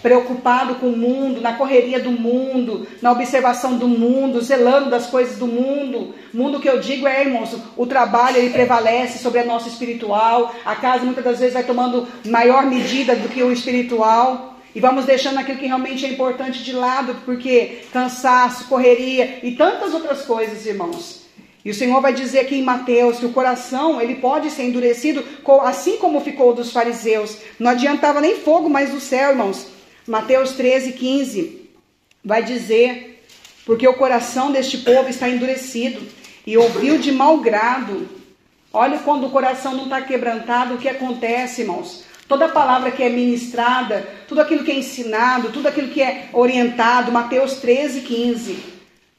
preocupado 0.01 0.77
com 0.77 0.87
o 0.87 0.97
mundo, 0.97 1.43
na 1.43 1.53
correria 1.53 2.01
do 2.01 2.11
mundo, 2.11 2.87
na 3.03 3.13
observação 3.13 3.77
do 3.77 3.87
mundo, 3.87 4.41
zelando 4.41 4.89
das 4.89 5.07
coisas 5.07 5.37
do 5.37 5.47
mundo. 5.47 6.15
Mundo 6.33 6.59
que 6.59 6.69
eu 6.69 6.81
digo 6.81 7.07
é, 7.07 7.21
irmãos, 7.21 7.55
o 7.77 7.87
trabalho 7.87 8.39
ele 8.39 8.51
prevalece 8.51 9.19
sobre 9.19 9.41
a 9.41 9.45
nossa 9.45 9.69
espiritual. 9.69 10.55
A 10.65 10.75
casa 10.75 11.05
muitas 11.05 11.23
das 11.23 11.39
vezes 11.39 11.53
vai 11.53 11.65
tomando 11.65 12.09
maior 12.25 12.65
medida 12.65 13.15
do 13.15 13.29
que 13.29 13.43
o 13.43 13.53
espiritual. 13.53 14.52
E 14.75 14.81
vamos 14.81 15.05
deixando 15.05 15.39
aquilo 15.39 15.59
que 15.59 15.67
realmente 15.67 16.07
é 16.07 16.09
importante 16.09 16.63
de 16.63 16.73
lado, 16.73 17.17
porque 17.25 17.83
cansaço, 17.93 18.67
correria 18.69 19.39
e 19.43 19.53
tantas 19.53 19.93
outras 19.93 20.23
coisas, 20.23 20.65
irmãos. 20.67 21.23
E 21.65 21.71
o 21.71 21.75
Senhor 21.75 22.01
vai 22.01 22.13
dizer 22.13 22.41
aqui 22.41 22.57
em 22.57 22.63
Mateus 22.63 23.19
que 23.19 23.27
o 23.27 23.33
coração 23.33 24.01
ele 24.01 24.17
pode 24.17 24.51
ser 24.51 24.65
endurecido, 24.65 25.25
assim 25.63 25.97
como 25.97 26.21
ficou 26.21 26.53
dos 26.55 26.73
fariseus. 26.73 27.39
Não 27.59 27.71
adiantava 27.71 28.21
nem 28.21 28.37
fogo 28.37 28.69
mais 28.69 28.91
do 28.91 28.99
céu, 28.99 29.31
irmãos. 29.31 29.69
Mateus 30.07 30.53
13, 30.53 30.93
15 30.93 31.71
vai 32.25 32.43
dizer: 32.43 33.23
porque 33.65 33.87
o 33.87 33.95
coração 33.95 34.51
deste 34.51 34.79
povo 34.79 35.09
está 35.09 35.29
endurecido 35.29 36.03
e 36.47 36.57
ouviu 36.57 36.99
de 36.99 37.13
mau 37.13 37.39
grado. 37.39 38.09
Olha 38.73 38.99
quando 38.99 39.27
o 39.27 39.31
coração 39.31 39.75
não 39.75 39.85
está 39.85 40.01
quebrantado, 40.01 40.75
o 40.75 40.79
que 40.79 40.89
acontece, 40.89 41.61
irmãos? 41.61 42.05
Toda 42.29 42.49
palavra 42.49 42.91
que 42.91 43.03
é 43.03 43.09
ministrada, 43.09 44.07
tudo 44.27 44.41
aquilo 44.41 44.65
que 44.65 44.71
é 44.71 44.77
ensinado, 44.77 45.51
tudo 45.51 45.69
aquilo 45.69 45.89
que 45.89 46.01
é 46.01 46.29
orientado, 46.33 47.13
Mateus 47.13 47.55
13, 47.55 48.01
15. 48.03 48.73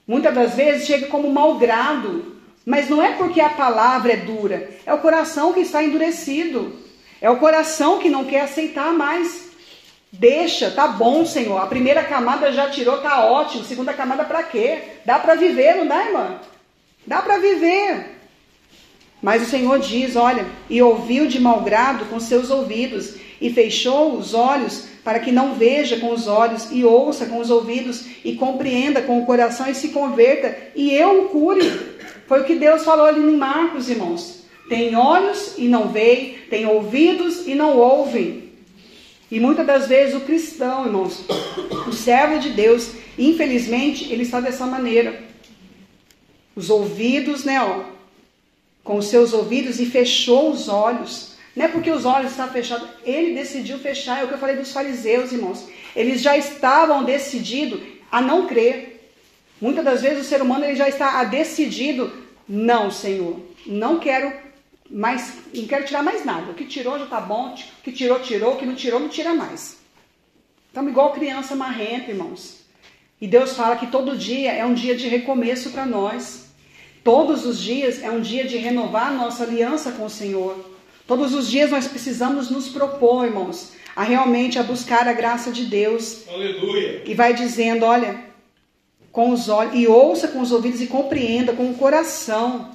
Muitas 0.08 0.34
das 0.34 0.56
vezes 0.56 0.88
chega 0.88 1.08
como 1.08 1.30
mau 1.30 1.58
grado, 1.58 2.38
mas 2.66 2.90
não 2.90 3.04
é 3.04 3.12
porque 3.14 3.40
a 3.40 3.50
palavra 3.50 4.14
é 4.14 4.18
dura, 4.18 4.70
é 4.86 4.94
o 4.94 5.00
coração 5.00 5.54
que 5.54 5.60
está 5.60 5.84
endurecido, 5.84 6.76
é 7.22 7.30
o 7.30 7.38
coração 7.38 8.00
que 8.00 8.10
não 8.10 8.26
quer 8.26 8.42
aceitar 8.42 8.92
mais. 8.94 9.52
Deixa, 10.12 10.70
tá 10.70 10.88
bom, 10.88 11.26
Senhor. 11.26 11.58
A 11.58 11.66
primeira 11.66 12.04
camada 12.04 12.52
já 12.52 12.70
tirou, 12.70 13.00
tá 13.00 13.26
ótimo. 13.26 13.64
Segunda 13.64 13.94
camada 13.94 14.24
para 14.24 14.44
quê? 14.44 14.80
Dá 15.06 15.18
para 15.18 15.34
viver, 15.34 15.76
não 15.76 15.88
dá, 15.88 16.06
irmã? 16.06 16.40
Dá 17.08 17.22
para 17.22 17.40
viver. 17.40 18.14
Mas 19.24 19.42
o 19.42 19.50
Senhor 19.50 19.80
diz: 19.80 20.18
Olha, 20.18 20.46
e 20.70 20.82
ouviu 20.82 21.26
de 21.26 21.40
mau 21.40 21.62
grado 21.62 22.06
com 22.06 22.20
seus 22.20 22.52
ouvidos, 22.52 23.16
e 23.40 23.50
fechou 23.50 24.18
os 24.18 24.34
olhos 24.34 24.90
para 25.02 25.20
que 25.20 25.32
não 25.32 25.56
veja 25.56 25.98
com 25.98 26.12
os 26.12 26.28
olhos, 26.28 26.68
e 26.72 26.84
ouça 26.84 27.26
com 27.26 27.40
os 27.40 27.50
ouvidos, 27.50 28.06
e 28.24 28.36
compreenda 28.36 29.02
com 29.02 29.22
o 29.22 29.26
coração, 29.26 29.70
e 29.70 29.76
se 29.76 29.90
converta, 29.90 30.56
e 30.76 30.94
eu 30.94 31.24
o 31.24 31.30
cure. 31.30 31.72
Foi 32.28 32.42
o 32.42 32.44
que 32.44 32.56
Deus 32.56 32.84
falou 32.84 33.06
ali 33.06 33.22
em 33.22 33.38
Marcos, 33.38 33.90
irmãos. 33.90 34.44
Tem 34.68 34.96
olhos 34.96 35.56
e 35.58 35.68
não 35.68 35.90
veem, 35.90 36.36
tem 36.50 36.66
ouvidos 36.66 37.48
e 37.48 37.56
não 37.56 37.78
ouvem. 37.78 38.52
E 39.32 39.40
muitas 39.40 39.66
das 39.66 39.88
vezes 39.88 40.16
o 40.16 40.22
cristão, 40.22 40.86
irmãos, 40.86 41.24
o 41.88 41.92
servo 41.92 42.40
de 42.40 42.50
Deus, 42.50 42.92
infelizmente, 43.18 44.12
ele 44.12 44.24
está 44.24 44.40
dessa 44.40 44.66
maneira. 44.66 45.22
Os 46.56 46.70
ouvidos, 46.70 47.44
né, 47.44 47.62
ó, 47.62 47.93
com 48.84 48.98
os 48.98 49.08
seus 49.08 49.34
ouvidos 49.34 49.80
e 49.80 49.86
fechou 49.86 50.52
os 50.52 50.68
olhos. 50.68 51.34
Não 51.56 51.66
é 51.66 51.68
porque 51.68 51.92
os 51.92 52.06
olhos 52.06 52.32
estão 52.32 52.48
fechados, 52.50 52.88
ele 53.06 53.34
decidiu 53.34 53.78
fechar. 53.80 54.20
É 54.20 54.24
o 54.24 54.28
que 54.28 54.34
eu 54.34 54.40
falei 54.40 54.56
dos 54.56 54.72
fariseus, 54.72 55.32
irmãos. 55.32 55.68
Eles 55.96 56.22
já 56.22 56.36
estavam 56.36 57.04
decididos 57.04 57.80
a 58.12 58.22
não 58.22 58.48
crer. 58.48 59.12
Muitas 59.62 59.86
das 59.86 60.02
vezes 60.02 60.26
o 60.26 60.28
ser 60.28 60.42
humano 60.42 60.66
ele 60.66 60.76
já 60.76 60.90
está 60.90 61.24
decidido, 61.24 62.12
não, 62.48 62.92
Senhor, 62.92 63.40
não 63.66 64.00
quero 64.00 64.34
mais, 64.90 65.34
não 65.54 65.66
quero 65.66 65.86
tirar 65.86 66.04
mais 66.04 66.26
nada. 66.26 66.52
O 66.52 66.54
que 66.54 66.66
tirou 66.66 66.98
já 66.98 67.06
está 67.06 67.22
bom, 67.22 67.54
o 67.54 67.84
que 67.84 67.92
tirou, 67.92 68.20
tirou, 68.20 68.54
o 68.54 68.58
que 68.58 68.66
não 68.66 68.76
tirou, 68.76 69.00
não 69.00 69.10
tira 69.10 69.34
mais. 69.34 69.78
Estamos 70.68 70.92
igual 70.92 71.14
criança 71.14 71.56
marrenta, 71.56 72.12
irmãos. 72.12 72.64
E 73.22 73.28
Deus 73.28 73.56
fala 73.56 73.76
que 73.76 73.88
todo 73.88 74.18
dia 74.18 74.52
é 74.52 74.66
um 74.66 74.74
dia 74.74 74.96
de 74.96 75.08
recomeço 75.08 75.70
para 75.70 75.86
nós. 75.86 76.43
Todos 77.04 77.46
os 77.46 77.60
dias 77.60 78.02
é 78.02 78.10
um 78.10 78.22
dia 78.22 78.46
de 78.46 78.58
renovar 78.58 79.08
a 79.08 79.14
nossa 79.14 79.44
aliança 79.44 79.92
com 79.92 80.06
o 80.06 80.10
Senhor. 80.10 80.58
Todos 81.06 81.34
os 81.34 81.50
dias 81.50 81.70
nós 81.70 81.88
precisamos 81.88 82.50
nos 82.50 82.70
propor, 82.70 83.26
irmãos, 83.26 83.74
a 83.94 84.04
realmente 84.04 84.58
a 84.58 84.64
buscar 84.64 85.08
a 85.08 85.14
graça 85.14 85.52
de 85.52 85.66
Deus. 85.66 86.28
Aleluia. 86.30 87.04
E 87.06 87.14
vai 87.14 87.34
dizendo, 87.34 87.86
olha, 87.86 88.24
com 89.12 89.32
os 89.32 89.50
olhos 89.50 89.76
e 89.76 89.86
ouça 89.86 90.30
com 90.30 90.40
os 90.40 90.52
ouvidos 90.52 90.82
e 90.82 90.88
compreenda 90.88 91.54
com 91.54 91.70
o 91.70 91.76
coração 91.76 92.72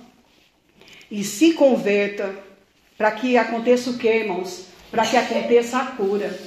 e 1.10 1.24
se 1.24 1.54
converta 1.54 2.34
para 2.98 3.10
que 3.12 3.38
aconteça 3.38 3.90
o 3.90 3.96
que, 3.96 4.08
irmãos? 4.08 4.66
Para 4.90 5.06
que 5.06 5.16
aconteça 5.16 5.78
a 5.78 5.86
cura. 5.86 6.38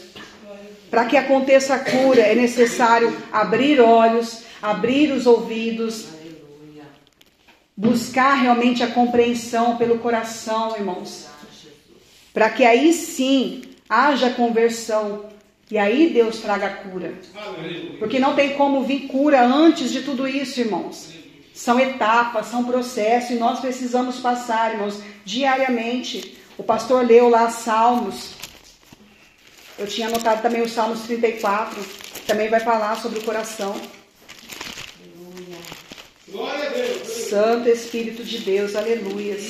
Para 0.89 1.05
que 1.05 1.17
aconteça 1.17 1.73
a 1.73 1.79
cura 1.79 2.21
é 2.21 2.35
necessário 2.35 3.15
abrir 3.31 3.79
olhos, 3.79 4.43
abrir 4.61 5.11
os 5.11 5.25
ouvidos, 5.25 6.05
buscar 7.81 8.35
realmente 8.35 8.83
a 8.83 8.91
compreensão 8.91 9.75
pelo 9.75 9.97
coração, 9.97 10.75
irmãos. 10.77 11.25
Para 12.31 12.47
que 12.51 12.63
aí 12.63 12.93
sim 12.93 13.63
haja 13.89 14.29
conversão 14.29 15.25
e 15.69 15.79
aí 15.79 16.13
Deus 16.13 16.37
traga 16.37 16.69
cura. 16.69 17.11
Porque 17.97 18.19
não 18.19 18.35
tem 18.35 18.53
como 18.53 18.83
vir 18.83 19.07
cura 19.07 19.43
antes 19.43 19.91
de 19.91 20.03
tudo 20.03 20.27
isso, 20.27 20.59
irmãos. 20.59 21.11
São 21.55 21.79
etapas, 21.79 22.45
são 22.47 22.63
processos 22.65 23.31
e 23.31 23.39
nós 23.39 23.59
precisamos 23.59 24.19
passar, 24.19 24.73
irmãos, 24.73 25.01
diariamente. 25.25 26.37
O 26.59 26.63
pastor 26.63 27.03
leu 27.03 27.29
lá 27.29 27.49
Salmos. 27.49 28.33
Eu 29.79 29.87
tinha 29.87 30.07
anotado 30.07 30.43
também 30.43 30.61
o 30.61 30.69
Salmos 30.69 31.01
34, 31.01 31.81
que 32.13 32.21
também 32.27 32.47
vai 32.47 32.59
falar 32.59 32.95
sobre 32.97 33.17
o 33.17 33.23
coração. 33.23 33.75
Santo 37.05 37.67
Espírito 37.67 38.23
de 38.23 38.37
Deus, 38.39 38.73
aleluias. 38.75 39.43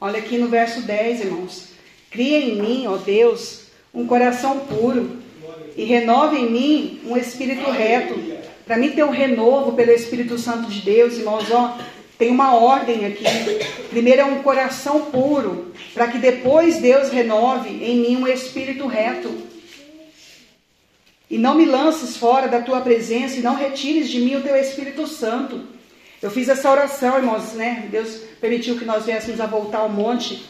Olha 0.00 0.18
aqui 0.18 0.36
no 0.36 0.48
verso 0.48 0.82
10, 0.82 1.20
irmãos. 1.20 1.68
Cria 2.10 2.38
em 2.40 2.60
mim, 2.60 2.86
ó 2.88 2.96
Deus, 2.96 3.66
um 3.94 4.06
coração 4.06 4.60
puro 4.60 5.18
e 5.76 5.84
renove 5.84 6.36
em 6.36 6.50
mim 6.50 7.00
um 7.06 7.16
espírito 7.16 7.70
reto. 7.70 8.20
Para 8.66 8.76
mim 8.76 8.90
ter 8.90 9.04
um 9.04 9.10
renovo 9.10 9.72
pelo 9.72 9.92
Espírito 9.92 10.36
Santo 10.38 10.68
de 10.68 10.80
Deus, 10.80 11.14
irmãos, 11.14 11.50
ó, 11.50 11.78
tem 12.18 12.30
uma 12.30 12.54
ordem 12.54 13.04
aqui. 13.04 13.24
Primeiro 13.90 14.22
é 14.22 14.24
um 14.24 14.42
coração 14.42 15.06
puro, 15.06 15.72
para 15.92 16.08
que 16.08 16.18
depois 16.18 16.78
Deus 16.78 17.10
renove 17.10 17.68
em 17.68 17.98
mim 17.98 18.16
um 18.16 18.26
espírito 18.26 18.86
reto. 18.86 19.53
E 21.30 21.38
não 21.38 21.54
me 21.54 21.64
lances 21.64 22.16
fora 22.16 22.48
da 22.48 22.60
tua 22.60 22.80
presença 22.80 23.36
e 23.36 23.42
não 23.42 23.54
retires 23.54 24.08
de 24.08 24.20
mim 24.20 24.36
o 24.36 24.42
teu 24.42 24.54
Espírito 24.56 25.06
Santo. 25.06 25.62
Eu 26.20 26.30
fiz 26.30 26.48
essa 26.48 26.70
oração, 26.70 27.16
irmãos, 27.16 27.52
né? 27.52 27.88
Deus 27.90 28.20
permitiu 28.40 28.78
que 28.78 28.84
nós 28.84 29.04
viéssemos 29.04 29.40
a 29.40 29.46
voltar 29.46 29.78
ao 29.78 29.88
monte. 29.88 30.44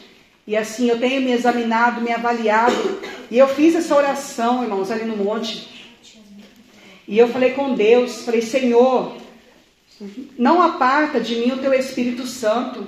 E 0.47 0.55
assim, 0.55 0.89
eu 0.89 0.99
tenho 0.99 1.21
me 1.21 1.31
examinado, 1.31 2.01
me 2.01 2.11
avaliado. 2.11 3.01
E 3.31 3.37
eu 3.37 3.47
fiz 3.47 3.75
essa 3.75 3.95
oração, 3.95 4.63
irmãos, 4.63 4.91
ali 4.91 5.05
no 5.05 5.17
monte. 5.17 5.67
E 7.07 7.17
eu 7.17 7.27
falei 7.29 7.51
com 7.51 7.73
Deus, 7.73 8.23
falei, 8.23 8.41
Senhor, 8.41 9.15
não 10.37 10.61
aparta 10.61 11.19
de 11.19 11.35
mim 11.35 11.51
o 11.51 11.57
teu 11.57 11.73
Espírito 11.73 12.25
Santo. 12.25 12.87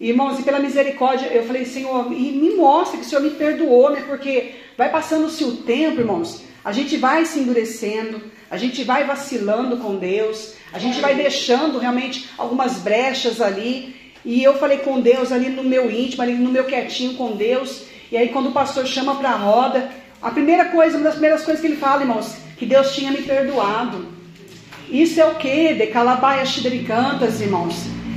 Irmãos, 0.00 0.38
e 0.38 0.42
pela 0.42 0.58
misericórdia, 0.58 1.26
eu 1.26 1.44
falei, 1.44 1.64
Senhor, 1.64 2.12
e 2.12 2.32
me 2.32 2.56
mostra 2.56 2.98
que 2.98 3.06
o 3.06 3.08
Senhor 3.08 3.22
me 3.22 3.30
perdoou, 3.30 3.90
né? 3.90 4.04
Porque 4.06 4.54
vai 4.76 4.90
passando-se 4.90 5.44
o 5.44 5.58
tempo, 5.58 6.00
irmãos, 6.00 6.42
a 6.64 6.72
gente 6.72 6.96
vai 6.96 7.24
se 7.24 7.40
endurecendo, 7.40 8.22
a 8.50 8.56
gente 8.56 8.84
vai 8.84 9.04
vacilando 9.04 9.78
com 9.78 9.96
Deus, 9.96 10.54
a 10.72 10.78
gente 10.78 11.00
vai 11.00 11.14
deixando 11.14 11.78
realmente 11.78 12.28
algumas 12.38 12.78
brechas 12.78 13.40
ali. 13.40 13.96
E 14.24 14.42
eu 14.42 14.58
falei 14.58 14.78
com 14.78 15.00
Deus 15.00 15.32
ali 15.32 15.48
no 15.48 15.64
meu 15.64 15.90
íntimo, 15.90 16.22
ali 16.22 16.34
no 16.34 16.50
meu 16.50 16.64
quietinho 16.64 17.14
com 17.14 17.32
Deus. 17.32 17.84
E 18.10 18.16
aí 18.16 18.28
quando 18.28 18.50
o 18.50 18.52
pastor 18.52 18.86
chama 18.86 19.16
para 19.16 19.30
a 19.30 19.36
roda, 19.36 19.90
a 20.20 20.30
primeira 20.30 20.66
coisa, 20.66 20.96
uma 20.96 21.04
das 21.04 21.14
primeiras 21.14 21.44
coisas 21.44 21.60
que 21.60 21.66
ele 21.66 21.76
fala, 21.76 22.02
irmãos, 22.02 22.36
que 22.56 22.64
Deus 22.64 22.94
tinha 22.94 23.10
me 23.10 23.22
perdoado. 23.22 24.06
Isso 24.88 25.20
é 25.20 25.26
o 25.26 25.34
que? 25.34 25.74
De 25.74 25.86
calabaia 25.88 26.44
cantas, 26.86 27.40
irmãos. 27.40 27.74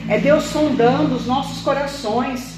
É 0.07 0.19
Deus 0.19 0.43
sondando 0.43 1.15
os 1.15 1.25
nossos 1.25 1.63
corações. 1.63 2.53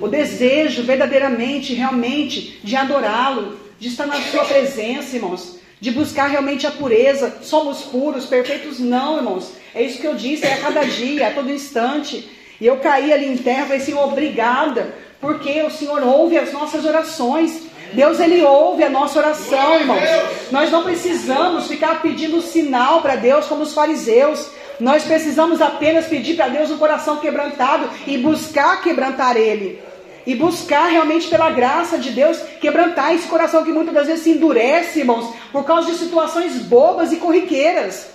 O 0.00 0.06
desejo 0.06 0.82
verdadeiramente, 0.82 1.74
realmente, 1.74 2.60
de 2.62 2.76
adorá-lo, 2.76 3.63
de 3.78 3.88
estar 3.88 4.06
na 4.06 4.20
sua 4.20 4.44
presença, 4.44 5.16
irmãos. 5.16 5.56
De 5.80 5.90
buscar 5.90 6.28
realmente 6.28 6.66
a 6.66 6.70
pureza. 6.70 7.38
Somos 7.42 7.82
puros, 7.82 8.26
perfeitos? 8.26 8.78
Não, 8.78 9.16
irmãos. 9.16 9.52
É 9.74 9.82
isso 9.82 10.00
que 10.00 10.06
eu 10.06 10.14
disse, 10.14 10.46
é 10.46 10.54
a 10.54 10.58
cada 10.58 10.84
dia, 10.84 11.28
a 11.28 11.30
todo 11.32 11.50
instante. 11.50 12.28
E 12.60 12.66
eu 12.66 12.76
caí 12.78 13.12
ali 13.12 13.26
em 13.26 13.36
terra 13.36 13.62
e 13.62 13.66
falei, 13.66 13.80
Senhor, 13.80 14.04
obrigada, 14.04 14.94
porque 15.20 15.62
o 15.62 15.70
Senhor 15.70 16.02
ouve 16.02 16.38
as 16.38 16.52
nossas 16.52 16.84
orações. 16.84 17.62
Deus, 17.92 18.18
Ele 18.18 18.42
ouve 18.42 18.82
a 18.84 18.90
nossa 18.90 19.18
oração, 19.18 19.78
irmãos. 19.78 20.02
Nós 20.50 20.70
não 20.70 20.82
precisamos 20.82 21.66
ficar 21.66 22.00
pedindo 22.00 22.40
sinal 22.40 23.02
para 23.02 23.16
Deus 23.16 23.46
como 23.46 23.62
os 23.62 23.74
fariseus. 23.74 24.48
Nós 24.80 25.04
precisamos 25.04 25.60
apenas 25.60 26.06
pedir 26.06 26.34
para 26.34 26.48
Deus 26.48 26.70
um 26.70 26.78
coração 26.78 27.18
quebrantado 27.18 27.88
e 28.06 28.18
buscar 28.18 28.82
quebrantar 28.82 29.36
Ele. 29.36 29.80
E 30.26 30.34
buscar 30.34 30.86
realmente 30.86 31.28
pela 31.28 31.50
graça 31.50 31.98
de 31.98 32.10
Deus 32.10 32.38
quebrantar 32.60 33.14
esse 33.14 33.28
coração 33.28 33.64
que 33.64 33.72
muitas 33.72 33.94
das 33.94 34.06
vezes 34.06 34.24
se 34.24 34.30
endurece, 34.30 35.00
irmãos, 35.00 35.34
por 35.52 35.64
causa 35.64 35.90
de 35.90 35.98
situações 35.98 36.56
bobas 36.62 37.12
e 37.12 37.16
corriqueiras. 37.16 38.08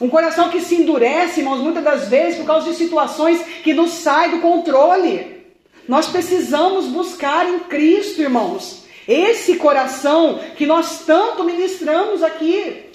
Um 0.00 0.08
coração 0.08 0.50
que 0.50 0.60
se 0.60 0.74
endurece, 0.74 1.40
irmãos, 1.40 1.60
muitas 1.60 1.82
das 1.82 2.08
vezes 2.08 2.38
por 2.38 2.46
causa 2.46 2.70
de 2.70 2.76
situações 2.76 3.40
que 3.62 3.72
nos 3.72 3.90
saem 3.92 4.32
do 4.32 4.40
controle. 4.40 5.44
Nós 5.88 6.08
precisamos 6.08 6.86
buscar 6.86 7.48
em 7.48 7.60
Cristo, 7.60 8.20
irmãos, 8.20 8.84
esse 9.06 9.56
coração 9.56 10.40
que 10.56 10.66
nós 10.66 11.04
tanto 11.06 11.44
ministramos 11.44 12.22
aqui. 12.22 12.86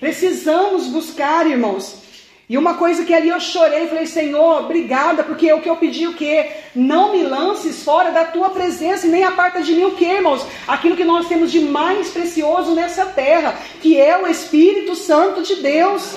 Precisamos 0.00 0.86
buscar, 0.86 1.46
irmãos. 1.46 2.03
E 2.46 2.58
uma 2.58 2.74
coisa 2.74 3.06
que 3.06 3.14
ali 3.14 3.30
eu 3.30 3.40
chorei, 3.40 3.86
falei, 3.86 4.04
Senhor, 4.04 4.64
obrigada, 4.64 5.22
porque 5.22 5.50
o 5.50 5.62
que 5.62 5.70
eu 5.70 5.76
pedi 5.76 6.06
o 6.06 6.12
quê? 6.12 6.50
Não 6.74 7.10
me 7.10 7.22
lances 7.22 7.82
fora 7.82 8.10
da 8.10 8.24
tua 8.24 8.50
presença 8.50 9.06
e 9.06 9.10
nem 9.10 9.24
aparta 9.24 9.62
de 9.62 9.72
mim 9.72 9.84
o 9.84 9.92
quê, 9.92 10.04
irmãos? 10.04 10.44
Aquilo 10.68 10.94
que 10.94 11.04
nós 11.04 11.26
temos 11.26 11.50
de 11.50 11.60
mais 11.60 12.10
precioso 12.10 12.74
nessa 12.74 13.06
terra, 13.06 13.58
que 13.80 13.98
é 13.98 14.18
o 14.18 14.26
Espírito 14.26 14.94
Santo 14.94 15.42
de 15.42 15.56
Deus. 15.56 16.14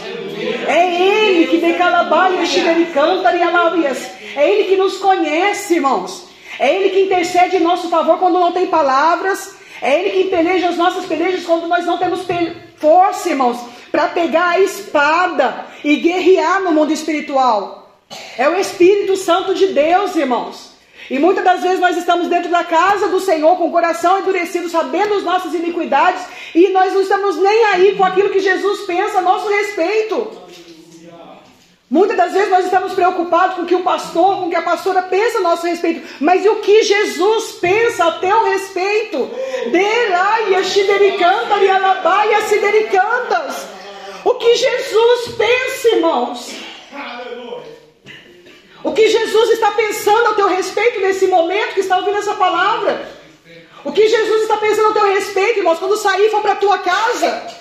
É 0.68 1.02
Ele 1.02 1.48
que 1.48 1.58
decalabaia, 1.60 2.44
canta 2.94 3.34
e 3.34 3.42
alabias. 3.42 4.12
É 4.36 4.52
Ele 4.52 4.66
que 4.66 4.76
nos 4.76 4.98
conhece, 4.98 5.76
irmãos. 5.76 6.28
É 6.60 6.76
Ele 6.76 6.90
que 6.90 7.04
intercede 7.04 7.56
em 7.56 7.62
nosso 7.62 7.88
favor 7.88 8.20
quando 8.20 8.38
não 8.38 8.52
tem 8.52 8.68
palavras. 8.68 9.56
É 9.82 9.98
Ele 9.98 10.10
que 10.10 10.30
peleja 10.30 10.68
as 10.68 10.76
nossas 10.76 11.06
pelejas 11.06 11.46
quando 11.46 11.70
nós 11.70 11.86
não 11.86 11.98
temos 11.98 12.26
força, 12.78 13.30
irmãos 13.30 13.77
para 13.92 14.08
pegar 14.08 14.50
a 14.50 14.60
espada 14.60 15.66
e 15.84 15.96
guerrear 15.98 16.62
no 16.62 16.72
mundo 16.72 16.92
espiritual. 16.92 18.02
É 18.38 18.48
o 18.48 18.56
Espírito 18.56 19.16
Santo 19.18 19.54
de 19.54 19.68
Deus, 19.68 20.16
irmãos. 20.16 20.78
E 21.10 21.18
muitas 21.20 21.44
das 21.44 21.62
vezes 21.62 21.80
nós 21.80 21.96
estamos 21.96 22.28
dentro 22.28 22.50
da 22.50 22.64
casa 22.64 23.08
do 23.08 23.20
Senhor 23.20 23.56
com 23.58 23.68
o 23.68 23.72
coração 23.72 24.20
endurecido, 24.20 24.70
sabendo 24.70 25.14
as 25.14 25.24
nossas 25.24 25.54
iniquidades, 25.54 26.22
e 26.54 26.70
nós 26.70 26.94
não 26.94 27.02
estamos 27.02 27.38
nem 27.38 27.66
aí 27.66 27.96
com 27.96 28.04
aquilo 28.04 28.30
que 28.30 28.40
Jesus 28.40 28.82
pensa 28.82 29.20
a 29.20 29.22
nosso 29.22 29.48
respeito. 29.48 30.48
Muitas 31.90 32.18
das 32.18 32.34
vezes 32.34 32.50
nós 32.50 32.66
estamos 32.66 32.94
preocupados 32.94 33.56
com 33.56 33.62
o 33.62 33.66
que 33.66 33.76
o 33.76 33.84
pastor, 33.84 34.40
com 34.40 34.48
o 34.48 34.50
que 34.50 34.58
a 34.58 34.62
pastora 34.62 35.04
pensa 35.04 35.38
a 35.38 35.42
nosso 35.42 35.66
respeito. 35.66 36.06
Mas 36.20 36.44
e 36.44 36.50
o 36.50 36.58
que 36.58 36.84
Jesus 36.84 37.54
pensa 37.62 38.08
a 38.08 38.12
teu 38.14 38.44
respeito? 38.44 39.30
Deraia, 39.72 40.62
xidericantas 40.66 41.62
e 41.62 41.70
alabaia, 41.70 42.42
sidericantas. 42.42 43.77
O 44.28 44.36
que 44.36 44.56
Jesus 44.56 45.36
pensa, 45.38 45.88
irmãos? 45.96 46.52
O 48.84 48.92
que 48.92 49.08
Jesus 49.08 49.50
está 49.52 49.72
pensando 49.72 50.28
a 50.28 50.34
teu 50.34 50.48
respeito 50.50 51.00
nesse 51.00 51.28
momento 51.28 51.76
que 51.76 51.80
está 51.80 51.96
ouvindo 51.98 52.18
essa 52.18 52.34
palavra? 52.34 53.08
O 53.86 53.94
que 53.94 54.06
Jesus 54.06 54.42
está 54.42 54.58
pensando 54.58 54.90
a 54.90 54.94
teu 54.94 55.06
respeito, 55.06 55.60
irmãos, 55.60 55.80
quando 55.80 55.96
sair 55.96 56.30
for 56.30 56.42
para 56.42 56.52
a 56.52 56.58
tua 56.58 56.78
casa? 56.80 57.56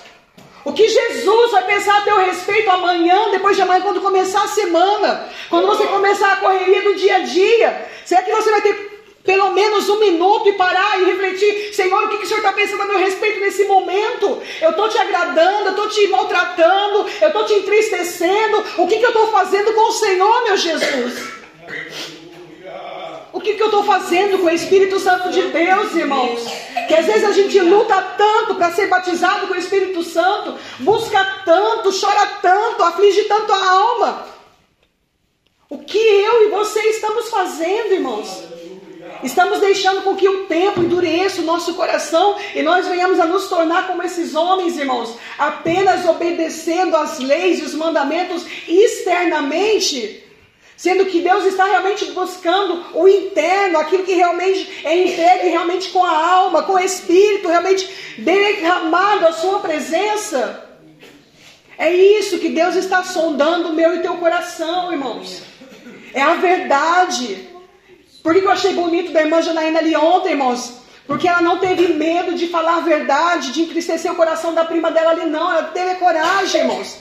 O 0.65 0.73
que 0.73 0.89
Jesus 0.89 1.51
vai 1.51 1.63
pensar 1.65 1.99
a 1.99 2.01
teu 2.01 2.17
respeito 2.17 2.69
amanhã, 2.69 3.31
depois 3.31 3.55
de 3.55 3.61
amanhã, 3.61 3.81
quando 3.81 4.01
começar 4.01 4.43
a 4.43 4.49
semana, 4.49 5.29
quando 5.49 5.67
você 5.67 5.87
começar 5.87 6.33
a 6.33 6.35
correria 6.35 6.81
do 6.81 6.95
dia 6.95 7.15
a 7.15 7.19
dia? 7.19 7.89
Será 8.03 8.23
que 8.23 8.31
você 8.31 8.51
vai 8.51 8.61
ter 8.61 8.96
pelo 9.27 9.51
menos 9.51 9.89
um 9.89 9.99
minuto 9.99 10.47
e 10.47 10.53
parar 10.53 11.01
e 11.01 11.05
refletir: 11.05 11.73
Senhor, 11.73 12.05
o 12.05 12.07
que, 12.07 12.17
que 12.19 12.23
o 12.23 12.27
Senhor 12.27 12.39
está 12.39 12.53
pensando 12.53 12.83
a 12.83 12.85
meu 12.85 12.97
respeito 12.97 13.41
nesse 13.41 13.65
momento? 13.65 14.41
Eu 14.61 14.69
estou 14.69 14.87
te 14.87 14.97
agradando, 14.97 15.65
eu 15.65 15.71
estou 15.71 15.89
te 15.89 16.07
maltratando, 16.07 17.05
eu 17.21 17.27
estou 17.27 17.45
te 17.45 17.53
entristecendo. 17.53 18.63
O 18.77 18.87
que, 18.87 18.97
que 18.97 19.05
eu 19.05 19.09
estou 19.09 19.27
fazendo 19.27 19.73
com 19.73 19.89
o 19.89 19.91
Senhor, 19.91 20.43
meu 20.45 20.55
Jesus? 20.55 21.37
O 23.33 23.41
que, 23.41 23.53
que 23.55 23.61
eu 23.61 23.67
estou 23.67 23.83
fazendo 23.83 24.39
com 24.39 24.45
o 24.45 24.49
Espírito 24.49 24.97
Santo 24.97 25.29
de 25.29 25.41
Deus, 25.41 25.93
irmãos? 25.93 26.45
Que 26.87 26.95
às 26.95 27.05
vezes 27.05 27.25
a 27.25 27.33
gente 27.33 27.59
luta 27.59 28.01
tanto 28.17 28.55
para 28.55 28.71
ser 28.71 28.87
batizado 28.87 29.47
com 29.47 29.53
o 29.53 29.57
Espírito 29.57 30.01
Santo, 30.03 30.57
busca 30.79 31.43
tanto, 31.43 31.91
chora 31.91 32.25
tanto, 32.41 32.81
aflige 32.81 33.25
tanto 33.25 33.51
a 33.51 33.69
alma. 33.69 34.27
O 35.69 35.79
que 35.79 35.97
eu 35.97 36.47
e 36.47 36.49
você 36.49 36.79
estamos 36.79 37.29
fazendo, 37.29 37.93
irmãos? 37.93 38.47
Estamos 39.23 39.59
deixando 39.59 40.03
com 40.03 40.15
que 40.15 40.27
o 40.27 40.45
tempo 40.45 40.81
endureça 40.81 41.41
o 41.41 41.45
nosso 41.45 41.73
coração 41.73 42.35
e 42.55 42.61
nós 42.61 42.87
venhamos 42.87 43.19
a 43.19 43.25
nos 43.25 43.47
tornar 43.47 43.87
como 43.87 44.03
esses 44.03 44.35
homens, 44.35 44.77
irmãos, 44.77 45.15
apenas 45.37 46.07
obedecendo 46.07 46.95
às 46.95 47.19
leis 47.19 47.59
e 47.59 47.63
os 47.63 47.73
mandamentos 47.73 48.45
externamente, 48.67 50.23
sendo 50.75 51.05
que 51.05 51.21
Deus 51.21 51.45
está 51.45 51.65
realmente 51.65 52.05
buscando 52.11 52.85
o 52.93 53.07
interno, 53.07 53.79
aquilo 53.79 54.03
que 54.03 54.13
realmente 54.13 54.81
é 54.83 54.95
entregue 55.03 55.49
realmente 55.49 55.89
com 55.89 56.05
a 56.05 56.11
alma, 56.11 56.63
com 56.63 56.73
o 56.73 56.79
espírito, 56.79 57.47
realmente 57.47 57.89
derramado 58.19 59.27
a 59.27 59.33
sua 59.33 59.59
presença. 59.59 60.63
É 61.77 61.91
isso 61.91 62.39
que 62.39 62.49
Deus 62.49 62.75
está 62.75 63.03
sondando 63.03 63.69
o 63.69 63.73
meu 63.73 63.95
e 63.95 64.01
teu 64.01 64.15
coração, 64.15 64.91
irmãos. 64.91 65.43
É 66.13 66.21
a 66.21 66.33
verdade. 66.35 67.46
Por 68.27 68.33
que 68.33 68.41
eu 68.41 68.51
achei 68.51 68.73
bonito 68.73 69.13
da 69.13 69.21
irmã 69.21 69.41
Janaína 69.41 69.79
ali 69.79 69.95
ontem, 69.95 70.31
irmãos? 70.31 70.81
Porque 71.05 71.29
ela 71.29 71.41
não 71.41 71.59
teve 71.59 71.93
medo 71.93 72.35
de 72.35 72.49
falar 72.49 72.75
a 72.75 72.81
verdade, 72.81 73.53
de 73.53 73.61
entristecer 73.61 74.11
o 74.11 74.17
coração 74.17 74.53
da 74.53 74.65
prima 74.65 74.91
dela 74.91 75.11
ali, 75.11 75.25
não. 75.27 75.49
Ela 75.49 75.63
teve 75.67 75.95
coragem, 75.95 76.59
irmãos. 76.59 76.97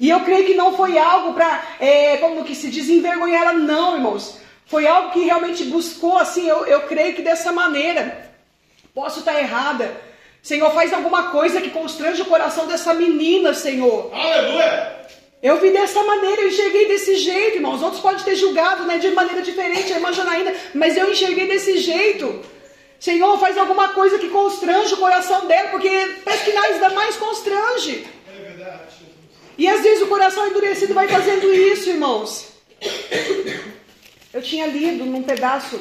E 0.00 0.10
eu 0.10 0.18
creio 0.24 0.46
que 0.46 0.54
não 0.54 0.76
foi 0.76 0.98
algo 0.98 1.32
para, 1.32 1.62
é, 1.78 2.16
como 2.16 2.42
que 2.42 2.56
se 2.56 2.68
diz, 2.70 2.88
envergonhar 2.88 3.42
ela, 3.42 3.52
não, 3.52 3.94
irmãos. 3.94 4.34
Foi 4.66 4.84
algo 4.84 5.12
que 5.12 5.20
realmente 5.20 5.62
buscou, 5.62 6.18
assim, 6.18 6.48
eu, 6.48 6.66
eu 6.66 6.88
creio 6.88 7.14
que 7.14 7.22
dessa 7.22 7.52
maneira. 7.52 8.32
Posso 8.92 9.20
estar 9.20 9.40
errada. 9.40 9.96
Senhor, 10.42 10.72
faz 10.72 10.92
alguma 10.92 11.30
coisa 11.30 11.60
que 11.60 11.70
constrange 11.70 12.20
o 12.20 12.26
coração 12.26 12.66
dessa 12.66 12.92
menina, 12.94 13.54
Senhor. 13.54 14.12
Aleluia! 14.12 15.06
Eu 15.42 15.58
vi 15.58 15.70
dessa 15.70 16.02
maneira, 16.02 16.42
eu 16.42 16.48
enxerguei 16.48 16.86
desse 16.86 17.16
jeito, 17.16 17.56
irmãos. 17.56 17.82
Outros 17.82 18.02
podem 18.02 18.22
ter 18.22 18.36
julgado 18.36 18.84
né, 18.84 18.98
de 18.98 19.10
maneira 19.10 19.40
diferente, 19.40 19.92
a 19.92 19.96
irmã 19.96 20.12
Janaína, 20.12 20.54
mas 20.74 20.96
eu 20.96 21.10
enxerguei 21.10 21.46
desse 21.46 21.78
jeito. 21.78 22.44
Senhor, 22.98 23.38
faz 23.38 23.56
alguma 23.56 23.88
coisa 23.88 24.18
que 24.18 24.28
constrange 24.28 24.92
o 24.92 24.98
coração 24.98 25.46
dela, 25.46 25.70
porque 25.70 25.88
parece 26.22 26.44
que 26.44 26.56
ainda 26.56 26.90
mais 26.90 27.16
constrange. 27.16 28.06
É 28.28 28.42
verdade. 28.48 28.96
E 29.56 29.66
às 29.66 29.80
vezes 29.80 30.02
o 30.02 30.08
coração 30.08 30.46
endurecido 30.46 30.92
vai 30.92 31.08
fazendo 31.08 31.52
isso, 31.52 31.88
irmãos. 31.88 32.48
Eu 34.32 34.42
tinha 34.42 34.66
lido 34.66 35.06
num 35.06 35.22
pedaço 35.22 35.80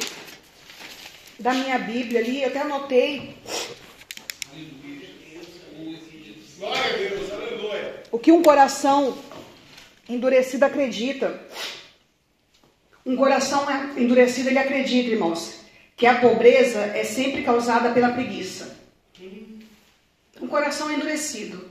da 1.37 1.53
minha 1.53 1.77
Bíblia 1.77 2.21
ali, 2.21 2.41
eu 2.41 2.47
até 2.47 2.61
anotei 2.61 3.35
o 8.11 8.17
que 8.17 8.31
um 8.31 8.41
coração 8.41 9.17
endurecido 10.09 10.65
acredita. 10.65 11.39
Um 13.05 13.15
coração 13.15 13.65
endurecido, 13.95 14.49
ele 14.49 14.59
acredita, 14.59 15.09
irmãos, 15.09 15.61
que 15.95 16.05
a 16.05 16.19
pobreza 16.19 16.79
é 16.79 17.03
sempre 17.03 17.43
causada 17.43 17.91
pela 17.91 18.09
preguiça. 18.09 18.77
Um 20.41 20.47
coração 20.47 20.91
endurecido. 20.91 21.69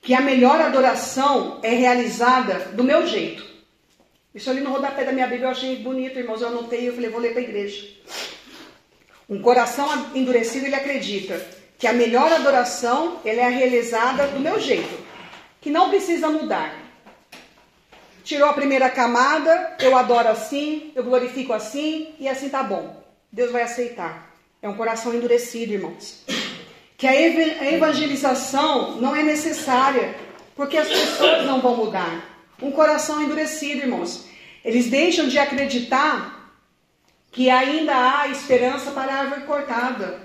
Que 0.00 0.14
a 0.14 0.20
melhor 0.20 0.60
adoração 0.60 1.60
é 1.62 1.70
realizada 1.70 2.72
do 2.72 2.84
meu 2.84 3.06
jeito. 3.06 3.44
Isso 4.34 4.50
ali 4.50 4.60
no 4.60 4.70
rodapé 4.70 5.04
da 5.04 5.12
minha 5.12 5.26
Bíblia 5.26 5.46
eu 5.46 5.50
achei 5.50 5.76
bonito, 5.76 6.18
irmãos. 6.18 6.42
Eu 6.42 6.48
anotei 6.48 6.82
e 6.82 6.86
eu 6.86 6.94
falei, 6.94 7.10
vou 7.10 7.20
ler 7.20 7.32
para 7.32 7.40
a 7.40 7.44
igreja. 7.44 7.88
Um 9.28 9.40
coração 9.40 9.88
endurecido, 10.14 10.66
ele 10.66 10.74
acredita 10.74 11.44
que 11.78 11.86
a 11.86 11.92
melhor 11.92 12.32
adoração 12.32 13.20
ele 13.24 13.40
é 13.40 13.48
realizada 13.48 14.28
do 14.28 14.40
meu 14.40 14.60
jeito, 14.60 15.05
que 15.66 15.70
não 15.72 15.88
precisa 15.90 16.28
mudar. 16.30 16.72
Tirou 18.22 18.48
a 18.48 18.52
primeira 18.52 18.88
camada, 18.88 19.76
eu 19.80 19.96
adoro 19.96 20.28
assim, 20.28 20.92
eu 20.94 21.02
glorifico 21.02 21.52
assim 21.52 22.14
e 22.20 22.28
assim 22.28 22.48
tá 22.48 22.62
bom. 22.62 23.02
Deus 23.32 23.50
vai 23.50 23.62
aceitar. 23.62 24.32
É 24.62 24.68
um 24.68 24.76
coração 24.76 25.12
endurecido, 25.12 25.72
irmãos. 25.72 26.22
Que 26.96 27.04
a 27.08 27.12
eva- 27.20 27.62
a 27.64 27.72
evangelização 27.72 29.00
não 29.00 29.16
é 29.16 29.24
necessária, 29.24 30.14
porque 30.54 30.76
as 30.76 30.86
pessoas 30.86 31.44
não 31.44 31.60
vão 31.60 31.76
mudar. 31.76 32.24
Um 32.62 32.70
coração 32.70 33.20
endurecido, 33.20 33.80
irmãos. 33.80 34.24
Eles 34.64 34.86
deixam 34.86 35.26
de 35.26 35.36
acreditar 35.36 36.48
que 37.32 37.50
ainda 37.50 37.92
há 38.20 38.28
esperança 38.28 38.92
para 38.92 39.12
a 39.12 39.18
árvore 39.18 39.40
cortada. 39.42 40.20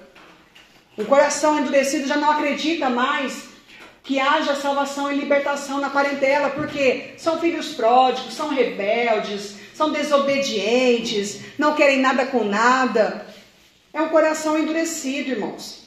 O 0.96 1.04
coração 1.06 1.58
endurecido 1.58 2.08
já 2.08 2.16
não 2.16 2.30
acredita 2.30 2.92
mais 2.92 3.50
que 4.04 4.20
haja 4.20 4.56
salvação 4.56 5.12
e 5.12 5.16
libertação 5.16 5.80
na 5.80 5.90
parentela, 5.90 6.50
porque 6.50 7.14
são 7.18 7.40
filhos 7.40 7.74
pródigos, 7.74 8.34
são 8.34 8.50
rebeldes, 8.50 9.56
são 9.74 9.92
desobedientes, 9.92 11.42
não 11.58 11.76
querem 11.76 12.00
nada 12.00 12.26
com 12.26 12.44
nada. 12.44 13.28
É 13.94 14.02
um 14.02 14.10
coração 14.10 14.58
endurecido, 14.58 15.32
irmãos. 15.32 15.82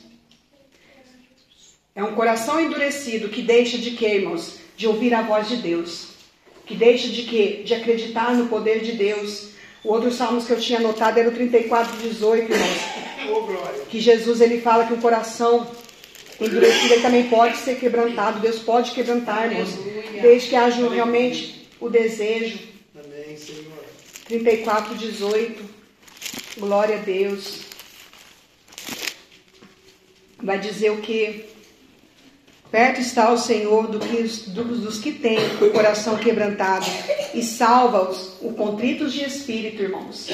É 1.94 2.02
um 2.02 2.14
coração 2.14 2.60
endurecido 2.60 3.28
que 3.28 3.42
deixa 3.42 3.78
de 3.78 3.92
quê, 3.92 4.16
irmãos? 4.16 4.58
De 4.76 4.86
ouvir 4.86 5.14
a 5.14 5.22
voz 5.22 5.48
de 5.48 5.56
Deus. 5.56 6.08
Que 6.66 6.74
deixa 6.74 7.08
de 7.08 7.22
quê? 7.22 7.62
De 7.64 7.74
acreditar 7.74 8.34
no 8.34 8.48
poder 8.48 8.80
de 8.80 8.92
Deus. 8.92 9.50
O 9.84 9.92
outro 9.92 10.10
salmo 10.10 10.44
que 10.44 10.50
eu 10.50 10.60
tinha 10.60 10.78
anotado 10.78 11.18
era 11.20 11.28
o 11.28 11.32
34, 11.32 11.96
18, 11.98 12.52
irmãos 12.52 13.04
glória. 13.42 13.84
que 13.88 14.00
Jesus 14.00 14.40
ele 14.40 14.60
fala 14.60 14.86
que 14.86 14.92
o 14.92 15.00
coração 15.00 15.66
endurecido 16.40 16.94
ele 16.94 17.02
também 17.02 17.28
pode 17.28 17.56
ser 17.58 17.76
quebrantado. 17.78 18.40
Deus 18.40 18.58
pode 18.58 18.90
quebrantar, 18.92 19.50
irmãos, 19.50 19.70
desde 20.20 20.48
que 20.50 20.56
haja 20.56 20.88
realmente 20.88 21.68
o 21.80 21.88
desejo. 21.88 22.58
Amém, 22.94 23.36
Senhor. 23.36 23.72
34, 24.26 24.94
18. 24.94 25.62
Glória 26.58 26.96
a 26.96 27.00
Deus. 27.00 27.60
Vai 30.42 30.58
dizer 30.58 30.90
o 30.90 30.98
que? 30.98 31.44
Perto 32.70 33.00
está 33.00 33.30
o 33.32 33.38
Senhor 33.38 33.86
do 33.86 34.00
que, 34.00 34.16
os- 34.16 34.48
dos, 34.48 34.80
dos 34.80 34.98
que 34.98 35.12
têm 35.12 35.38
o 35.60 35.70
coração 35.70 36.16
quebrantado 36.18 36.84
e 37.32 37.40
salva-os, 37.42 38.32
o 38.40 38.52
contritos 38.52 39.12
de 39.12 39.22
espírito, 39.24 39.80
irmãos. 39.82 40.28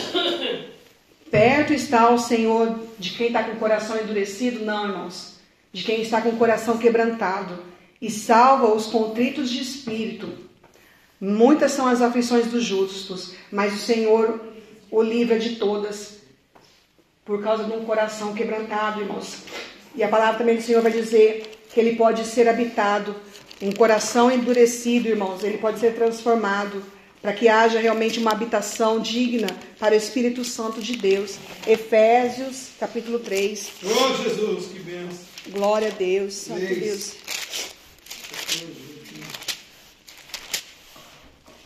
Perto 1.31 1.75
está 1.75 2.11
o 2.11 2.19
Senhor 2.19 2.81
de 2.99 3.11
quem 3.11 3.27
está 3.29 3.45
com 3.45 3.53
o 3.53 3.57
coração 3.59 3.97
endurecido? 4.01 4.65
Não, 4.65 4.89
irmãos. 4.89 5.39
De 5.73 5.83
quem 5.85 6.03
está 6.03 6.21
com 6.21 6.31
o 6.31 6.37
coração 6.37 6.79
quebrantado. 6.79 7.59
E 8.01 8.11
salva 8.11 8.75
os 8.75 8.87
contritos 8.87 9.51
de 9.51 9.61
espírito. 9.61 10.29
Muitas 11.21 11.73
são 11.73 11.87
as 11.87 12.01
aflições 12.01 12.47
dos 12.47 12.65
justos, 12.65 13.35
mas 13.53 13.75
o 13.75 13.79
Senhor 13.79 14.41
o 14.91 15.03
livra 15.03 15.39
de 15.39 15.57
todas. 15.57 16.19
Por 17.25 17.43
causa 17.43 17.65
de 17.65 17.73
um 17.73 17.85
coração 17.85 18.35
quebrantado, 18.35 19.01
irmãos. 19.01 19.45
E 19.95 20.03
a 20.03 20.09
palavra 20.09 20.39
também 20.39 20.57
do 20.57 20.63
Senhor 20.63 20.83
vai 20.83 20.91
dizer 20.91 21.61
que 21.73 21.79
ele 21.79 21.97
pode 21.97 22.25
ser 22.25 22.49
habitado. 22.49 23.15
Um 23.63 23.73
coração 23.73 24.31
endurecido, 24.31 25.09
irmãos, 25.09 25.45
ele 25.45 25.59
pode 25.59 25.79
ser 25.79 25.95
transformado 25.95 26.83
para 27.21 27.35
que 27.35 27.49
haja 27.49 27.79
realmente 27.79 28.19
uma 28.19 28.33
habitação 28.33 28.99
digna 28.99 29.49
para 29.79 29.95
o 29.95 29.99
Espírito 29.99 30.43
Santo 30.43 30.81
de 30.81 30.97
Deus. 30.97 31.37
Efésios, 31.67 32.71
capítulo 32.81 33.19
3. 33.19 33.73
Ô, 33.85 34.23
Jesus, 34.23 34.67
que 34.69 34.79
benção. 34.79 35.30
Glória 35.49 35.89
a 35.89 35.91
Deus, 35.91 36.35
Santo. 36.35 36.61
Deus. 36.61 37.15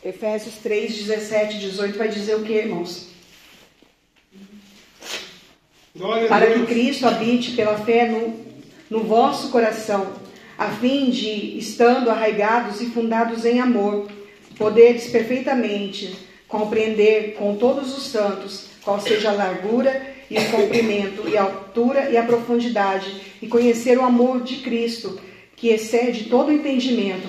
Efésios 0.05 0.57
3, 0.63 0.95
17 0.95 1.57
e 1.57 1.61
18 1.61 1.99
vai 1.99 2.09
dizer 2.09 2.37
o 2.37 2.45
que, 2.45 2.53
irmãos? 2.53 3.09
Glória 5.97 6.29
Para 6.29 6.47
que. 6.47 6.67
Cristo 6.67 7.07
habite 7.07 7.53
pela 7.53 7.79
fé 7.79 8.09
no, 8.09 8.45
no 8.91 9.05
vosso 9.05 9.51
coração, 9.51 10.15
a 10.59 10.71
fim 10.71 11.11
de, 11.11 11.59
estando 11.59 12.11
arraigados 12.11 12.81
e 12.81 12.87
fundados 12.87 13.45
em 13.45 13.61
amor, 13.61 14.09
poderes 14.57 15.09
perfeitamente 15.09 16.17
compreender 16.47 17.35
com 17.35 17.57
todos 17.57 17.97
os 17.97 18.05
santos 18.05 18.67
qual 18.85 19.01
seja 19.01 19.31
a 19.31 19.33
largura 19.33 20.14
e 20.31 20.39
o 20.39 20.51
comprimento 20.51 21.29
e 21.29 21.37
a 21.37 21.43
altura 21.43 22.11
e 22.11 22.17
a 22.17 22.23
profundidade 22.23 23.21
e 23.41 23.47
conhecer 23.47 23.99
o 23.99 24.05
amor 24.05 24.43
de 24.43 24.57
Cristo 24.57 25.21
que 25.57 25.69
excede 25.69 26.25
todo 26.25 26.53
entendimento 26.53 27.29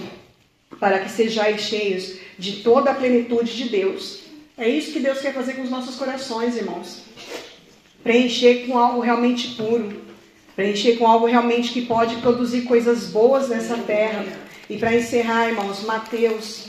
para 0.79 0.99
que 0.99 1.09
sejais 1.09 1.61
cheios 1.61 2.17
de 2.37 2.57
toda 2.57 2.91
a 2.91 2.95
plenitude 2.95 3.55
de 3.55 3.69
Deus. 3.69 4.21
É 4.57 4.67
isso 4.67 4.91
que 4.91 4.99
Deus 4.99 5.19
quer 5.19 5.33
fazer 5.33 5.53
com 5.53 5.61
os 5.61 5.69
nossos 5.69 5.95
corações, 5.95 6.55
irmãos. 6.55 7.01
Preencher 8.03 8.67
com 8.67 8.77
algo 8.77 9.01
realmente 9.01 9.55
puro. 9.55 10.01
Preencher 10.55 10.97
com 10.97 11.07
algo 11.07 11.25
realmente 11.25 11.71
que 11.71 11.81
pode 11.81 12.15
produzir 12.17 12.61
coisas 12.61 13.07
boas 13.07 13.49
nessa 13.49 13.77
terra. 13.77 14.25
E 14.69 14.77
para 14.77 14.95
encerrar, 14.95 15.49
irmãos, 15.49 15.83
Mateus, 15.83 16.67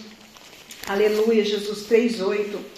aleluia, 0.88 1.44
Jesus 1.44 1.86
3,8. 1.88 2.75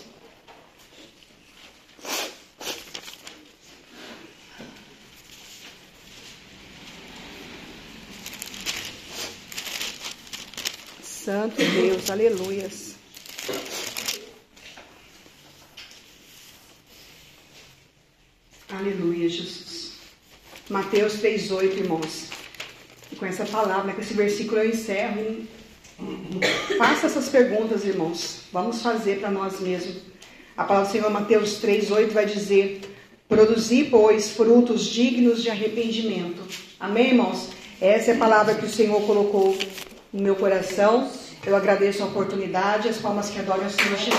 Santo 11.29 11.57
Deus, 11.59 12.09
aleluias. 12.09 12.95
Aleluia, 18.71 19.29
Jesus. 19.29 19.93
Mateus 20.71 21.17
3,8, 21.17 21.65
irmãos. 21.77 22.31
E 23.13 23.17
com 23.17 23.27
essa 23.27 23.45
palavra, 23.45 23.93
com 23.93 24.01
esse 24.01 24.15
versículo 24.15 24.63
eu 24.63 24.71
encerro. 24.71 25.47
Faça 26.79 27.09
essas 27.09 27.29
perguntas, 27.29 27.85
irmãos. 27.85 28.45
Vamos 28.51 28.81
fazer 28.81 29.21
para 29.21 29.31
nós 29.31 29.61
mesmos. 29.61 29.99
A 30.57 30.65
palavra 30.65 30.89
do 30.89 30.93
Senhor, 30.93 31.11
Mateus 31.11 31.61
3,8, 31.61 32.09
vai 32.09 32.25
dizer: 32.25 32.81
Produzi, 33.29 33.85
pois, 33.85 34.31
frutos 34.31 34.87
dignos 34.87 35.43
de 35.43 35.51
arrependimento. 35.51 36.43
Amém, 36.81 37.09
irmãos? 37.09 37.51
Essa 37.83 38.13
é 38.13 38.15
a 38.15 38.19
palavra 38.19 38.55
que 38.55 38.65
o 38.65 38.71
Senhor 38.71 39.03
colocou 39.03 39.55
no 40.13 40.23
meu 40.23 40.37
coração. 40.37 41.11
Eu 41.47 41.57
agradeço 41.57 42.03
a 42.03 42.07
oportunidade, 42.07 42.89
as 42.89 42.99
palmas 42.99 43.31
que 43.31 43.39
adoram 43.39 43.65
ao 43.65 43.71
Senhor 43.71 43.97
Jesus. 43.97 44.15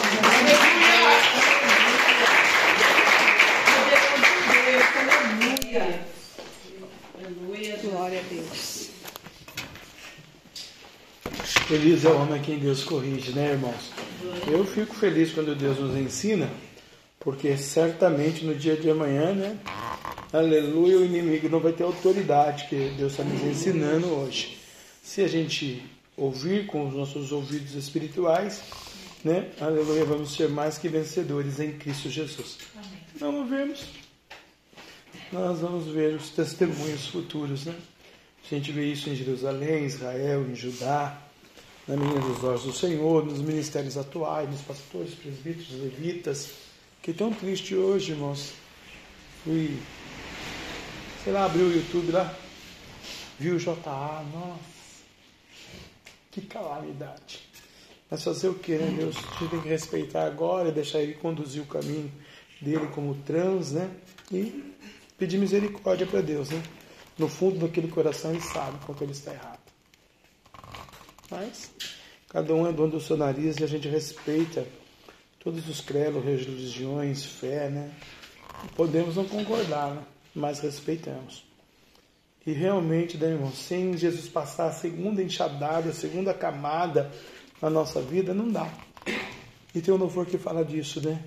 Aleluia. 7.16 7.78
Glória 7.84 8.20
a 8.20 8.34
Deus. 8.34 8.90
Feliz 11.68 12.04
é 12.04 12.10
o 12.10 12.22
homem 12.22 12.40
a 12.40 12.42
quem 12.42 12.58
Deus 12.58 12.84
corrige, 12.84 13.32
né, 13.32 13.52
irmãos? 13.52 13.92
Eu 14.48 14.66
fico 14.66 14.96
feliz 14.96 15.32
quando 15.32 15.56
Deus 15.56 15.78
nos 15.80 15.96
ensina, 15.96 16.50
porque 17.20 17.56
certamente 17.58 18.44
no 18.44 18.56
dia 18.56 18.76
de 18.76 18.90
amanhã, 18.90 19.34
né? 19.34 19.58
Aleluia, 20.34 20.98
o 20.98 21.06
inimigo 21.06 21.48
não 21.48 21.60
vai 21.60 21.72
ter 21.72 21.84
autoridade 21.84 22.68
que 22.68 22.94
Deus 22.98 23.12
está 23.12 23.24
nos 23.24 23.42
ensinando 23.44 24.08
hoje. 24.08 24.59
Se 25.10 25.24
a 25.24 25.28
gente 25.28 25.84
ouvir 26.16 26.68
com 26.68 26.88
os 26.88 26.94
nossos 26.94 27.32
ouvidos 27.32 27.74
espirituais, 27.74 28.62
né? 29.26 29.50
Aleluia, 29.60 30.06
vamos 30.06 30.36
ser 30.36 30.48
mais 30.50 30.78
que 30.78 30.88
vencedores 30.88 31.60
em 31.60 31.72
Cristo 31.72 32.12
Jesus. 32.12 32.60
Não 33.20 33.40
ouvirmos, 33.40 33.86
nós 35.32 35.62
vamos 35.62 35.88
ver 35.88 36.14
os 36.14 36.30
testemunhos 36.30 37.08
futuros, 37.08 37.66
né? 37.66 37.76
A 38.46 38.54
gente 38.54 38.72
vê 38.72 38.86
isso 38.92 39.10
em 39.10 39.16
Jerusalém, 39.16 39.86
Israel, 39.86 40.48
em 40.48 40.54
Judá, 40.54 41.20
na 41.88 41.98
menina 41.98 42.20
dos 42.20 42.44
olhos 42.44 42.64
do 42.66 42.72
Senhor, 42.72 43.26
nos 43.26 43.42
ministérios 43.42 43.98
atuais, 43.98 44.48
nos 44.48 44.62
pastores, 44.62 45.16
presbíteros, 45.16 45.72
levitas. 45.72 46.52
Que 47.02 47.14
tão 47.14 47.34
triste 47.34 47.74
hoje, 47.74 48.12
irmãos. 48.12 48.52
Fui, 49.44 49.76
sei 51.24 51.34
lá, 51.34 51.46
abriu 51.46 51.66
o 51.66 51.74
YouTube 51.74 52.12
lá, 52.12 52.32
viu 53.40 53.56
o 53.56 53.58
JA, 53.58 54.24
nossa, 54.32 54.79
que 56.42 56.48
calamidade. 56.48 57.40
Mas 58.10 58.24
fazer 58.24 58.50
o 58.50 58.56
que, 58.56 58.76
né, 58.76 58.96
Deus? 58.98 59.16
Gente 59.16 59.50
tem 59.50 59.62
que 59.62 59.70
respeitar 59.70 60.26
agora 60.26 60.70
e 60.70 60.72
deixar 60.72 61.00
ele 61.00 61.14
conduzir 61.14 61.62
o 61.62 61.66
caminho 61.66 62.12
dele 62.60 62.88
como 62.88 63.14
trans, 63.24 63.72
né? 63.72 63.90
E 64.32 64.74
pedir 65.18 65.38
misericórdia 65.38 66.08
para 66.08 66.22
Deus, 66.22 66.50
né? 66.50 66.62
No 67.18 67.28
fundo 67.28 67.60
daquele 67.60 67.88
coração 67.88 68.32
ele 68.32 68.42
sabe 68.42 68.78
quanto 68.86 69.04
ele 69.04 69.12
está 69.12 69.32
errado. 69.34 69.60
Mas 71.30 71.72
cada 72.30 72.54
um 72.56 72.68
é 72.68 72.72
dono 72.72 72.94
do 72.94 73.02
seu 73.02 73.18
nariz 73.18 73.58
e 73.58 73.64
a 73.64 73.68
gente 73.68 73.88
respeita 73.88 74.66
todos 75.40 75.68
os 75.70 75.82
credos, 75.82 76.24
religiões, 76.24 77.26
fé, 77.26 77.70
né? 77.70 77.92
Podemos 78.76 79.16
não 79.16 79.26
concordar, 79.26 79.94
né? 79.94 80.04
mas 80.34 80.60
respeitamos. 80.60 81.49
E 82.50 82.52
realmente, 82.52 83.16
né, 83.16 83.28
irmão, 83.28 83.52
sem 83.52 83.96
Jesus 83.96 84.28
passar 84.28 84.70
a 84.70 84.72
segunda 84.72 85.22
enxadada, 85.22 85.92
a 85.92 85.94
segunda 85.94 86.34
camada 86.34 87.12
na 87.62 87.70
nossa 87.70 88.02
vida, 88.02 88.34
não 88.34 88.52
dá. 88.52 88.68
E 89.76 89.80
tem 89.80 89.94
um 89.94 89.98
louvor 89.98 90.26
que 90.26 90.40
fala 90.40 90.66
disso, 90.66 91.00
né? 91.00 91.24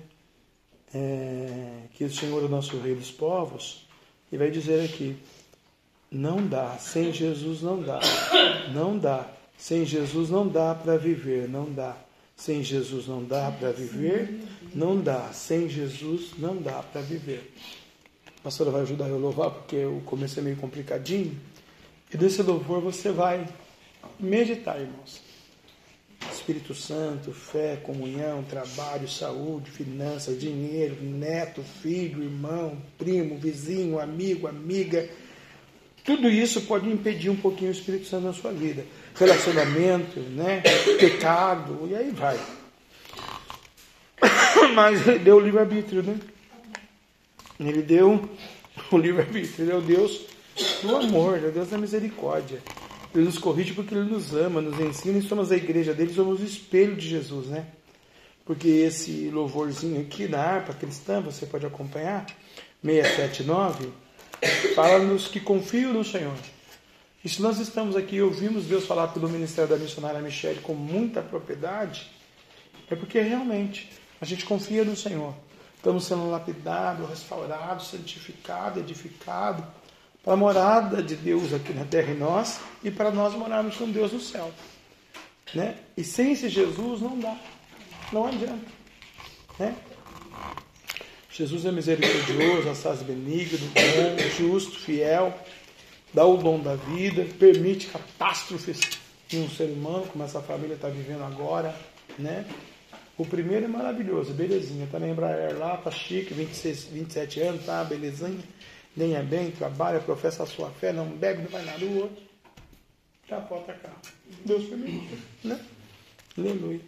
É, 0.93 1.83
que 1.93 2.03
o 2.03 2.13
Senhor 2.13 2.43
é 2.43 2.45
o 2.45 2.49
nosso 2.49 2.77
Rei 2.77 2.93
dos 2.93 3.09
povos, 3.09 3.87
e 4.33 4.37
vai 4.37 4.51
dizer 4.51 4.83
aqui: 4.83 5.15
não 6.11 6.45
dá, 6.45 6.75
sem 6.77 7.13
Jesus 7.13 7.61
não 7.61 7.81
dá, 7.81 8.01
não 8.73 8.97
dá, 8.97 9.25
sem 9.57 9.85
Jesus 9.85 10.29
não 10.29 10.45
dá 10.45 10.75
para 10.75 10.97
viver, 10.97 11.47
não 11.47 11.71
dá, 11.71 11.95
sem 12.35 12.61
Jesus 12.61 13.07
não 13.07 13.23
dá 13.23 13.49
para 13.49 13.71
viver, 13.71 14.41
não 14.75 14.99
dá, 14.99 15.31
sem 15.31 15.69
Jesus 15.69 16.31
não 16.37 16.57
dá 16.57 16.83
para 16.83 16.99
viver. 16.99 17.53
A 18.43 18.51
pastora 18.51 18.71
vai 18.71 18.81
ajudar 18.81 19.07
eu 19.07 19.15
a 19.15 19.17
louvar 19.17 19.51
porque 19.51 19.85
o 19.85 20.01
começo 20.01 20.37
é 20.37 20.43
meio 20.43 20.57
complicadinho, 20.57 21.39
e 22.13 22.17
desse 22.17 22.43
louvor 22.43 22.81
você 22.81 23.09
vai 23.09 23.47
meditar, 24.19 24.77
irmãos. 24.81 25.21
Espírito 26.29 26.75
Santo, 26.75 27.31
fé, 27.31 27.77
comunhão, 27.81 28.43
trabalho, 28.43 29.07
saúde, 29.07 29.71
finanças, 29.71 30.37
dinheiro, 30.37 30.97
neto, 31.01 31.63
filho, 31.81 32.21
irmão, 32.21 32.77
primo, 32.97 33.37
vizinho, 33.37 33.97
amigo, 33.97 34.45
amiga. 34.45 35.07
Tudo 36.03 36.29
isso 36.29 36.63
pode 36.63 36.89
impedir 36.89 37.29
um 37.29 37.37
pouquinho 37.37 37.71
o 37.71 37.73
Espírito 37.73 38.07
Santo 38.07 38.25
na 38.25 38.33
sua 38.33 38.51
vida. 38.51 38.85
Relacionamento, 39.15 40.19
né? 40.19 40.61
pecado, 40.99 41.87
e 41.89 41.95
aí 41.95 42.11
vai. 42.11 42.37
Mas 44.75 45.01
deu 45.23 45.37
o 45.37 45.39
livre-arbítrio, 45.39 46.03
né? 46.03 46.19
Ele 47.59 47.81
deu 47.81 48.29
o 48.91 48.97
livre-arbítrio. 48.97 49.65
Ele 49.65 49.71
é 49.71 49.75
o 49.75 49.81
Deus 49.81 50.21
do 50.81 50.95
amor, 50.95 51.37
ele 51.37 51.47
é 51.47 51.49
o 51.49 51.51
Deus 51.51 51.69
da 51.69 51.77
misericórdia. 51.77 52.61
Ele 53.13 53.25
nos 53.25 53.37
corrige 53.37 53.73
porque 53.73 53.93
Ele 53.93 54.09
nos 54.09 54.33
ama, 54.33 54.59
nos 54.59 54.79
ensina 54.79 55.19
e 55.19 55.21
somos 55.21 55.51
a 55.51 55.55
igreja 55.55 55.93
dele, 55.93 56.13
somos 56.13 56.41
o 56.41 56.43
espelho 56.43 56.95
de 56.95 57.07
Jesus, 57.07 57.47
né? 57.47 57.67
Porque 58.43 58.67
esse 58.67 59.29
louvorzinho 59.29 60.01
aqui 60.01 60.27
da 60.27 60.41
harpa 60.41 60.73
cristã, 60.73 61.21
você 61.21 61.45
pode 61.45 61.65
acompanhar, 61.65 62.25
679, 62.83 63.89
fala-nos 64.75 65.27
que 65.27 65.39
confiam 65.39 65.93
no 65.93 66.03
Senhor. 66.03 66.35
E 67.23 67.29
se 67.29 67.41
nós 67.41 67.59
estamos 67.59 67.95
aqui 67.95 68.17
e 68.17 68.21
ouvimos 68.21 68.65
Deus 68.65 68.85
falar 68.85 69.07
pelo 69.09 69.29
ministério 69.29 69.69
da 69.69 69.77
missionária 69.77 70.19
Michelle 70.19 70.59
com 70.59 70.73
muita 70.73 71.21
propriedade, 71.21 72.11
é 72.89 72.95
porque 72.95 73.21
realmente 73.21 73.89
a 74.19 74.25
gente 74.25 74.43
confia 74.43 74.83
no 74.83 74.95
Senhor. 74.95 75.33
Estamos 75.83 76.05
sendo 76.05 76.29
lapidados, 76.29 77.09
restaurados, 77.09 77.87
santificados, 77.87 78.81
edificados 78.81 79.65
para 80.23 80.31
a 80.31 80.37
morada 80.37 81.03
de 81.03 81.13
Deus 81.13 81.53
aqui 81.53 81.73
na 81.73 81.83
terra 81.83 82.13
em 82.13 82.17
nós 82.17 82.61
e 82.81 82.89
para 82.89 83.11
nós 83.11 83.33
morarmos 83.33 83.75
com 83.75 83.91
Deus 83.91 84.13
no 84.13 84.19
céu. 84.21 84.49
Né? 85.53 85.75
E 85.97 86.03
sem 86.05 86.31
esse 86.31 86.47
Jesus 86.47 87.01
não 87.01 87.19
dá, 87.19 87.35
não 88.13 88.27
adianta. 88.27 88.65
Né? 89.59 89.75
Jesus 91.29 91.65
é 91.65 91.71
misericordioso, 91.73 92.69
assaz 92.69 93.01
benigno, 93.01 93.59
bom, 93.67 94.29
justo, 94.37 94.79
fiel, 94.79 95.37
dá 96.13 96.23
o 96.25 96.37
dom 96.37 96.61
da 96.61 96.77
vida, 96.77 97.25
permite 97.37 97.87
catástrofes 97.87 98.79
em 99.33 99.43
um 99.43 99.49
ser 99.49 99.65
humano, 99.65 100.07
como 100.07 100.23
essa 100.23 100.39
família 100.39 100.75
está 100.75 100.87
vivendo 100.87 101.25
agora. 101.25 101.75
Né? 102.17 102.45
O 103.17 103.25
primeiro 103.25 103.65
é 103.65 103.67
maravilhoso, 103.67 104.33
belezinha, 104.33 104.87
tá 104.91 104.99
na 104.99 105.07
Embraer 105.07 105.57
lá, 105.57 105.77
tá 105.77 105.91
chique, 105.91 106.33
26, 106.33 106.85
27 106.85 107.39
anos, 107.41 107.65
tá 107.65 107.83
belezinha 107.83 108.43
nem 108.95 109.15
é 109.15 109.23
bem, 109.23 109.51
trabalha, 109.51 109.99
professa 109.99 110.43
a 110.43 110.45
sua 110.45 110.69
fé, 110.69 110.93
não 110.93 111.07
bebe, 111.07 111.43
não 111.43 111.49
vai 111.49 111.63
na 111.63 111.73
rua, 111.73 112.09
capota 113.27 113.73
carro. 113.73 114.01
Deus 114.45 114.65
permitiu, 114.65 115.17
né? 115.43 115.59
Aleluia. 116.37 116.81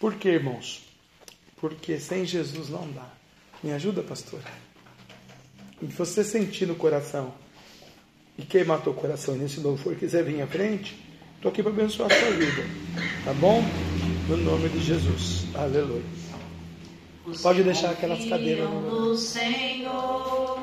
Por 0.00 0.14
quê, 0.14 0.30
irmãos? 0.30 0.84
Porque 1.56 1.98
sem 1.98 2.24
Jesus 2.24 2.68
não 2.70 2.90
dá. 2.92 3.08
Me 3.62 3.72
ajuda, 3.72 4.02
pastora? 4.02 4.44
E 5.80 5.86
você 5.86 6.24
sentir 6.24 6.66
no 6.66 6.74
coração 6.74 7.34
e 8.38 8.42
quem 8.42 8.64
matou 8.64 8.92
o 8.92 8.96
coração 8.96 9.36
nesse 9.36 9.60
louvor 9.60 9.94
quiser 9.96 10.24
vir 10.24 10.40
à 10.42 10.46
frente, 10.46 10.96
estou 11.36 11.50
aqui 11.50 11.62
para 11.62 11.72
abençoar 11.72 12.10
a 12.10 12.14
sua 12.14 12.30
vida. 12.30 12.62
Tá 13.24 13.32
bom? 13.34 13.62
No 14.28 14.36
nome 14.38 14.68
de 14.70 14.80
Jesus. 14.80 15.44
Aleluia. 15.54 16.02
Pode 17.42 17.62
deixar 17.62 17.90
aquelas 17.90 18.24
cadeiras. 18.24 18.68
No 18.68 19.14
Senhor. 19.16 20.58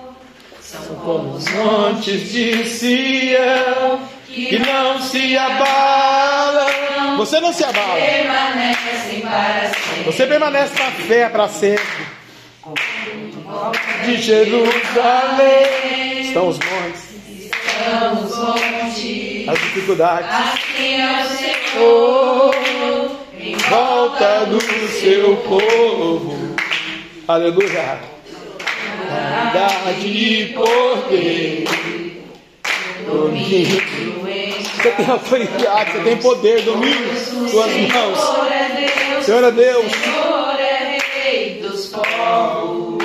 São 0.61 0.95
como 0.95 1.35
os 1.35 1.45
montes 1.49 2.31
de 2.31 2.63
Sião, 2.65 3.99
que 4.27 4.57
não 4.57 5.01
se 5.01 5.37
abalam, 5.37 7.17
Você 7.17 7.41
não 7.41 7.51
se 7.51 7.63
abala. 7.63 7.99
Você 10.05 10.27
permanece 10.27 10.73
na 10.81 10.91
fé 10.91 11.27
para 11.29 11.47
sempre. 11.49 12.05
De 14.05 14.17
Jerusalém 14.21 16.21
estão 16.21 16.47
os 16.47 16.57
montes, 16.59 17.01
as 19.47 19.59
dificuldades. 19.59 20.29
assim 20.29 21.01
é 21.01 21.25
o 21.25 21.27
Senhor, 21.27 22.55
em 23.41 23.55
volta 23.55 24.45
do 24.45 24.61
seu 24.87 25.35
povo. 25.37 26.55
Aleluia. 27.27 27.99
Verdade 29.09 30.07
e 30.07 30.53
poder. 30.53 31.65
Domínio. 33.05 33.81
Você 34.75 34.91
tem 34.91 35.05
autoridade, 35.09 35.91
você 35.91 35.99
tem 36.03 36.17
poder, 36.17 36.61
domínio. 36.61 37.17
Suas 37.49 37.71
mãos. 37.71 38.19
Senhor 38.19 38.51
é 38.51 38.69
Deus, 38.69 39.25
Senhor 39.25 39.43
é 39.43 39.51
Deus. 39.51 39.91
Senhor 39.91 40.59
é 40.59 40.97
Rei 41.23 41.61
dos 41.61 41.85
povos. 41.87 43.03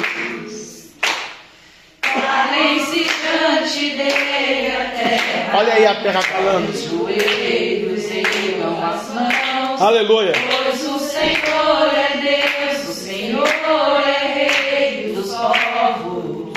Calem-se 2.02 3.04
diante 3.04 3.90
dele 3.90 4.72
a 4.76 4.84
terra, 4.90 5.58
Olha 5.58 5.72
aí 5.74 5.86
a 5.86 5.94
terra 5.96 6.22
calando. 6.22 6.72
joelhos 6.72 8.04
ergam 8.10 8.84
as 8.84 9.14
mãos. 9.14 9.65
Aleluia. 9.78 10.32
Pois 10.32 10.82
o 10.88 10.98
Senhor 10.98 11.92
é 11.94 12.16
Deus, 12.16 12.88
o 12.88 12.92
Senhor 12.92 13.46
é 14.06 14.32
Rei 14.32 15.12
dos 15.12 15.30
povos. 15.34 16.52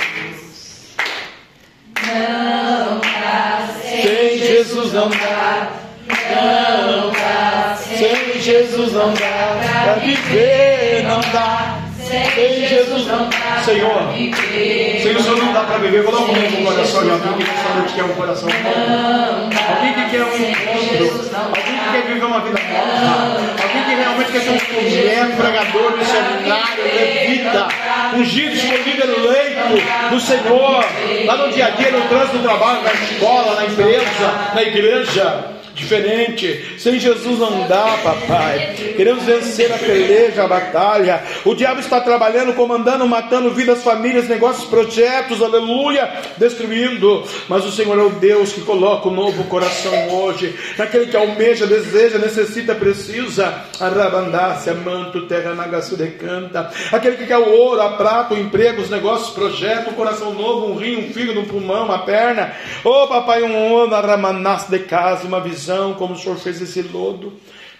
Não 2.07 2.99
dá 2.99 3.67
Sem 3.81 4.37
Jesus 4.37 4.93
não 4.93 5.09
dá. 5.09 5.69
não 6.07 7.11
dá 7.11 7.75
Sem 7.77 8.41
Jesus 8.41 8.93
não 8.93 9.13
dá. 9.13 9.83
Pra 9.83 9.93
viver 9.95 11.03
não 11.03 11.19
dá. 11.33 11.88
Sem 12.09 12.67
Jesus 12.67 13.05
não 13.05 13.29
dá. 13.29 13.61
Senhor. 13.63 14.11
Sem 14.15 15.15
o 15.15 15.21
Senhor 15.21 15.37
não 15.37 15.53
dá 15.53 15.61
para 15.61 15.77
viver. 15.77 16.03
Coloca 16.03 16.31
um 16.31 16.35
no 16.35 16.65
coração 16.65 17.03
de 17.03 17.11
alguém 17.11 17.33
que 17.33 17.77
noite 17.77 17.93
quer 17.93 18.03
um 18.03 18.15
coração. 18.15 18.49
Alguém 18.49 19.93
que 19.93 20.09
quer 20.09 20.23
um 20.23 20.35
encontro. 20.35 21.29
Alguém 21.37 21.77
que 21.77 21.91
quer 21.91 22.07
viver 22.07 22.25
uma 22.25 22.39
vida 22.39 22.59
nova. 22.59 23.39
Alguém 23.61 23.83
que 23.83 23.95
realmente 23.95 24.31
quer 24.31 24.41
ser 24.41 24.49
um 24.49 24.55
instrumento, 24.55 25.37
pregador, 25.37 25.97
missionário, 25.97 26.83
levita. 26.83 27.67
Ungido, 28.15 28.55
escolhido, 28.55 29.03
eleito 29.03 30.09
do 30.09 30.19
Senhor. 30.19 30.85
Lá 31.25 31.37
no 31.37 31.53
dia 31.53 31.67
a 31.67 31.69
dia, 31.69 31.91
no 31.91 32.01
trânsito 32.07 32.39
do 32.39 32.43
trabalho, 32.43 32.81
na 32.81 32.93
escola, 32.93 33.55
na 33.55 33.65
empresa, 33.67 34.51
na 34.55 34.63
igreja 34.63 35.58
diferente. 35.89 36.75
Sem 36.77 36.99
Jesus 36.99 37.39
não 37.39 37.67
dá, 37.67 37.97
papai. 38.03 38.75
Queremos 38.95 39.23
vencer 39.23 39.73
a 39.73 39.77
peleja, 39.77 40.43
a 40.43 40.47
batalha. 40.47 41.23
O 41.43 41.55
diabo 41.55 41.79
está 41.79 41.99
trabalhando, 41.99 42.53
comandando, 42.53 43.07
matando 43.07 43.49
vidas, 43.51 43.83
famílias, 43.83 44.29
negócios, 44.29 44.69
projetos, 44.69 45.41
aleluia, 45.41 46.07
destruindo. 46.37 47.23
Mas 47.47 47.65
o 47.65 47.71
Senhor 47.71 47.97
é 47.97 48.03
o 48.03 48.11
Deus 48.11 48.53
que 48.53 48.61
coloca 48.61 49.09
o 49.09 49.13
novo 49.13 49.45
coração 49.45 50.09
hoje. 50.09 50.55
Naquele 50.77 51.07
que 51.07 51.17
almeja, 51.17 51.65
deseja, 51.65 52.19
necessita, 52.19 52.75
precisa. 52.75 53.65
Arabandácia, 53.79 54.73
manto, 54.75 55.25
terra, 55.25 55.55
nagaçu, 55.55 55.97
decanta. 55.97 56.69
Aquele 56.91 57.17
que 57.17 57.25
quer 57.25 57.37
o 57.37 57.49
ouro, 57.49 57.81
a 57.81 57.89
prata, 57.93 58.35
o 58.35 58.39
emprego, 58.39 58.81
os 58.81 58.89
negócios, 58.89 59.31
projeto, 59.31 59.89
um 59.89 59.93
coração 59.93 60.33
novo, 60.33 60.67
um 60.67 60.75
rim, 60.75 60.97
um 60.97 61.13
fígado, 61.13 61.39
um 61.39 61.45
pulmão, 61.45 61.85
uma 61.85 61.99
perna. 61.99 62.53
Ô 62.83 63.07
papai, 63.07 63.41
um 63.41 63.73
ono, 63.73 63.95
aramanas 63.95 64.67
de 64.67 64.79
casa, 64.79 65.25
uma 65.25 65.39
visão, 65.39 65.78
como 65.97 66.13
o 66.13 66.17
Senhor 66.17 66.37
fez 66.37 66.61
esse 66.61 66.81
lodo. 66.81 67.33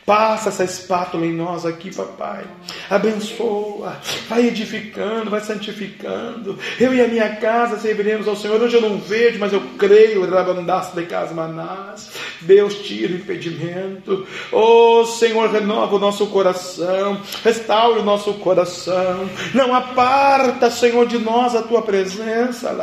Passa 0.10 0.50
essa 0.50 0.64
espátula 0.64 1.24
em 1.24 1.34
nós 1.34 1.68
aqui, 1.68 1.93
papai. 1.93 2.43
Abençoa. 2.89 3.95
Vai 4.28 4.47
edificando, 4.47 5.30
vai 5.30 5.39
santificando. 5.39 6.58
Eu 6.80 6.95
e 6.95 7.00
a 7.00 7.08
minha 7.08 7.36
casa 7.36 7.78
serviremos 7.78 8.28
ao 8.28 8.36
Senhor. 8.36 8.60
Hoje 8.60 8.76
eu 8.76 8.82
não 8.82 8.97
vejo, 8.97 9.38
mas 9.38 9.54
eu 9.54 9.62
creio. 9.78 10.28
Rabandaço 10.28 10.95
de 10.95 11.06
casa 11.06 11.36
manás. 11.36 12.10
Deus 12.41 12.80
tira 12.80 13.14
o 13.14 13.18
impedimento. 13.18 14.26
Oh 14.52 15.06
Senhor, 15.06 15.47
renova 15.52 15.95
o 15.95 16.00
nosso 16.00 16.26
coração. 16.26 17.22
Restaure 17.43 18.00
o 18.00 18.04
nosso 18.04 18.34
coração. 18.36 19.30
Não 19.54 19.76
aparta, 19.76 20.72
Senhor, 20.72 21.06
de 21.06 21.20
nós 21.20 21.54
a 21.54 21.62
tua 21.62 21.84
presença. 21.84 22.76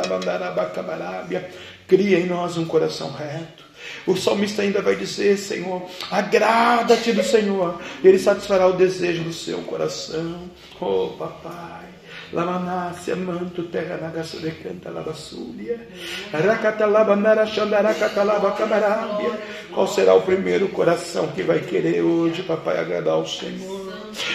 Cria 1.85 2.19
em 2.19 2.25
nós 2.25 2.55
um 2.55 2.63
coração 2.63 3.11
reto. 3.11 3.66
O 4.07 4.15
salmista 4.15 4.61
ainda 4.61 4.81
vai 4.81 4.95
dizer: 4.95 5.37
Senhor, 5.37 5.83
agrada-te 6.09 7.11
do 7.11 7.23
Senhor, 7.23 7.79
Ele 8.03 8.17
satisfará 8.17 8.65
o 8.67 8.73
desejo 8.73 9.23
do 9.23 9.33
seu 9.33 9.59
coração. 9.63 10.49
Oh, 10.79 11.09
papai. 11.17 11.86
Lamanácia, 12.33 13.15
manto, 13.15 13.63
terra, 13.63 13.97
nagaçu, 14.01 14.37
decanta, 14.37 14.89
labassúria. 14.89 15.87
Racatalabanara, 16.33 17.45
xandaracatalaба, 17.45 18.51
camarábia. 18.51 19.31
Qual 19.73 19.87
será 19.87 20.13
o 20.13 20.21
primeiro 20.21 20.67
coração 20.67 21.27
que 21.27 21.43
vai 21.43 21.59
querer 21.59 22.01
hoje, 22.01 22.43
papai, 22.43 22.79
agradar 22.79 23.13
ao 23.13 23.25
Senhor? 23.25 23.93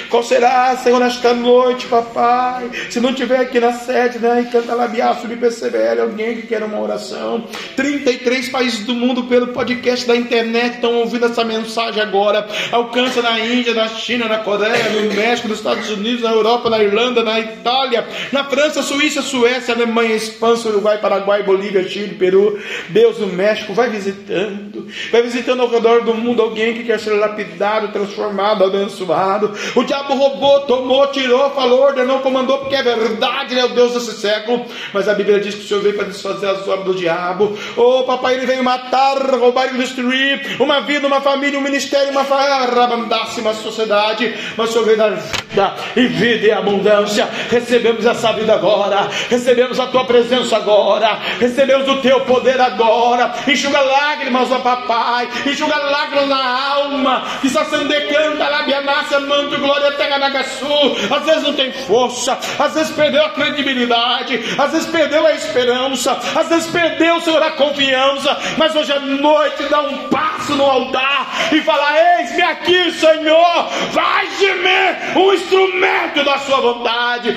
Qual 0.09 0.23
será, 0.23 0.77
Senhor, 0.77 1.01
nesta 1.01 1.35
noite, 1.35 1.87
papai? 1.87 2.71
Se 2.91 3.01
não 3.01 3.13
tiver 3.13 3.39
aqui 3.39 3.59
na 3.59 3.73
sede, 3.73 4.19
né? 4.19 4.43
Em 4.43 4.45
Cantalabiaço, 4.45 5.27
de 5.27 5.37
PCBL, 5.37 6.01
alguém 6.01 6.37
que 6.37 6.47
quer 6.47 6.63
uma 6.63 6.81
oração. 6.81 7.45
33 7.77 8.49
países 8.49 8.85
do 8.85 8.95
mundo 8.95 9.25
pelo 9.25 9.49
podcast 9.49 10.07
da 10.07 10.17
internet 10.17 10.77
estão 10.77 10.95
ouvindo 10.95 11.27
essa 11.27 11.45
mensagem 11.45 12.01
agora. 12.03 12.47
Alcança 12.71 13.21
na 13.21 13.41
Índia, 13.41 13.75
na 13.75 13.89
China, 13.89 14.29
na 14.29 14.39
Coreia, 14.39 14.91
no 14.91 15.13
México, 15.15 15.49
nos 15.49 15.59
Estados 15.59 15.91
Unidos, 15.91 16.23
na 16.23 16.31
Europa, 16.31 16.71
na 16.71 16.83
Irlanda, 16.83 17.23
na 17.25 17.41
Itália, 17.41 17.82
na 18.31 18.45
França, 18.45 18.83
Suíça, 18.83 19.23
Suécia, 19.23 19.75
Alemanha, 19.75 20.15
Espanha, 20.15 20.53
Uruguai, 20.67 20.99
Paraguai, 20.99 21.43
Bolívia, 21.43 21.89
Chile, 21.89 22.15
Peru, 22.15 22.59
Deus 22.89 23.19
no 23.19 23.27
México. 23.27 23.73
Vai 23.73 23.91
visitando, 23.91 24.87
vai 25.11 25.23
visitando 25.23 25.63
ao 25.63 25.69
redor 25.69 26.03
do 26.03 26.15
mundo 26.15 26.43
alguém 26.43 26.75
que 26.75 26.85
quer 26.85 26.99
ser 26.99 27.13
lapidado, 27.13 27.89
transformado, 27.89 28.65
abençoado. 28.65 29.53
O 29.75 29.83
diabo 29.85 30.15
roubou, 30.15 30.61
tomou, 30.61 31.07
tirou, 31.09 31.51
falou, 31.51 31.83
ordenou, 31.83 32.21
comandou, 32.21 32.59
porque 32.59 32.77
é 32.77 32.83
verdade, 32.83 33.55
ele 33.55 33.61
é 33.61 33.65
o 33.65 33.71
Deus 33.71 33.95
desse 33.95 34.21
século. 34.21 34.65
Mas 34.93 35.09
a 35.09 35.15
Bíblia 35.15 35.41
diz 35.41 35.55
que 35.55 35.63
o 35.63 35.69
Senhor 35.69 35.83
veio 35.83 35.95
para 35.95 36.07
desfazer 36.07 36.49
as 36.49 36.67
obras 36.69 36.85
do 36.85 36.95
diabo. 36.95 37.57
Oh, 37.77 38.05
papai, 38.05 38.35
ele 38.35 38.47
veio 38.47 38.63
matar, 38.63 39.19
roubar 39.39 39.75
e 39.75 39.79
destruir 39.79 40.57
uma 40.61 40.81
vida, 40.81 41.07
uma 41.07 41.21
família, 41.21 41.59
um 41.59 41.63
ministério, 41.63 42.11
uma 42.11 42.23
rabandasse, 42.23 43.41
uma 43.41 43.55
sociedade. 43.55 44.35
Mas 44.57 44.71
o 44.71 44.73
Senhor 44.73 44.85
veio 44.85 44.99
dar 44.99 45.11
vida 45.11 45.75
e 45.97 46.07
vida 46.07 46.47
e 46.47 46.51
abundância. 46.51 47.29
Recebemos 47.73 48.05
essa 48.05 48.33
vida 48.35 48.53
agora, 48.53 49.09
recebemos 49.31 49.81
a 49.81 49.87
tua 49.87 50.05
presença 50.05 50.57
agora, 50.57 51.19
recebemos 51.41 51.89
o 51.89 52.03
teu 52.03 52.21
poder 52.21 52.61
agora. 52.61 53.33
Enxuga 53.49 53.81
lágrimas, 53.81 54.53
ó 54.53 54.59
papai, 54.59 55.27
enxuga 55.47 55.75
lágrimas 55.79 56.29
na 56.29 56.75
alma, 56.75 57.23
que 57.41 57.47
está 57.47 57.65
sendo 57.65 57.89
decanta, 57.89 58.47
labianácia, 58.47 59.21
manto, 59.21 59.57
glória, 59.57 59.91
terra, 59.93 60.19
nagaçu. 60.19 60.67
Às 61.11 61.25
vezes 61.25 61.43
não 61.45 61.55
tem 61.55 61.73
força, 61.73 62.39
às 62.59 62.75
vezes 62.75 62.95
perdeu 62.95 63.25
a 63.25 63.31
credibilidade, 63.31 64.39
às 64.59 64.73
vezes 64.73 64.89
perdeu 64.89 65.27
a 65.27 65.33
esperança, 65.33 66.21
às 66.37 66.49
vezes 66.51 66.71
perdeu, 66.71 67.23
Senhor, 67.23 67.43
a 67.43 67.53
confiança. 67.53 68.37
Mas 68.59 68.77
hoje 68.77 68.93
à 68.93 69.01
noite 69.01 69.63
dá 69.71 69.81
um 69.81 70.09
passo 70.11 70.55
no 70.57 70.65
altar 70.65 71.27
e 71.51 71.63
fala: 71.63 72.19
Eis-me 72.19 72.43
aqui, 72.43 72.93
Senhor, 72.93 73.69
faz 73.93 74.39
de 74.39 74.53
mim 74.53 75.23
um 75.23 75.33
instrumento 75.33 76.23
da 76.23 76.37
sua 76.41 76.61
vontade. 76.61 77.35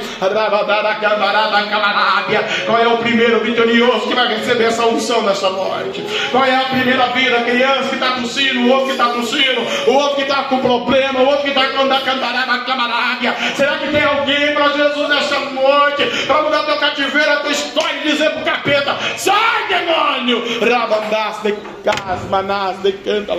Qual 2.66 2.78
é 2.78 2.88
o 2.88 2.98
primeiro 2.98 3.40
vitorioso 3.42 4.08
que 4.08 4.16
vai 4.16 4.28
receber 4.28 4.66
essa 4.66 4.86
unção 4.86 5.22
nessa 5.24 5.50
noite? 5.50 6.04
Qual 6.32 6.44
é 6.44 6.56
a 6.56 6.66
primeira 6.66 7.08
vida? 7.08 7.44
Criança 7.44 7.90
que 7.90 7.96
está 7.96 8.12
tossindo, 8.12 8.62
o 8.62 8.70
outro 8.70 8.86
que 8.88 8.92
está 8.92 9.10
tossindo, 9.10 9.62
o 9.88 9.94
outro 9.94 10.16
que 10.16 10.22
está 10.24 10.44
com 10.44 10.60
problema, 10.60 11.20
o 11.20 11.26
outro 11.26 11.44
que 11.44 11.50
está 11.50 11.66
cantaraba 12.06 12.60
camarábia. 12.60 13.36
Será 13.56 13.78
que 13.78 13.88
tem 13.88 14.04
alguém 14.04 14.54
para 14.54 14.70
Jesus 14.70 15.10
nessa 15.10 15.40
noite? 15.40 16.26
Para 16.28 16.42
mudar 16.44 16.64
teu 16.64 16.78
cativeiro, 16.78 17.32
a 17.32 17.38
tua 17.38 17.52
história 17.52 18.00
e 18.04 18.10
dizer 18.10 18.30
pro 18.32 18.44
capeta: 18.44 18.96
sai, 19.18 19.68
demônio! 19.68 20.44
Rabandás 20.60 21.42
de 21.44 21.54
casmanás 21.84 22.82
de 22.82 22.94
canta. 22.94 23.34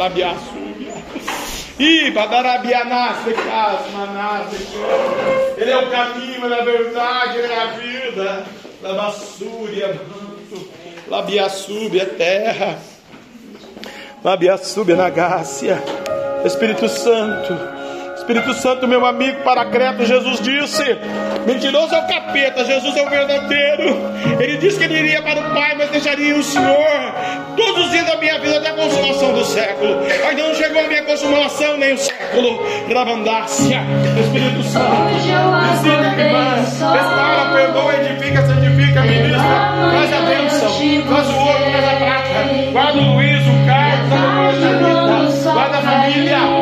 Ih. 1.79 2.13
Ele 5.57 5.71
é 5.71 5.77
o 5.77 5.91
caminho, 5.91 6.45
ele 6.45 6.55
é 6.55 6.61
a 6.61 6.65
verdade, 6.65 7.39
ele 7.39 7.53
é 7.53 7.63
a 7.63 7.67
vida. 7.67 8.45
Labassúria, 8.83 9.89
manto. 9.89 10.69
Labiaçúbia, 11.09 12.07
terra. 12.07 12.79
Labiaçúbia, 14.25 14.97
nagácia. 14.97 15.83
Espírito 16.45 16.89
Santo. 16.89 17.86
Espírito 18.27 18.55
Santo, 18.55 18.89
meu 18.89 19.07
amigo 19.07 19.45
paracreto, 19.45 20.05
Jesus 20.05 20.41
disse: 20.41 20.83
Mentiroso 21.47 21.95
é 21.95 21.99
o 22.01 22.07
capeta, 22.09 22.65
Jesus 22.65 22.97
é 22.97 23.03
o 23.03 23.09
verdadeiro. 23.09 23.97
Ele 24.41 24.57
disse 24.57 24.79
que 24.79 24.85
ele 24.85 24.99
iria 24.99 25.23
para 25.23 25.39
o 25.39 25.55
Pai, 25.55 25.77
mas 25.79 25.91
deixaria 25.91 26.35
o 26.35 26.43
Senhor 26.43 27.15
todos 27.57 27.85
os 27.85 27.91
dias 27.93 28.05
da 28.05 28.17
minha 28.17 28.37
vida 28.41 28.57
até 28.57 28.71
a 28.71 28.73
consumação 28.73 29.33
do 29.33 29.45
século. 29.45 30.01
Ainda 30.29 30.43
não 30.43 30.55
chegou 30.57 30.85
a 30.85 30.89
minha 30.89 31.05
consumação, 31.05 31.77
nem 31.77 31.93
o 31.95 31.99
século. 31.99 32.67
Rabandácia, 32.93 33.81
Espírito 34.21 34.63
Santo. 34.65 34.87
Hoje 34.87 35.31
eu 35.31 35.61
Visita, 35.71 35.95
acordei 35.95 36.27
irmã. 36.27 36.65
só. 36.67 36.93
Restaura, 36.95 37.55
perdoa, 37.55 37.95
edifica, 37.95 38.43
santifica, 38.45 39.01
ministra. 39.03 39.39
Traz 39.93 40.13
a 40.13 40.21
bênção, 40.23 40.73
traz 41.07 41.29
o 41.29 41.37
ouro, 41.39 41.65
traz 41.71 41.85
a 41.85 41.97
prata. 41.97 42.73
Guarda 42.73 42.99
o 42.99 43.15
Luiz, 43.15 43.43
o 43.47 43.67
Carlos, 43.67 44.13
a. 45.47 45.53
Guarda 45.53 45.79
a 45.79 45.83
família. 45.83 46.56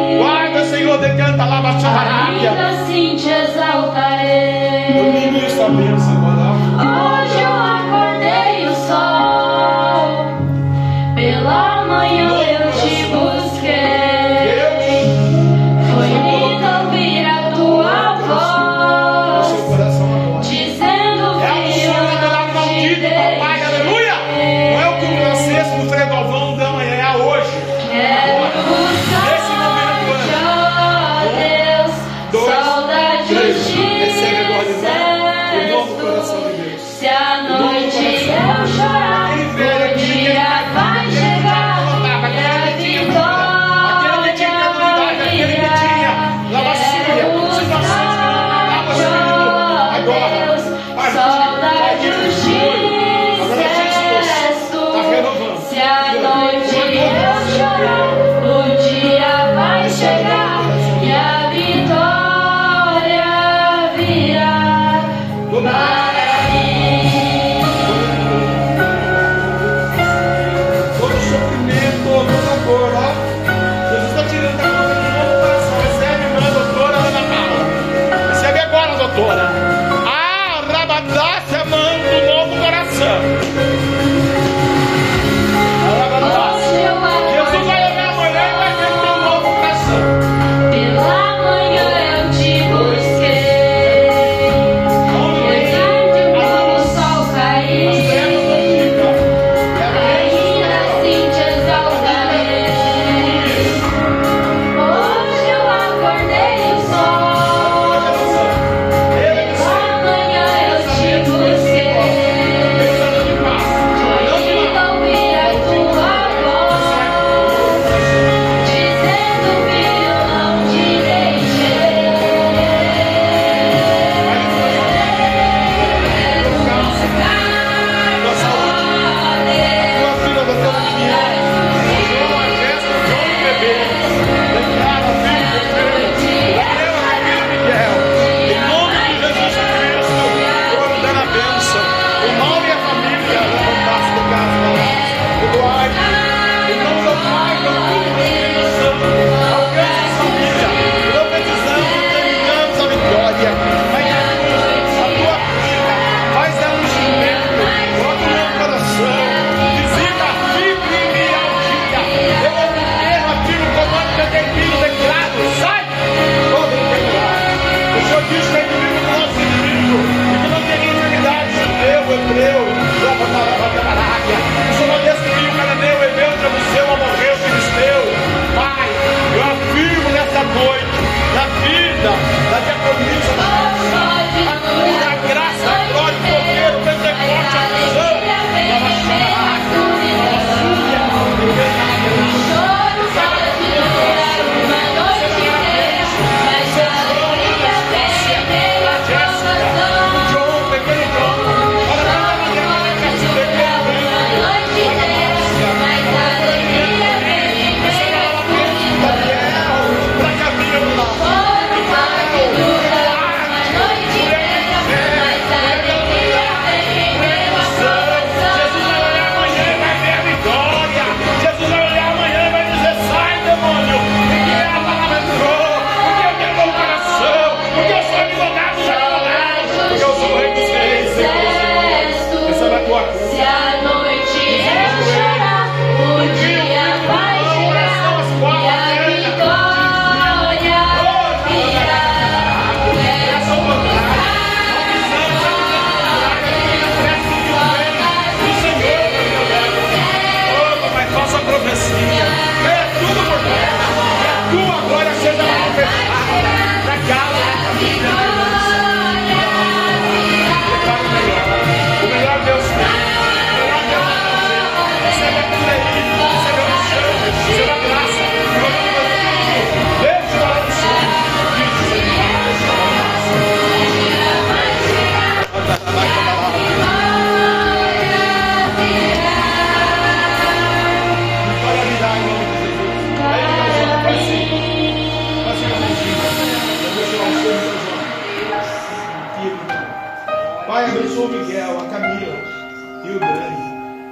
Senhor, 0.94 0.98
decanta 1.00 1.44
lá. 1.44 1.62
Ainda 2.28 2.68
assim 2.68 3.16
te 3.16 3.28
exaltarei. 3.28 4.94
A 5.64 5.68
bênção, 5.68 7.23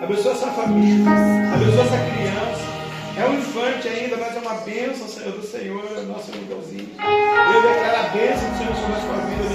Abençoa 0.03 0.33
essa 0.33 0.49
família. 0.49 1.07
Abençoa 1.55 1.85
essa 1.85 1.99
criança. 2.11 2.73
É 3.17 3.25
um 3.25 3.35
infante 3.35 3.87
ainda, 3.87 4.17
mas 4.17 4.35
é 4.35 4.41
uma 4.41 4.55
bênção, 4.63 5.07
Senhor, 5.07 5.31
do 5.31 5.47
Senhor, 5.47 5.85
nosso 6.09 6.33
Miguelzinho. 6.33 6.89
Eu 6.99 7.63
declaro 7.63 8.01
a 8.01 8.09
bênção 8.11 8.51
do 8.51 8.59
Senhor 8.59 8.75
sobre 8.75 8.95
a 8.95 9.01
sua 9.01 9.17
vida. 9.31 9.47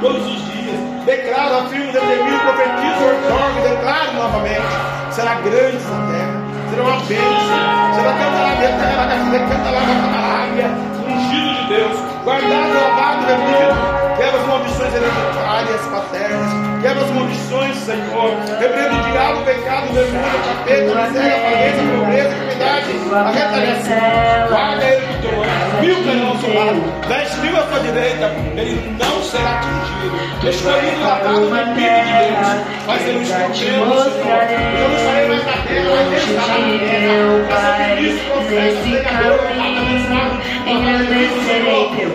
Todos 0.00 0.26
os 0.26 0.40
dias. 0.48 0.80
Declaro, 1.04 1.58
afirmo, 1.58 1.92
determino, 1.92 2.40
profetizo, 2.40 3.04
ortorgo, 3.04 3.60
declaro 3.68 4.12
novamente. 4.14 5.12
Será 5.12 5.34
grande 5.40 5.76
essa 5.76 5.96
terra. 6.08 6.46
Será 6.70 6.82
uma 6.82 7.00
bênção. 7.04 7.96
Será 7.96 8.12
cantará 8.16 8.54
dentro 8.56 8.78
da 8.78 8.88
casa, 8.96 9.46
canta 9.46 9.70
lá 9.70 9.80
na 9.84 10.26
área. 10.40 10.68
Ungido 11.04 11.52
de 11.52 11.68
Deus. 11.68 11.96
Guardado, 12.24 12.72
lavado, 12.72 13.26
remido. 13.26 14.16
Quebra 14.16 14.40
as 14.40 14.46
maldições 14.46 14.94
hereditárias, 14.94 15.86
paternas. 15.92 16.65
Quebra 16.82 17.04
as 17.04 17.10
maldições, 17.10 17.76
Senhor. 17.78 18.36
Repreendo 18.60 18.96
o 18.96 19.10
diabo, 19.10 19.40
o 19.40 19.44
pecado, 19.44 19.90
o 19.90 19.94
demônio, 19.94 20.36
o 20.36 20.42
capeta, 20.44 20.92
a 20.92 21.06
miséria, 21.06 21.36
a 21.36 21.40
falência, 21.40 21.82
a 21.82 21.98
pobreza, 21.98 22.28
a 22.28 22.32
enfermidade, 22.32 22.86
a 23.12 23.30
retaliação. 23.30 24.48
Guarda 24.48 24.84
ele 24.84 25.06
com 25.06 25.20
teu 25.20 25.42
anjo. 25.42 25.76
Mil 25.80 26.04
cairão 26.04 26.28
ao 26.28 26.36
seu 26.38 26.54
lado. 26.54 26.80
Dez 27.08 27.38
mil 27.38 27.56
à 27.56 27.62
sua 27.66 27.80
direita. 27.80 28.26
Ele 28.56 28.96
não 28.98 29.22
será 29.22 29.50
atingido. 29.50 30.16
Escolhido, 30.48 31.00
lavado, 31.02 31.50
remido 31.50 31.74
de 31.74 31.82
Deus. 31.82 32.48
Mas 32.86 33.08
eu 33.08 33.22
estou 33.22 33.48
vendo, 33.48 33.54
Senhor. 33.54 34.46
Eu 34.76 34.88
não 34.88 34.96
estarei 34.96 35.26
mais 35.28 35.44
na 35.44 35.52
terra, 35.52 35.90
mas 35.96 36.08
Deus 36.10 36.24
estará 36.28 36.58
na 36.58 36.78
terra. 36.78 37.26
Vai 37.48 37.66
ser 37.76 37.94
ministro, 37.96 38.26
profeta, 38.32 38.78
pregador, 38.82 39.40
abençoado. 39.50 40.36
Engrandecerei 40.66 41.82
teu 41.96 42.10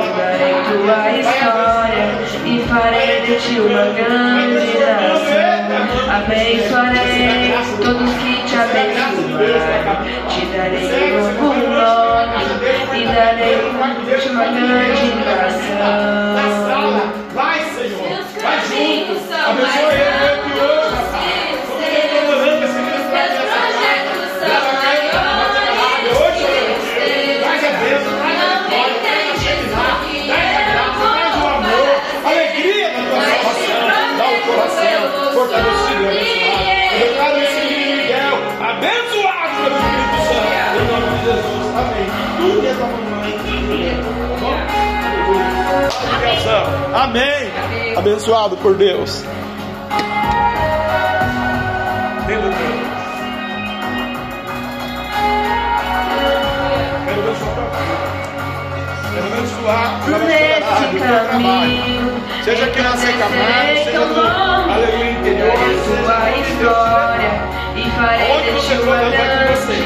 Mudarei 0.00 0.54
tua 0.64 1.69
e 2.44 2.64
farei 2.68 3.20
de 3.22 3.36
ti 3.40 3.60
uma 3.60 3.84
grande 3.92 4.78
nação. 4.78 5.60
Abençoarei 6.16 7.54
todos 7.82 8.12
que 8.14 8.32
te 8.44 8.56
abençoarem. 8.56 9.98
Te 10.28 10.42
darei 10.46 11.12
um 11.16 11.20
novo 11.32 11.66
nome 11.68 12.38
e 12.94 13.06
darei 13.06 13.54
uma 13.70 13.88
grande 13.94 15.08
Na 15.78 15.90
nação. 16.34 17.12
vai, 17.34 17.58
Senhor. 17.60 18.20
Vai 18.42 18.58
junto. 18.60 19.12
Abençoa 19.32 19.92
ele, 19.94 20.49
coração 34.50 35.32
fortalecido 35.34 36.02
e 36.02 36.06
abençoado. 36.06 36.70
Eu 36.92 36.98
declaro 37.08 37.38
esse 37.38 37.60
menino 37.60 37.96
Miguel, 37.96 38.36
abençoado 38.60 39.54
pelo 39.62 39.76
Espírito 39.76 40.18
Santo. 40.28 40.50
Em 40.76 40.86
nome 40.90 41.06
de 41.10 41.24
Jesus. 41.24 41.64
Amém. 41.76 42.06
Tu 42.36 42.46
que 42.60 42.66
és 42.66 42.78
a 42.80 42.86
mamãe. 42.86 43.10
Tá 44.30 44.36
bom? 44.40 44.54
Amém. 46.94 47.96
Abençoado 47.96 48.56
por 48.56 48.74
Deus. 48.74 49.24
Vem, 52.26 52.38
O 59.70 60.18
Nesse 60.26 61.30
caminho, 61.30 62.20
Seja 62.42 62.64
aqui 62.64 62.80
na 62.80 62.96
Seca 62.96 63.28
Mar, 63.28 63.76
engrandecerei 63.76 63.84
seja 63.84 64.06
nome, 64.06 64.72
Aleluia 64.72 65.10
Interior, 65.12 65.52
tua 65.52 66.02
seja 66.02 66.40
história 66.40 67.30
e 67.76 67.90
farei 67.90 68.32
Aonde 68.32 68.44
de 68.46 68.50
você 68.50 68.74
for, 68.74 68.96
Deus 68.98 69.12
vai 69.12 69.46
com 69.46 69.54
você. 69.54 69.76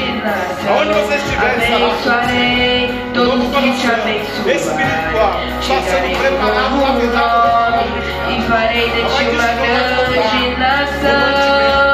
Aonde 0.67 0.93
você 0.93 1.15
estiver. 1.15 1.75
Abençoarei 1.75 2.89
todos 3.13 3.55
que 3.55 3.79
te 3.79 3.87
abençoarem. 3.91 4.55
espiritual, 4.55 5.33
está 5.61 5.81
sendo 5.81 6.17
preparado, 6.17 6.71
novo 6.71 6.81
lapidado, 6.81 7.77
nome 7.77 8.35
e 8.35 8.41
farei 8.49 8.89
de 8.89 9.03
ti 9.03 9.23
uma 9.29 9.47
grande 9.53 10.57
nação. 10.57 11.84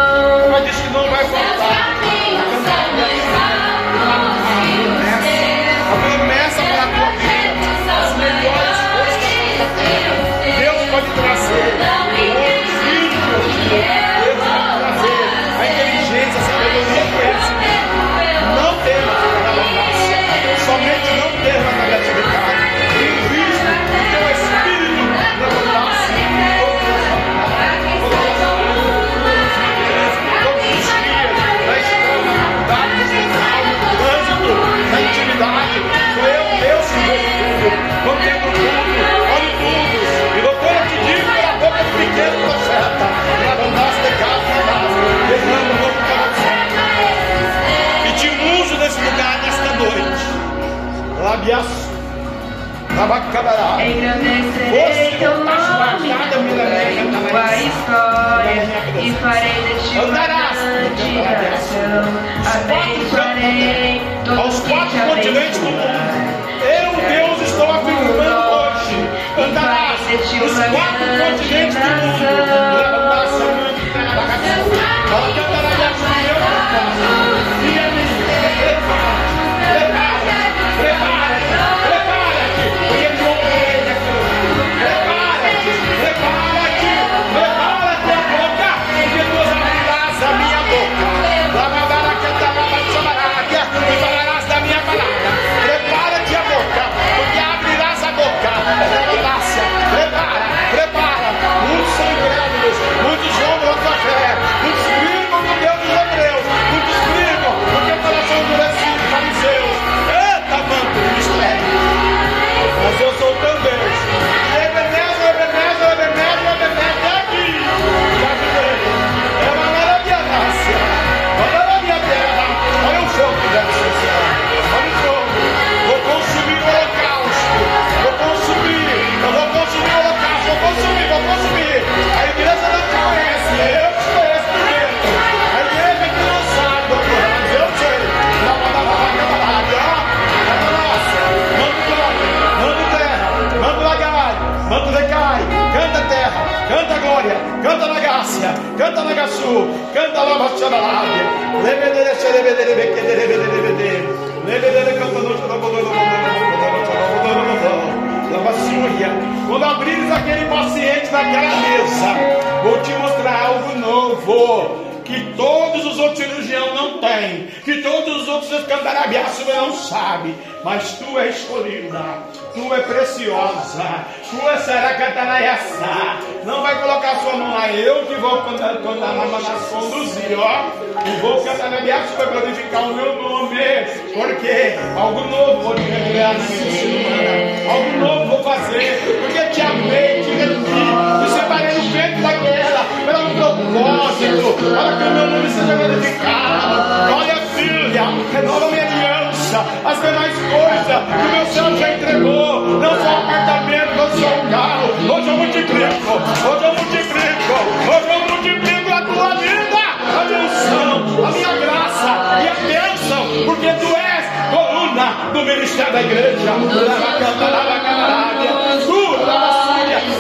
ministra 215.72 215.92
da 215.92 216.02
igreja. 216.02 216.52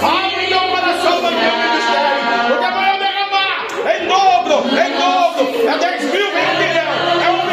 Abre 0.01 0.47
teu 0.47 0.59
coração 0.59 1.21
para 1.21 1.27
o 1.27 1.39
teu. 1.39 1.51
Porque 2.47 2.65
amanhã 2.65 2.97
derramar 2.99 3.67
em 3.85 4.07
dobro, 4.07 4.55
em 4.79 4.91
dobro. 4.97 5.45
É 5.67 5.77
10 5.77 6.03
mil, 6.11 6.27
é 6.27 6.47
um 6.47 6.57
milhão. 6.57 6.91
É 7.21 7.29
um 7.31 7.50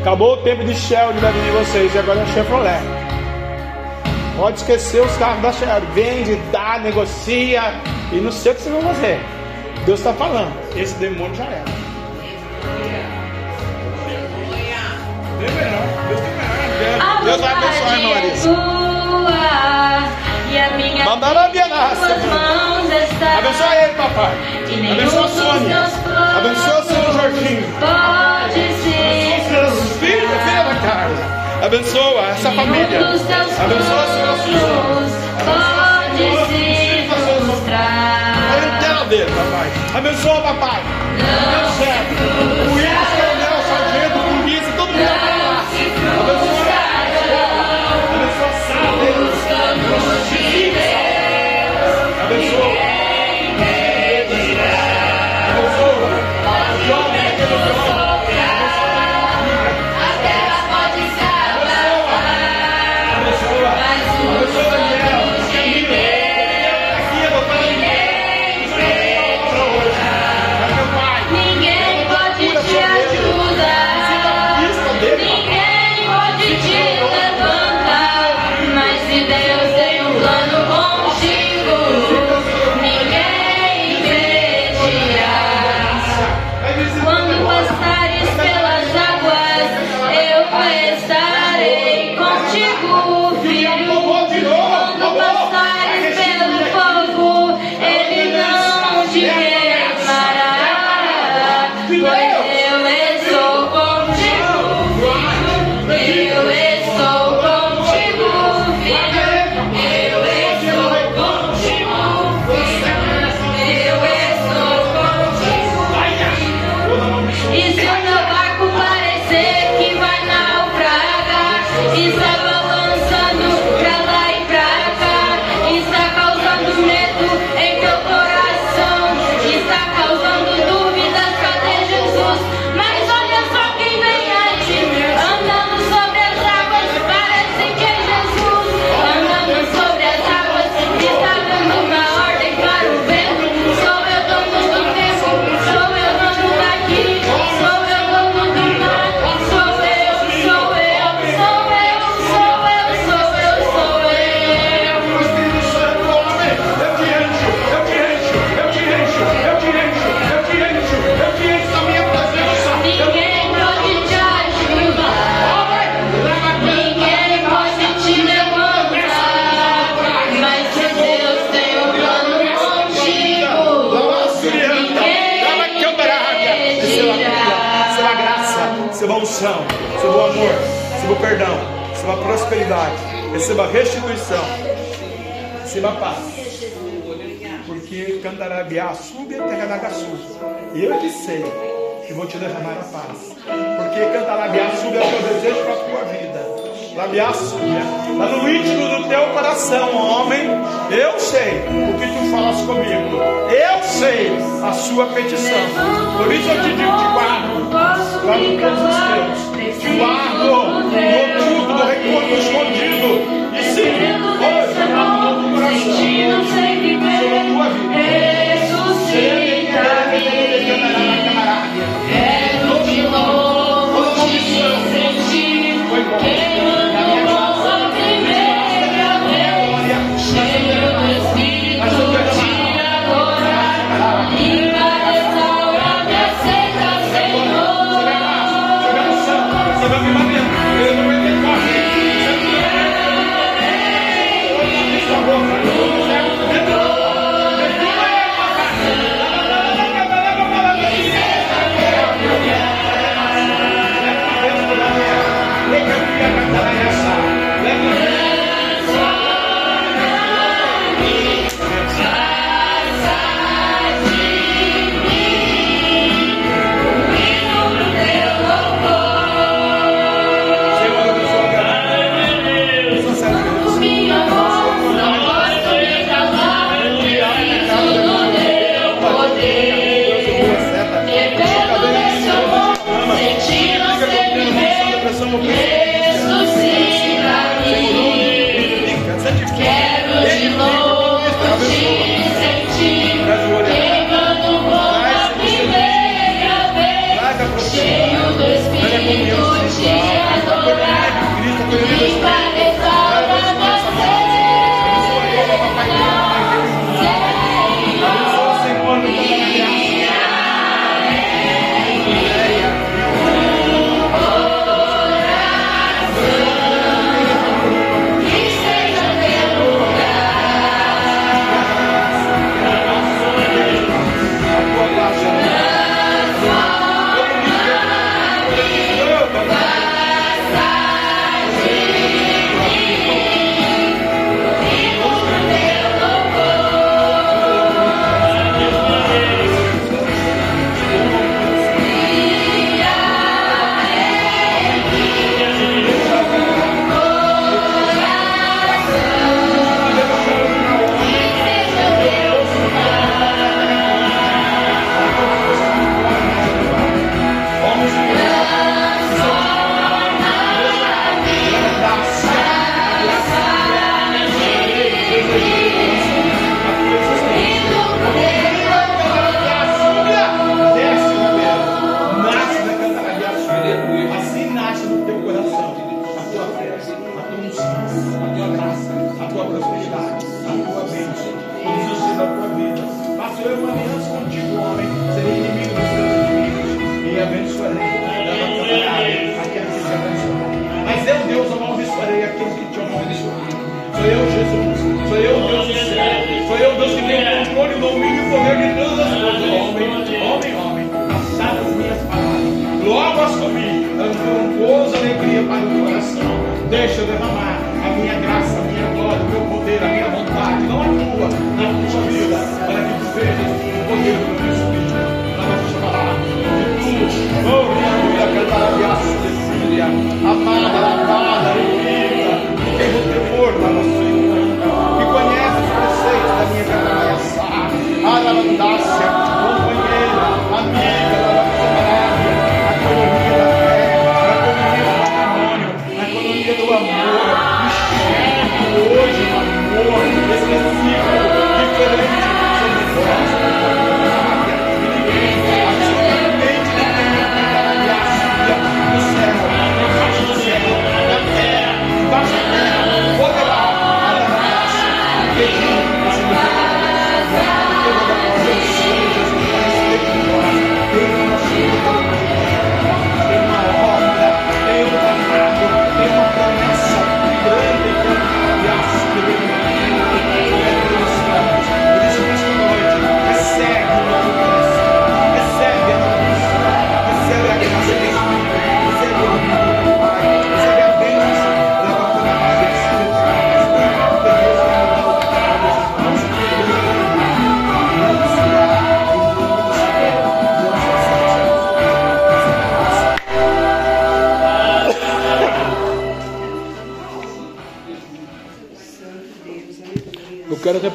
Acabou 0.00 0.34
o 0.34 0.36
tempo 0.42 0.62
de 0.64 0.74
Shell 0.74 1.14
de 1.14 1.20
de 1.20 1.50
vocês 1.50 1.94
e 1.94 1.98
agora 1.98 2.20
é 2.20 2.26
Chevrolet. 2.26 2.93
Pode 4.36 4.58
esquecer 4.58 5.00
os 5.02 5.16
carros 5.16 5.42
da 5.42 5.52
Chevrolet. 5.52 5.86
Vende, 5.94 6.36
dá, 6.50 6.78
negocia. 6.78 7.74
E 8.12 8.16
não 8.16 8.32
sei 8.32 8.52
o 8.52 8.54
que 8.54 8.62
você 8.62 8.70
vai 8.70 8.82
fazer. 8.82 9.20
Deus 9.86 9.98
está 10.00 10.12
falando. 10.14 10.52
Esse 10.76 10.94
demônio 10.94 11.34
já 11.34 11.44
era. 11.44 11.64
Deus 17.24 17.40
vai 17.40 17.52
abençoar, 17.52 17.98
irmã 17.98 18.10
Larissa. 18.10 18.48
E 20.50 20.58
a 20.58 20.70
minha 20.76 21.04
Mandaram 21.04 21.40
a 21.40 21.48
minha. 21.48 21.64
Abençoa 23.38 23.74
ele, 23.76 23.94
papai. 23.94 24.32
Abençoa 24.92 25.24
a 25.24 25.28
Sônia. 25.28 25.90
Abençoa 26.38 26.80
o 26.80 26.84
Senhor 26.84 27.12
Jorginho. 27.12 27.64
Pode 27.80 28.73
Abençoa 31.64 32.28
essa 32.28 32.50
família. 32.50 32.98
Abençoa 32.98 33.14
os 33.14 33.22
seus 33.22 34.42
filhos. 34.44 35.12
Pode 35.46 36.48
se 37.24 37.44
mostrar. 37.46 38.44
Entenda, 38.58 39.32
papai. 39.32 39.72
Abençoa, 39.94 40.42
papai. 40.42 40.82
Meu 41.16 41.66
chefe. 41.78 42.93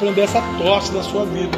Repreender 0.10 0.24
essa 0.24 0.42
tosse 0.58 0.92
da 0.92 1.04
sua 1.04 1.26
vida. 1.26 1.58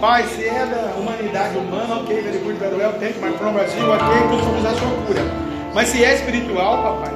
Pai, 0.00 0.24
se 0.28 0.46
é 0.46 0.66
da 0.66 0.94
humanidade 0.96 1.58
humana, 1.58 1.96
ok, 1.96 2.22
very 2.22 2.38
good, 2.38 2.56
very 2.58 2.76
well, 2.76 2.92
thank 3.00 3.18
my 3.20 3.32
from 3.36 3.52
Brasil, 3.52 3.90
ok, 3.90 4.06
tudo 4.30 4.44
sobre 4.44 4.60
sua 4.60 5.06
cura. 5.06 5.22
Mas 5.74 5.88
se 5.88 6.04
é 6.04 6.14
espiritual, 6.14 6.82
papai, 6.82 7.14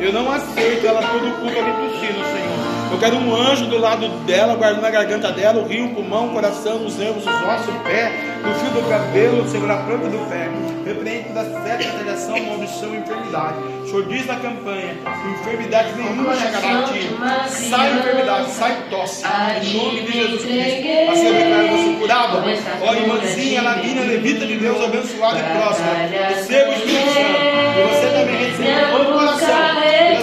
eu 0.00 0.12
não 0.12 0.30
aceito 0.30 0.86
ela 0.86 1.00
todo 1.00 1.40
culto 1.40 1.58
ali 1.58 1.72
tossindo, 1.72 2.24
Senhor. 2.24 2.73
Eu 2.90 2.98
quero 2.98 3.16
um 3.16 3.34
anjo 3.34 3.66
do 3.66 3.78
lado 3.78 4.08
dela, 4.24 4.54
guardando 4.54 4.84
a 4.84 4.90
garganta 4.90 5.32
dela, 5.32 5.60
o 5.60 5.66
rio, 5.66 5.86
o 5.86 5.94
pulmão, 5.94 6.28
o 6.28 6.30
coração, 6.30 6.84
os 6.84 6.96
nervos, 6.96 7.24
os 7.24 7.32
ossos, 7.32 7.74
o 7.74 7.78
pé, 7.80 8.12
o 8.40 8.54
fio 8.54 8.70
do 8.70 8.88
cabelo, 8.88 9.48
Senhor, 9.48 9.70
a 9.70 9.76
planta 9.78 10.08
do 10.08 10.18
pé. 10.28 10.48
Repreende 10.86 11.28
toda 11.28 11.44
seta, 11.44 11.96
radiação, 11.96 12.38
maldição 12.40 12.94
e 12.94 12.98
enfermidade. 12.98 13.58
O 13.58 13.86
Senhor 13.86 14.06
diz 14.06 14.26
na 14.26 14.36
campanha: 14.36 14.94
enfermidade 15.40 15.92
nenhuma 15.96 16.36
chegará 16.36 16.78
a 16.78 16.82
ti. 16.84 17.10
Sai 17.48 17.98
enfermidade, 17.98 18.50
sai 18.50 18.76
tosse. 18.90 19.24
Em 19.62 19.76
nome 19.76 20.02
de 20.02 20.12
Jesus 20.12 20.42
Cristo. 20.42 21.26
Eu 21.26 21.34
declaro 21.34 21.68
você 21.68 21.96
curada. 21.98 22.44
Ó 22.82 22.94
irmãzinha, 22.94 23.62
Lavínia, 23.62 24.02
levita 24.04 24.46
de 24.46 24.56
Deus, 24.58 24.84
abençoada 24.84 25.38
e 25.38 25.42
próspera. 25.42 26.28
Receba 26.28 26.70
o 26.70 26.74
Espírito 26.74 27.12
Santo. 27.12 27.54
E 27.74 27.82
você 27.88 28.06
também 28.08 28.36
receba 28.36 28.90
todo 28.90 29.10
o 29.10 29.12
coração. 29.14 29.48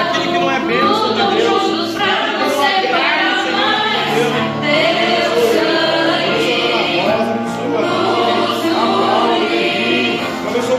Aquele 0.00 0.26
que 0.26 0.38
não 0.38 0.50
é 0.50 0.60
bênção 0.60 1.14
de 1.14 1.22
Deus. 1.36 1.74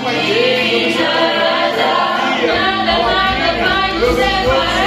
Pai 0.05 0.15
dele, 0.17 0.93
vai 3.63 3.93
nos 3.93 4.19
abençoa 4.19 4.84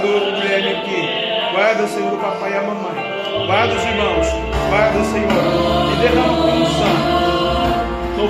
Guarda 0.00 0.16
o 0.16 0.32
Guilherme 0.32 0.76
aqui. 0.76 1.52
Guarda, 1.52 1.86
Senhor, 1.88 2.12
o 2.12 2.16
papai 2.18 2.52
e 2.52 2.56
a 2.56 2.62
mamãe. 2.62 3.46
Guarda 3.46 3.74
os 3.74 3.82
irmãos. 3.82 4.26
Guarda, 4.68 5.04
Senhor. 5.04 5.92
E 5.92 5.96
derrama 5.96 6.44
a 6.44 6.54
unção. 6.54 7.18
No 8.16 8.28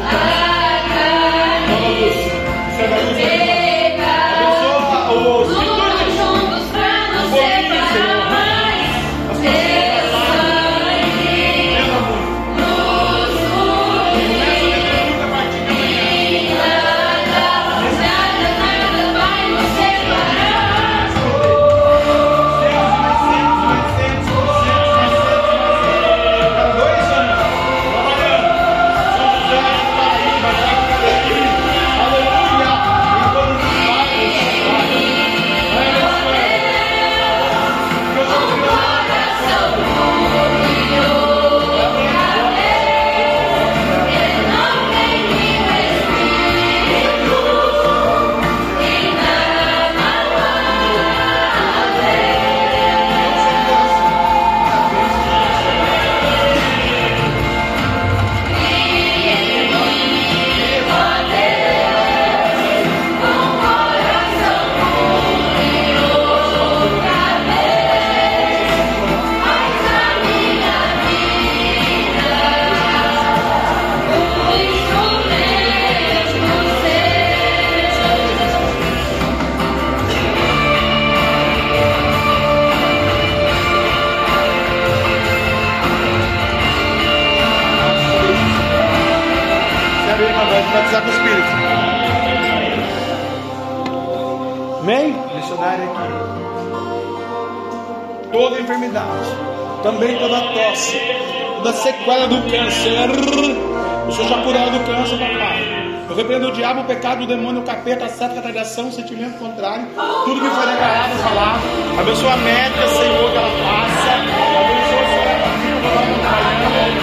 diabo, 106.58 106.80
o 106.80 106.84
pecado, 106.84 107.22
o 107.22 107.26
demônio, 107.26 107.62
o 107.62 107.64
capeta, 107.64 108.04
a 108.06 108.08
seta, 108.08 108.40
a 108.40 108.42
radiação, 108.42 108.88
o 108.88 108.92
sentimento 108.92 109.38
contrário, 109.38 109.86
tudo 110.24 110.40
que 110.40 110.50
foi 110.50 110.66
declarado, 110.66 111.14
falado. 111.22 111.60
Abençoa 112.00 112.32
a 112.32 112.36
médica, 112.36 112.88
Senhor, 112.88 113.30
que 113.30 113.36
ela 113.38 113.50
faça. 113.62 114.10
Abençoa 114.58 114.98
o 114.98 115.04
a 115.04 115.38
família, 115.38 115.78
que 115.80 115.86
ela 115.86 116.02
trabalhando. 116.18 116.98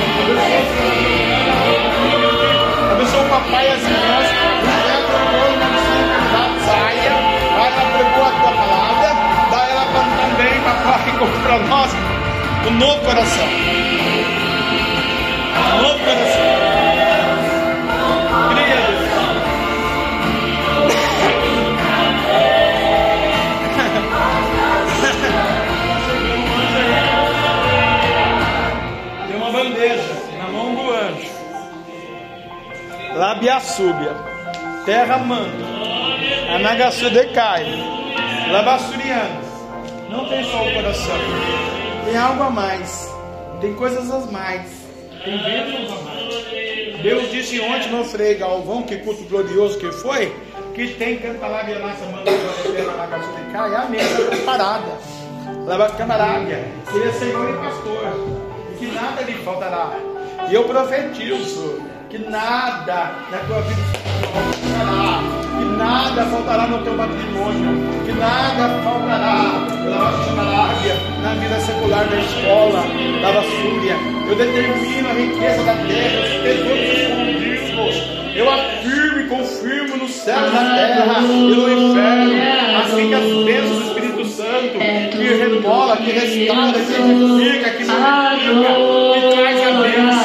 Abençoa 2.92 3.22
o 3.22 3.26
o 3.26 3.30
papai 3.30 3.66
e 3.66 3.72
as 3.72 3.82
irmãs. 3.82 4.28
O. 4.28 5.56
Dá 9.52 9.62
ela 9.70 9.86
também, 10.20 10.56
papai, 10.62 11.18
como 11.18 11.40
para 11.44 11.60
nós. 11.60 11.92
Um 12.68 12.72
novo 12.72 13.00
coração. 13.06 13.46
Abiaçúbia, 33.36 34.16
Terra 34.86 35.18
manda, 35.18 35.66
Anagaçu 36.56 37.10
decai, 37.10 37.66
Labassurianos. 38.50 39.46
Não 40.10 40.26
tem 40.30 40.42
só 40.46 40.64
o 40.64 40.74
coração, 40.74 41.18
tem 42.06 42.16
algo 42.16 42.44
a 42.44 42.50
mais, 42.50 43.14
tem 43.60 43.74
coisas 43.74 44.10
a 44.10 44.32
mais, 44.32 44.72
tem 45.22 45.38
ventos 45.38 45.92
a 45.92 46.02
mais. 46.04 47.02
Deus 47.02 47.30
disse 47.30 47.60
ontem, 47.60 47.90
no 47.90 48.06
freio 48.06 48.40
Galvão, 48.40 48.84
que 48.84 49.00
culto 49.00 49.26
glorioso 49.26 49.80
que 49.80 49.92
foi, 49.92 50.34
que 50.74 50.94
tem 50.94 51.18
cantalábia 51.18 51.80
massa, 51.80 52.06
manda 52.06 52.32
a 52.32 52.94
Anagaçu 52.94 53.34
decai, 53.34 53.74
é 53.74 53.76
a 53.76 53.86
mesa 53.86 54.26
preparada. 54.30 54.98
Lava 55.66 55.88
a 55.88 56.40
ele 56.40 57.10
é 57.10 57.12
Senhor 57.12 57.50
e 57.50 57.54
pastor, 57.58 58.72
e 58.72 58.78
que 58.78 58.86
nada 58.96 59.22
lhe 59.24 59.34
faltará. 59.44 60.15
E 60.50 60.54
eu 60.54 60.64
profetizo 60.66 61.82
que 62.10 62.20
nada 62.20 63.16
na 63.32 63.38
tua 63.48 63.62
vida 63.62 63.82
faltará, 64.32 65.24
que 65.58 65.66
nada 65.78 66.26
faltará 66.26 66.68
no 66.68 66.84
teu 66.84 66.94
matrimônio, 66.94 68.06
que 68.06 68.12
nada 68.12 68.82
faltará 68.84 69.66
na 69.84 70.00
nossa 70.00 70.36
na 71.22 71.34
vida 71.34 71.60
secular 71.60 72.08
da 72.08 72.18
escola, 72.18 72.84
da 73.22 73.32
basúria. 73.32 73.96
Eu 74.30 74.36
determino 74.36 75.10
a 75.10 75.14
riqueza 75.14 75.64
da 75.64 75.74
terra, 75.74 76.22
os 76.22 76.30
tesouros. 76.44 78.16
Eu 78.36 78.50
afirmo 78.52 79.20
e 79.22 79.28
confirmo 79.28 79.98
no 79.98 80.08
céu, 80.10 80.40
na 80.52 80.76
terra 80.76 81.22
e 81.22 81.56
no 81.56 81.92
inferno, 81.92 82.34
assim 82.84 83.08
que 83.08 83.14
as 83.14 83.46
bênçãos 83.46 83.78
do 83.78 83.88
Espírito 83.88 84.26
Santo, 84.26 84.78
que 85.12 85.24
remola, 85.24 85.98
que 85.98 86.12
restaura, 86.12 86.74
que 86.74 86.80
edifica, 86.80 87.70
que 87.72 87.86
santifica, 87.86 88.40
que 88.40 89.36
traz 89.36 89.62
a 89.62 89.72
bênção. 89.82 90.25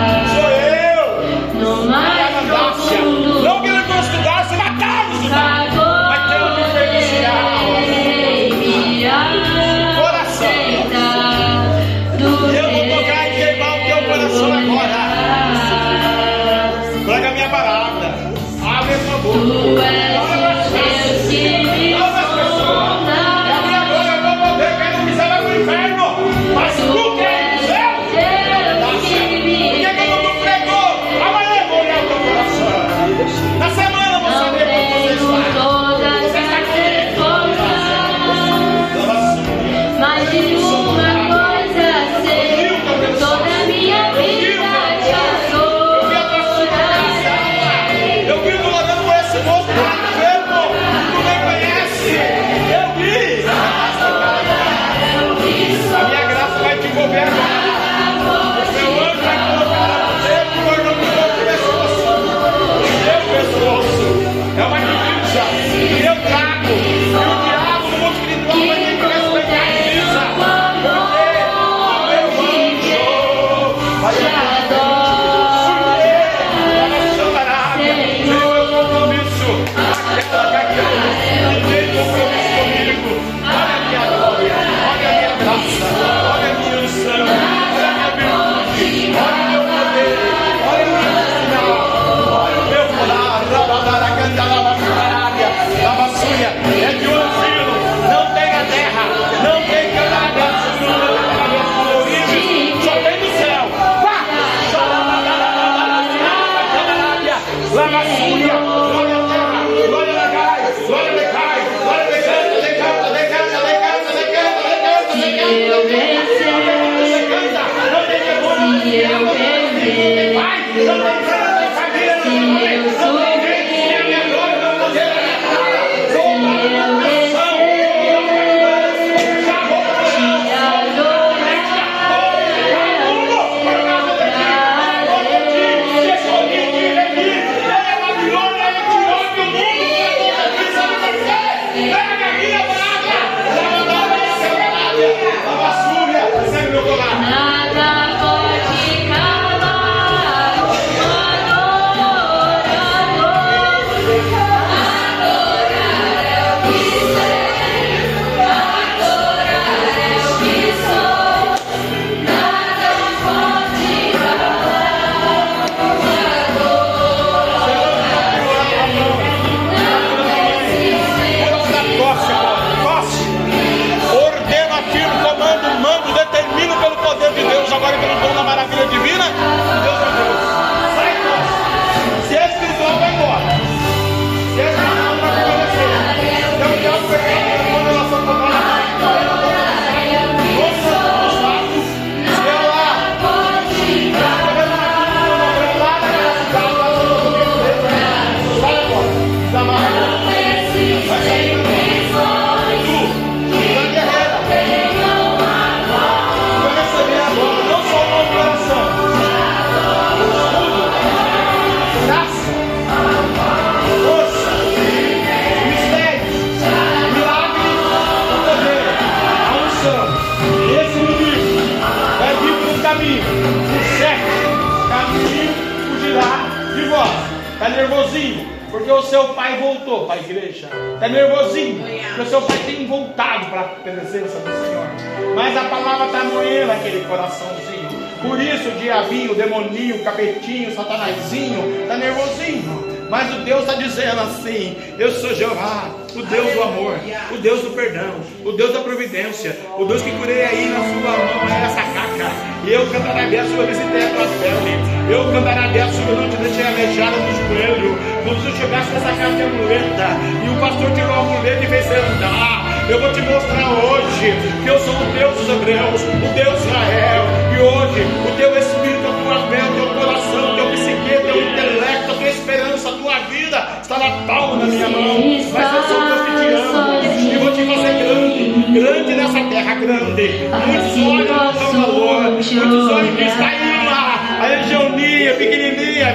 coraçãozinho. 237.11 237.89
Por 238.21 238.39
isso 238.39 238.69
o 238.69 238.79
diabinho, 238.79 239.31
o 239.31 239.35
demoninho, 239.35 239.95
o 239.97 240.03
capetinho, 240.03 240.69
o 240.69 240.75
satanazinho, 240.75 241.81
está 241.81 241.97
nervosinho. 241.97 242.91
Mas 243.09 243.33
o 243.35 243.39
Deus 243.39 243.61
está 243.61 243.73
dizendo 243.73 244.21
assim: 244.21 244.77
Eu 244.97 245.11
sou 245.11 245.35
Jeová, 245.35 245.89
o 246.15 246.23
Deus 246.23 246.53
do 246.53 246.63
amor, 246.63 246.95
o 247.31 247.37
Deus 247.37 247.61
do 247.61 247.71
perdão, 247.71 248.15
o 248.45 248.53
Deus 248.53 248.71
da 248.71 248.79
providência, 248.79 249.57
o 249.77 249.83
Deus 249.83 250.01
que 250.01 250.11
curei 250.11 250.45
aí 250.45 250.69
na 250.69 250.79
sua 250.79 251.17
mão, 251.17 251.65
essa 251.65 251.81
caca. 251.81 252.31
E 252.63 252.71
eu 252.71 252.89
cantarei 252.89 253.39
a 253.39 253.45
sua 253.45 253.65
visitei 253.65 254.05
a 254.05 254.09
tua 254.11 254.27
pele. 254.39 255.11
Eu 255.11 255.33
cantarei 255.33 255.81
a 255.81 255.91
sua, 255.91 256.15
não 256.15 256.29
te 256.29 256.37
deixei 256.37 256.65
aleijada 256.65 257.17
no 257.17 257.31
joelho. 257.33 257.97
Quando 258.23 258.45
tu 258.45 258.57
chegasse 258.57 258.91
nessa 258.91 259.11
casa 259.11 259.35
de 259.35 259.43
muleta, 259.43 260.07
e 260.45 260.49
o 260.49 260.59
pastor 260.61 260.91
tirou 260.91 261.13
a 261.13 261.23
muleta 261.23 261.63
e 261.63 261.67
fez 261.67 261.87
andar. 261.87 262.70
Eu 262.91 262.99
vou 262.99 263.09
te 263.13 263.21
mostrar 263.21 263.71
hoje 263.71 264.33
que 264.63 264.69
eu 264.69 264.77
sou 264.79 264.93
o 264.93 265.13
Deus 265.13 265.33
dos 265.37 265.49
Hebreus, 265.49 266.01
o 266.01 266.33
Deus 266.35 266.59
de 266.59 266.67
Israel. 266.67 267.23
E 267.55 267.61
hoje, 267.61 268.01
o 268.27 268.35
teu 268.35 268.57
espírito, 268.57 269.07
a 269.07 269.13
tua 269.23 269.47
fé, 269.47 269.63
o 269.63 269.73
teu 269.75 269.87
coração, 269.95 270.51
o 270.51 270.55
teu 270.57 270.65
psique, 270.71 271.15
o 271.15 271.21
teu 271.21 271.41
intelecto, 271.41 272.11
a 272.11 272.15
tua 272.15 272.27
esperança, 272.27 272.89
a 272.89 272.91
tua 272.91 273.19
vida 273.29 273.67
está 273.81 273.97
na 273.97 274.09
palma 274.27 274.57
da 274.57 274.65
minha 274.65 274.89
mão. 274.89 275.21
Mas 275.53 275.73
eu 275.73 275.83
sou 275.83 276.01
o 276.01 276.05
Deus 276.05 276.21
que 276.21 276.31
te 276.35 276.47
amo 276.53 277.33
e 277.33 277.37
vou 277.37 277.51
te 277.53 277.65
fazer 277.65 277.93
grande, 278.03 278.79
grande 278.79 279.15
nessa 279.15 279.43
terra 279.45 279.75
grande. 279.75 280.49
Muitos 280.67 281.07
olhos 281.07 281.29
não 281.29 281.53
dão 281.53 281.81
valor, 281.81 282.21
muitos 282.31 282.91
olhos 282.91 283.15
que 283.15 283.23
está 283.23 283.47
aí 283.47 283.85
lá, 283.85 284.37
a 284.41 284.47
legionia, 284.47 285.33
pequenininha, 285.35 286.13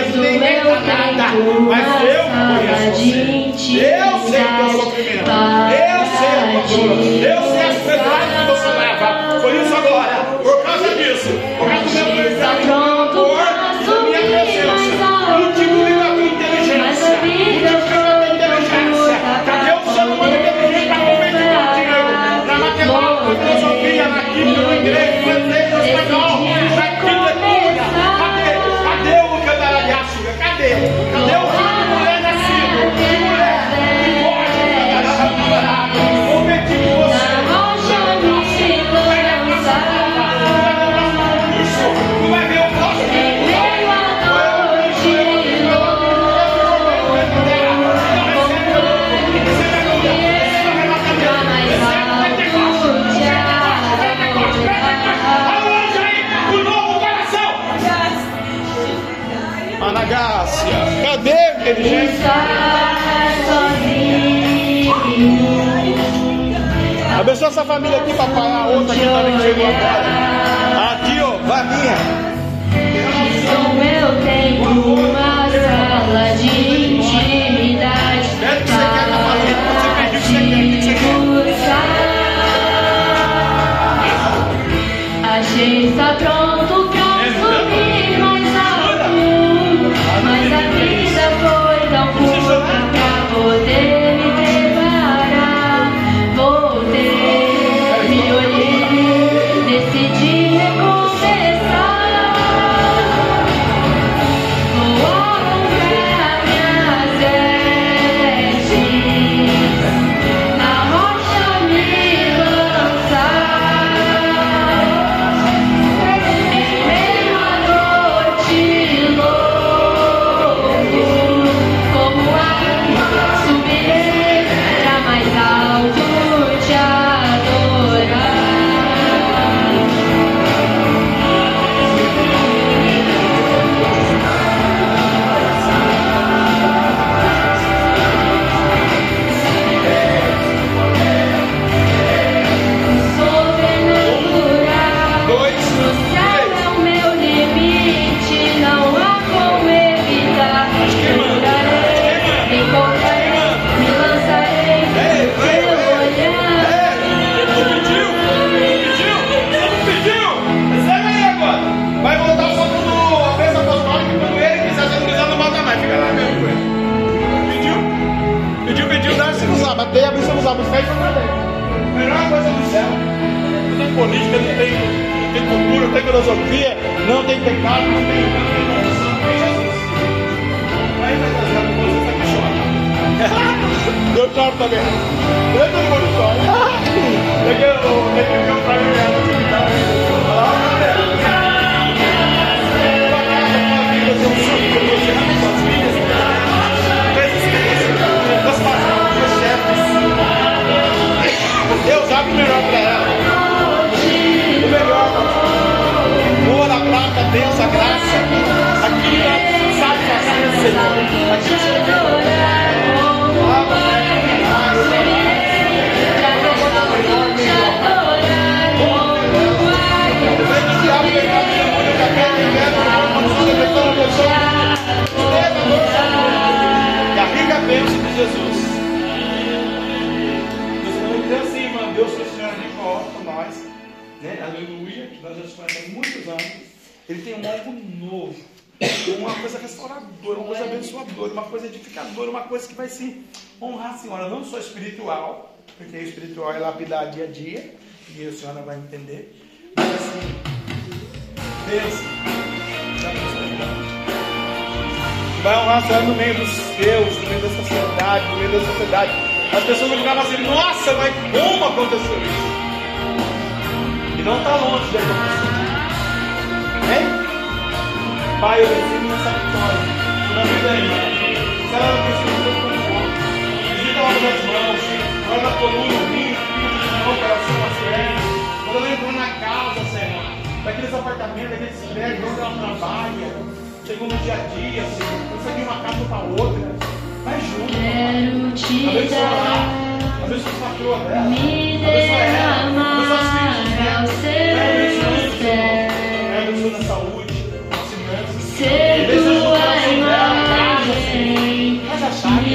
tem 0.00 0.38
nem 0.38 0.64
nada. 0.64 1.34
Mas 1.68 1.86
eu 2.02 2.22
conheço 2.24 2.90
você. 2.92 3.80
Eu 3.80 4.18
sei 4.28 4.40
o 4.40 4.56
teu 4.56 4.68
sofrimento. 4.80 5.30
Eu 5.30 6.00
sei 6.16 6.32
a 6.32 6.52
tua 6.52 6.86
dor. 6.86 6.96
Eu 7.02 7.40
sei 7.52 7.62
as 7.62 7.78
pedradas 7.78 8.28
que 8.32 8.44
você 8.50 8.68
leva. 8.78 9.08
Por 9.40 9.54
isso 9.54 9.74
agora, 9.74 10.16
por 10.42 10.62
causa 10.62 10.88
disso, 10.94 11.30
por 11.58 11.68
causa 11.68 11.84
do 11.84 11.90
meu 11.94 12.24
pecado, 12.24 12.91
Abençoa 67.20 67.48
essa 67.48 67.64
família 67.64 67.98
aqui, 67.98 68.12
papai. 68.14 68.52
A 68.52 68.66
outra 68.66 68.94
aqui 68.94 69.04
também 69.04 69.36
que 69.36 69.42
chegou 69.42 69.66
agora. 69.66 70.92
Aqui, 70.92 71.20
ó, 71.20 71.36
varinha. 71.46 71.96
Eu 74.02 74.10
tenho 74.24 74.70
uma 74.94 75.48
sala 75.48 76.36
de 76.36 76.46
intimidade 76.96 78.28
o 78.32 78.64
que 78.64 78.72
você 78.72 78.84
quer. 78.86 79.08
Você 79.32 79.38
pediu 79.38 79.58
que 79.58 79.68
você 79.68 79.88
quer. 79.96 80.06
O 80.06 80.10
que 80.10 80.20
você 80.82 80.94
quer? 80.94 81.12
buscar. 81.42 81.86
Achei 85.38 85.88
está 85.88 86.08
pronto 86.14 86.41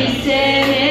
Christian. 0.08 0.87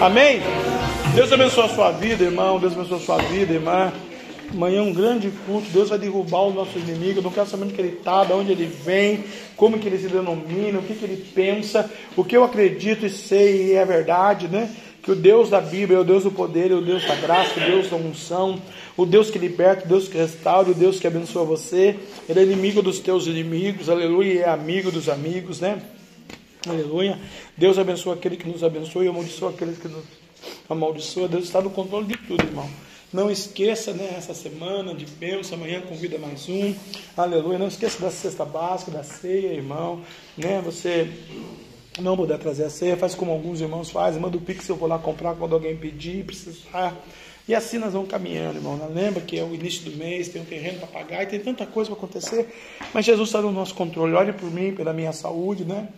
Amém. 0.00 0.40
Deus 1.12 1.32
abençoe 1.32 1.64
a 1.64 1.68
sua 1.68 1.90
vida, 1.90 2.22
irmão. 2.22 2.60
Deus 2.60 2.72
abençoe 2.72 2.98
a 2.98 3.00
sua 3.00 3.18
vida, 3.18 3.52
irmã. 3.52 3.92
Amanhã 4.52 4.78
é 4.78 4.82
um 4.82 4.92
grande 4.92 5.28
culto. 5.44 5.68
Deus 5.70 5.88
vai 5.88 5.98
derrubar 5.98 6.42
o 6.42 6.52
nosso 6.52 6.78
inimigo. 6.78 7.18
Eu 7.18 7.22
não 7.24 7.32
quero 7.32 7.48
saber 7.48 7.64
onde 7.64 7.80
ele 7.80 7.96
está, 7.98 8.22
de 8.22 8.32
onde 8.32 8.52
ele 8.52 8.66
vem, 8.66 9.24
como 9.56 9.76
que 9.76 9.88
ele 9.88 9.98
se 9.98 10.06
denomina, 10.06 10.78
o 10.78 10.82
que, 10.82 10.94
que 10.94 11.04
ele 11.04 11.16
pensa. 11.34 11.90
O 12.16 12.22
que 12.22 12.36
eu 12.36 12.44
acredito 12.44 13.06
e 13.06 13.10
sei 13.10 13.70
e 13.70 13.72
é 13.72 13.84
verdade, 13.84 14.46
né? 14.46 14.70
Que 15.02 15.10
o 15.10 15.16
Deus 15.16 15.50
da 15.50 15.60
Bíblia 15.60 15.98
é 15.98 16.00
o 16.00 16.04
Deus 16.04 16.22
do 16.22 16.30
poder, 16.30 16.70
é 16.70 16.74
o 16.74 16.80
Deus 16.80 17.04
da 17.04 17.16
graça, 17.16 17.58
o 17.58 17.64
Deus 17.64 17.90
da 17.90 17.96
unção, 17.96 18.62
o 18.96 19.04
Deus 19.04 19.32
que 19.32 19.38
liberta, 19.38 19.84
o 19.84 19.88
Deus 19.88 20.06
que 20.06 20.16
restaura, 20.16 20.70
o 20.70 20.74
Deus 20.74 21.00
que 21.00 21.08
abençoa 21.08 21.44
você. 21.44 21.96
Ele 22.28 22.38
é 22.38 22.42
inimigo 22.44 22.82
dos 22.82 23.00
teus 23.00 23.26
inimigos, 23.26 23.88
aleluia, 23.88 24.42
é 24.42 24.48
amigo 24.48 24.92
dos 24.92 25.08
amigos, 25.08 25.58
né? 25.58 25.82
Aleluia. 26.66 27.18
Deus 27.56 27.78
abençoa 27.78 28.14
aquele 28.14 28.36
que 28.36 28.48
nos 28.48 28.64
abençoa 28.64 29.04
e 29.04 29.08
amaldiçoa 29.08 29.50
aqueles 29.50 29.78
que 29.78 29.88
nos 29.88 30.04
amaldiçoa. 30.68 31.28
Deus 31.28 31.44
está 31.44 31.60
no 31.60 31.70
controle 31.70 32.06
de 32.06 32.16
tudo, 32.16 32.42
irmão. 32.44 32.68
Não 33.12 33.30
esqueça, 33.30 33.92
né, 33.92 34.14
essa 34.18 34.34
semana 34.34 34.94
de 34.94 35.06
bênção, 35.06 35.56
amanhã 35.56 35.80
convida 35.80 36.18
mais 36.18 36.48
um. 36.48 36.74
Aleluia. 37.16 37.58
Não 37.58 37.68
esqueça 37.68 38.00
da 38.00 38.10
cesta 38.10 38.44
básica, 38.44 38.90
da 38.90 39.02
ceia, 39.02 39.54
irmão. 39.54 40.02
Né? 40.36 40.60
Você 40.64 41.10
não 42.00 42.16
puder 42.16 42.38
trazer 42.38 42.64
a 42.64 42.70
ceia, 42.70 42.96
faz 42.96 43.14
como 43.14 43.32
alguns 43.32 43.60
irmãos 43.60 43.90
fazem, 43.90 44.20
manda 44.20 44.36
o 44.36 44.40
pix, 44.40 44.68
eu 44.68 44.76
vou 44.76 44.88
lá 44.88 44.98
comprar 44.98 45.34
quando 45.36 45.54
alguém 45.54 45.76
pedir, 45.76 46.24
precisar. 46.24 46.94
E 47.48 47.54
assim 47.54 47.78
nós 47.78 47.94
vamos 47.94 48.10
caminhando, 48.10 48.58
irmão. 48.58 48.76
Não 48.76 48.92
Lembra 48.92 49.22
que 49.22 49.38
é 49.38 49.42
o 49.42 49.54
início 49.54 49.90
do 49.90 49.96
mês, 49.96 50.28
tem 50.28 50.42
um 50.42 50.44
terreno 50.44 50.78
para 50.80 50.88
pagar 50.88 51.22
e 51.22 51.26
tem 51.26 51.40
tanta 51.40 51.64
coisa 51.64 51.90
para 51.90 51.98
acontecer. 51.98 52.54
Mas 52.92 53.06
Jesus 53.06 53.30
está 53.30 53.40
no 53.40 53.50
nosso 53.50 53.74
controle. 53.74 54.12
Olhe 54.12 54.34
por 54.34 54.50
mim, 54.50 54.74
pela 54.74 54.92
minha 54.92 55.14
saúde, 55.14 55.64
né? 55.64 55.88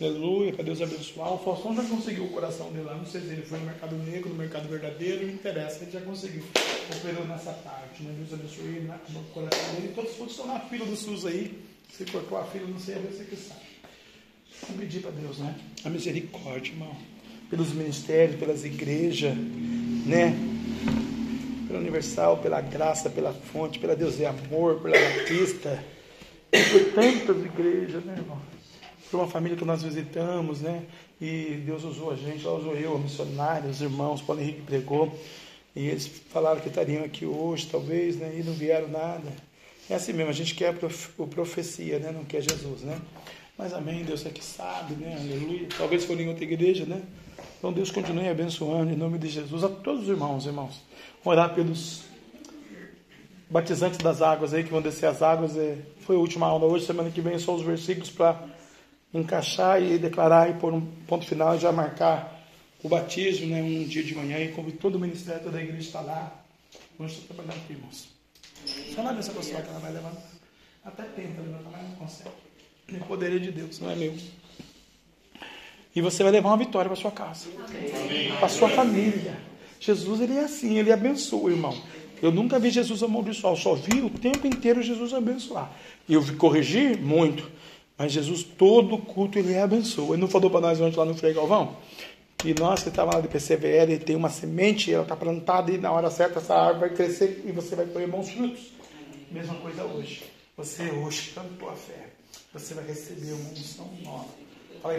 Aleluia, 0.00 0.52
para 0.52 0.62
Deus 0.62 0.80
abençoar. 0.80 1.34
O 1.34 1.38
Faustão 1.38 1.74
já 1.74 1.82
conseguiu 1.82 2.26
o 2.26 2.28
coração 2.28 2.70
dele 2.70 2.84
lá. 2.84 2.94
Não 2.94 3.04
sei 3.04 3.20
se 3.20 3.26
ele 3.28 3.42
foi 3.42 3.58
no 3.58 3.66
mercado 3.66 3.96
negro, 3.96 4.28
no 4.28 4.36
mercado 4.36 4.68
verdadeiro, 4.68 5.26
não 5.26 5.34
interessa. 5.34 5.82
Ele 5.82 5.90
já 5.90 6.00
conseguiu. 6.00 6.44
Operou 6.96 7.26
nessa 7.26 7.52
parte. 7.52 8.04
Né? 8.04 8.14
Deus 8.16 8.32
abençoe 8.32 8.76
ele, 8.76 8.92
no 9.08 9.24
coração 9.34 9.74
dele. 9.74 9.92
Todos 9.96 10.20
os 10.20 10.30
estão 10.30 10.46
na 10.46 10.60
fila 10.60 10.86
do 10.86 10.94
SUS 10.94 11.26
aí. 11.26 11.58
Se 11.92 12.04
cortou 12.04 12.38
a 12.38 12.44
fila, 12.44 12.68
não 12.68 12.78
sei, 12.78 12.94
é 12.94 12.98
você 12.98 13.24
que 13.24 13.34
sabe. 13.34 13.60
Vamos 14.62 14.82
pedir 14.82 15.00
para 15.00 15.10
Deus, 15.10 15.38
né? 15.38 15.52
A 15.84 15.90
misericórdia, 15.90 16.70
irmão. 16.70 16.94
Pelos 17.50 17.72
ministérios, 17.72 18.38
pelas 18.38 18.64
igrejas, 18.64 19.34
né? 20.06 20.32
Pela 21.66 21.80
Universal, 21.80 22.36
pela 22.36 22.60
graça, 22.60 23.10
pela 23.10 23.32
fonte, 23.32 23.80
pela 23.80 23.96
Deus 23.96 24.20
é 24.20 24.26
amor, 24.26 24.80
pela 24.80 24.96
Batista. 24.96 25.82
E 26.52 26.62
por 26.62 26.92
tantas 26.92 27.44
igrejas, 27.44 28.04
né, 28.04 28.14
irmão? 28.16 28.57
Por 29.10 29.18
uma 29.18 29.28
família 29.28 29.56
que 29.56 29.64
nós 29.64 29.82
visitamos, 29.82 30.60
né? 30.60 30.84
E 31.20 31.62
Deus 31.64 31.84
usou 31.84 32.10
a 32.10 32.16
gente, 32.16 32.44
ela 32.46 32.58
usou 32.58 32.74
eu, 32.74 32.96
a 32.96 32.98
missionária, 32.98 33.68
os 33.68 33.80
irmãos, 33.80 34.20
Paulo 34.20 34.40
Henrique 34.40 34.62
pregou. 34.62 35.12
E 35.74 35.86
eles 35.86 36.06
falaram 36.06 36.60
que 36.60 36.68
estariam 36.68 37.04
aqui 37.04 37.24
hoje, 37.24 37.66
talvez, 37.70 38.16
né? 38.16 38.36
E 38.38 38.42
não 38.42 38.52
vieram 38.52 38.88
nada. 38.88 39.32
É 39.88 39.94
assim 39.94 40.12
mesmo, 40.12 40.30
a 40.30 40.34
gente 40.34 40.54
quer 40.54 40.74
o 41.16 41.26
profecia, 41.26 41.98
né? 41.98 42.12
Não 42.12 42.24
quer 42.24 42.42
Jesus, 42.42 42.82
né? 42.82 43.00
Mas 43.56 43.72
amém, 43.72 44.04
Deus 44.04 44.24
é 44.26 44.30
que 44.30 44.44
sabe, 44.44 44.94
né? 44.94 45.16
Aleluia. 45.18 45.66
Talvez 45.76 46.04
for 46.04 46.20
em 46.20 46.28
outra 46.28 46.44
igreja, 46.44 46.84
né? 46.84 47.02
Então 47.58 47.72
Deus 47.72 47.90
continue 47.90 48.28
abençoando 48.28 48.92
em 48.92 48.96
nome 48.96 49.18
de 49.18 49.28
Jesus 49.28 49.64
a 49.64 49.68
todos 49.68 50.02
os 50.02 50.08
irmãos, 50.08 50.46
irmãos. 50.46 50.80
Orar 51.24 51.54
pelos 51.54 52.04
batizantes 53.50 53.98
das 53.98 54.22
águas 54.22 54.54
aí 54.54 54.62
que 54.62 54.70
vão 54.70 54.80
descer 54.82 55.06
as 55.06 55.22
águas. 55.22 55.56
É, 55.56 55.76
foi 56.00 56.14
a 56.14 56.18
última 56.20 56.46
aula 56.46 56.66
hoje, 56.66 56.86
semana 56.86 57.10
que 57.10 57.20
vem 57.20 57.38
só 57.38 57.54
os 57.54 57.62
versículos 57.62 58.10
para 58.10 58.40
encaixar 59.12 59.82
e 59.82 59.98
declarar 59.98 60.50
e 60.50 60.54
pôr 60.54 60.72
um 60.72 60.80
ponto 61.06 61.26
final 61.26 61.56
e 61.56 61.58
já 61.58 61.72
marcar 61.72 62.38
o 62.82 62.88
batismo, 62.88 63.46
né? 63.46 63.62
Um 63.62 63.84
dia 63.84 64.02
de 64.02 64.14
manhã 64.14 64.38
e 64.38 64.52
convido 64.52 64.78
todo 64.78 64.96
o 64.96 64.98
ministério, 65.00 65.42
toda 65.42 65.58
a 65.58 65.62
igreja 65.62 65.86
está 65.86 66.00
lá. 66.00 66.32
Vamos 66.98 67.14
estar 67.14 67.34
trabalhando 67.34 67.62
aqui, 67.62 67.72
irmãos. 67.72 68.08
Só 68.94 69.02
lá 69.02 69.12
nessa 69.12 69.32
pessoa 69.32 69.62
que 69.62 69.68
ela 69.68 69.78
vai 69.78 69.92
levantar. 69.92 70.22
Até 70.84 71.02
tenta 71.02 71.40
levantar, 71.40 71.70
mas 71.70 71.82
não 71.82 71.96
consegue. 71.96 72.30
É 72.94 72.98
poder 73.00 73.38
de 73.38 73.52
Deus, 73.52 73.78
não 73.80 73.90
é 73.90 73.96
meu. 73.96 74.14
E 75.94 76.00
você 76.00 76.22
vai 76.22 76.32
levar 76.32 76.50
uma 76.50 76.56
vitória 76.56 76.88
para 76.88 76.96
sua 76.96 77.10
casa, 77.10 77.48
para 78.38 78.48
sua 78.48 78.68
família. 78.68 79.36
Jesus, 79.80 80.20
ele 80.20 80.34
é 80.34 80.44
assim, 80.44 80.78
ele 80.78 80.92
abençoa, 80.92 81.50
irmão. 81.50 81.76
Eu 82.22 82.32
nunca 82.32 82.58
vi 82.58 82.70
Jesus 82.70 83.02
amaldiçoar, 83.02 83.52
eu 83.52 83.56
só 83.56 83.74
vi 83.74 84.00
o 84.00 84.10
tempo 84.10 84.46
inteiro 84.46 84.82
Jesus 84.82 85.14
abençoar. 85.14 85.70
E 86.08 86.14
eu 86.14 86.20
vi 86.20 86.34
corrigir 86.34 86.98
muito, 86.98 87.48
mas 87.98 88.12
Jesus, 88.12 88.44
todo 88.44 88.96
culto, 88.96 89.38
ele 89.38 89.58
abençoa. 89.58 90.14
Ele 90.14 90.22
não 90.22 90.28
falou 90.28 90.48
para 90.48 90.60
nós 90.60 90.80
ontem 90.80 90.96
lá 90.96 91.04
no 91.04 91.16
Frei 91.16 91.34
Galvão? 91.34 91.76
E 92.44 92.54
nós 92.54 92.84
que 92.84 92.88
estávamos 92.88 93.16
lá 93.16 93.20
de 93.20 93.26
PCVL, 93.26 93.98
tem 93.98 94.14
uma 94.14 94.30
semente, 94.30 94.92
ela 94.92 95.02
está 95.02 95.16
plantada 95.16 95.72
e 95.72 95.78
na 95.78 95.90
hora 95.90 96.08
certa 96.08 96.38
essa 96.38 96.54
árvore 96.54 96.90
vai 96.90 96.96
crescer 96.96 97.42
e 97.44 97.50
você 97.50 97.74
vai 97.74 97.86
colher 97.86 98.06
bons 98.06 98.30
frutos. 98.30 98.70
Mesma 99.32 99.56
coisa 99.56 99.84
hoje. 99.84 100.22
Você 100.56 100.84
hoje, 100.84 101.32
tanto 101.34 101.54
tua 101.54 101.72
fé, 101.72 102.10
você 102.52 102.74
vai 102.74 102.86
receber 102.86 103.32
uma 103.32 103.50
unção 103.50 103.90
nova. 104.04 104.28
Falar 104.80 104.96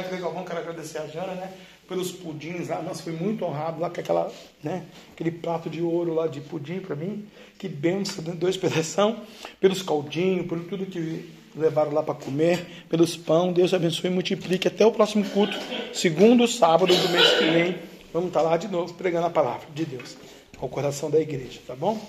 em 0.00 0.04
Franco 0.04 0.22
Galvão, 0.22 0.44
quero 0.44 0.60
agradecer 0.60 0.98
a 0.98 1.08
Jana, 1.08 1.34
né? 1.34 1.52
Pelos 1.88 2.12
pudins 2.12 2.68
lá, 2.68 2.80
nossa, 2.80 3.02
fui 3.02 3.12
muito 3.12 3.44
honrado 3.44 3.80
lá 3.80 3.90
com 3.90 4.00
aquela, 4.00 4.32
né? 4.62 4.86
Aquele 5.12 5.32
prato 5.32 5.68
de 5.68 5.82
ouro 5.82 6.14
lá 6.14 6.28
de 6.28 6.40
pudim 6.40 6.78
para 6.78 6.94
mim. 6.94 7.26
Que 7.58 7.68
benção, 7.68 8.22
né? 8.22 8.32
dois 8.32 8.56
pedação. 8.56 9.20
Pelos 9.60 9.82
caldinhos, 9.82 10.46
por 10.46 10.60
tudo 10.64 10.86
que 10.86 11.28
levaram 11.56 11.92
lá 11.92 12.02
para 12.02 12.14
comer, 12.14 12.84
pelos 12.88 13.16
pão. 13.16 13.52
Deus 13.52 13.72
abençoe 13.72 14.10
e 14.10 14.12
multiplique. 14.12 14.68
Até 14.68 14.84
o 14.84 14.92
próximo 14.92 15.24
culto, 15.30 15.58
segundo 15.92 16.46
sábado 16.46 16.94
do 16.94 17.08
mês 17.08 17.28
que 17.32 17.44
vem. 17.44 17.76
Vamos 18.12 18.28
estar 18.28 18.42
lá 18.42 18.56
de 18.56 18.68
novo 18.68 18.94
pregando 18.94 19.26
a 19.26 19.30
palavra 19.30 19.66
de 19.74 19.84
Deus 19.84 20.16
ao 20.60 20.68
coração 20.68 21.10
da 21.10 21.20
igreja, 21.20 21.60
tá 21.66 21.74
bom? 21.74 22.00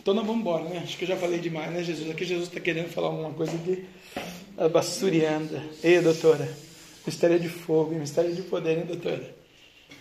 Então 0.00 0.14
nós 0.14 0.24
vamos 0.24 0.40
embora, 0.40 0.64
né? 0.64 0.80
Acho 0.84 0.96
que 0.96 1.04
eu 1.04 1.08
já 1.08 1.16
falei 1.16 1.38
demais, 1.38 1.70
né, 1.72 1.82
Jesus? 1.82 2.10
Aqui 2.10 2.24
Jesus 2.24 2.48
está 2.48 2.60
querendo 2.60 2.88
falar 2.88 3.08
alguma 3.08 3.30
coisa 3.30 3.52
aqui. 3.56 3.84
A 4.56 4.68
basturianda. 4.68 5.62
Ei, 5.82 6.00
doutora. 6.00 6.48
Mistério 7.06 7.40
de 7.40 7.48
fogo, 7.48 7.94
mistério 7.94 8.34
de 8.34 8.42
poder, 8.42 8.76
né, 8.76 8.84
doutora? 8.84 9.34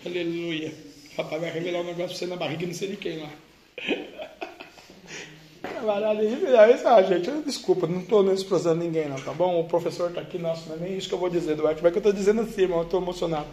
Aleluia. 0.06 0.74
Papai 1.16 1.40
vai 1.40 1.52
revelar 1.52 1.80
um 1.80 1.86
negócio 1.86 2.10
pra 2.10 2.18
você 2.18 2.26
na 2.28 2.36
barriga, 2.36 2.68
não 2.68 2.74
sei 2.74 2.90
de 2.90 2.98
quem 2.98 3.20
lá. 3.20 3.30
Camarada 5.68 6.20
aí, 6.20 6.74
isso, 6.74 6.88
ah, 6.88 7.02
gente, 7.02 7.32
desculpa, 7.46 7.88
não 7.88 8.00
estou 8.00 8.24
desprezando 8.24 8.84
ninguém, 8.84 9.10
não, 9.10 9.18
tá 9.18 9.32
bom? 9.32 9.60
O 9.60 9.66
professor 9.66 10.10
está 10.10 10.22
aqui, 10.22 10.38
nossa, 10.38 10.70
não 10.70 10.76
é 10.76 10.88
nem 10.88 10.98
isso 10.98 11.08
que 11.08 11.14
eu 11.14 11.20
vou 11.20 11.30
dizer, 11.30 11.56
Duarte, 11.56 11.82
vai 11.82 11.92
que 11.92 11.98
eu 11.98 12.00
estou 12.00 12.14
dizendo 12.14 12.42
assim, 12.42 12.64
irmão, 12.64 12.80
eu 12.80 12.84
estou 12.84 13.02
emocionado. 13.02 13.48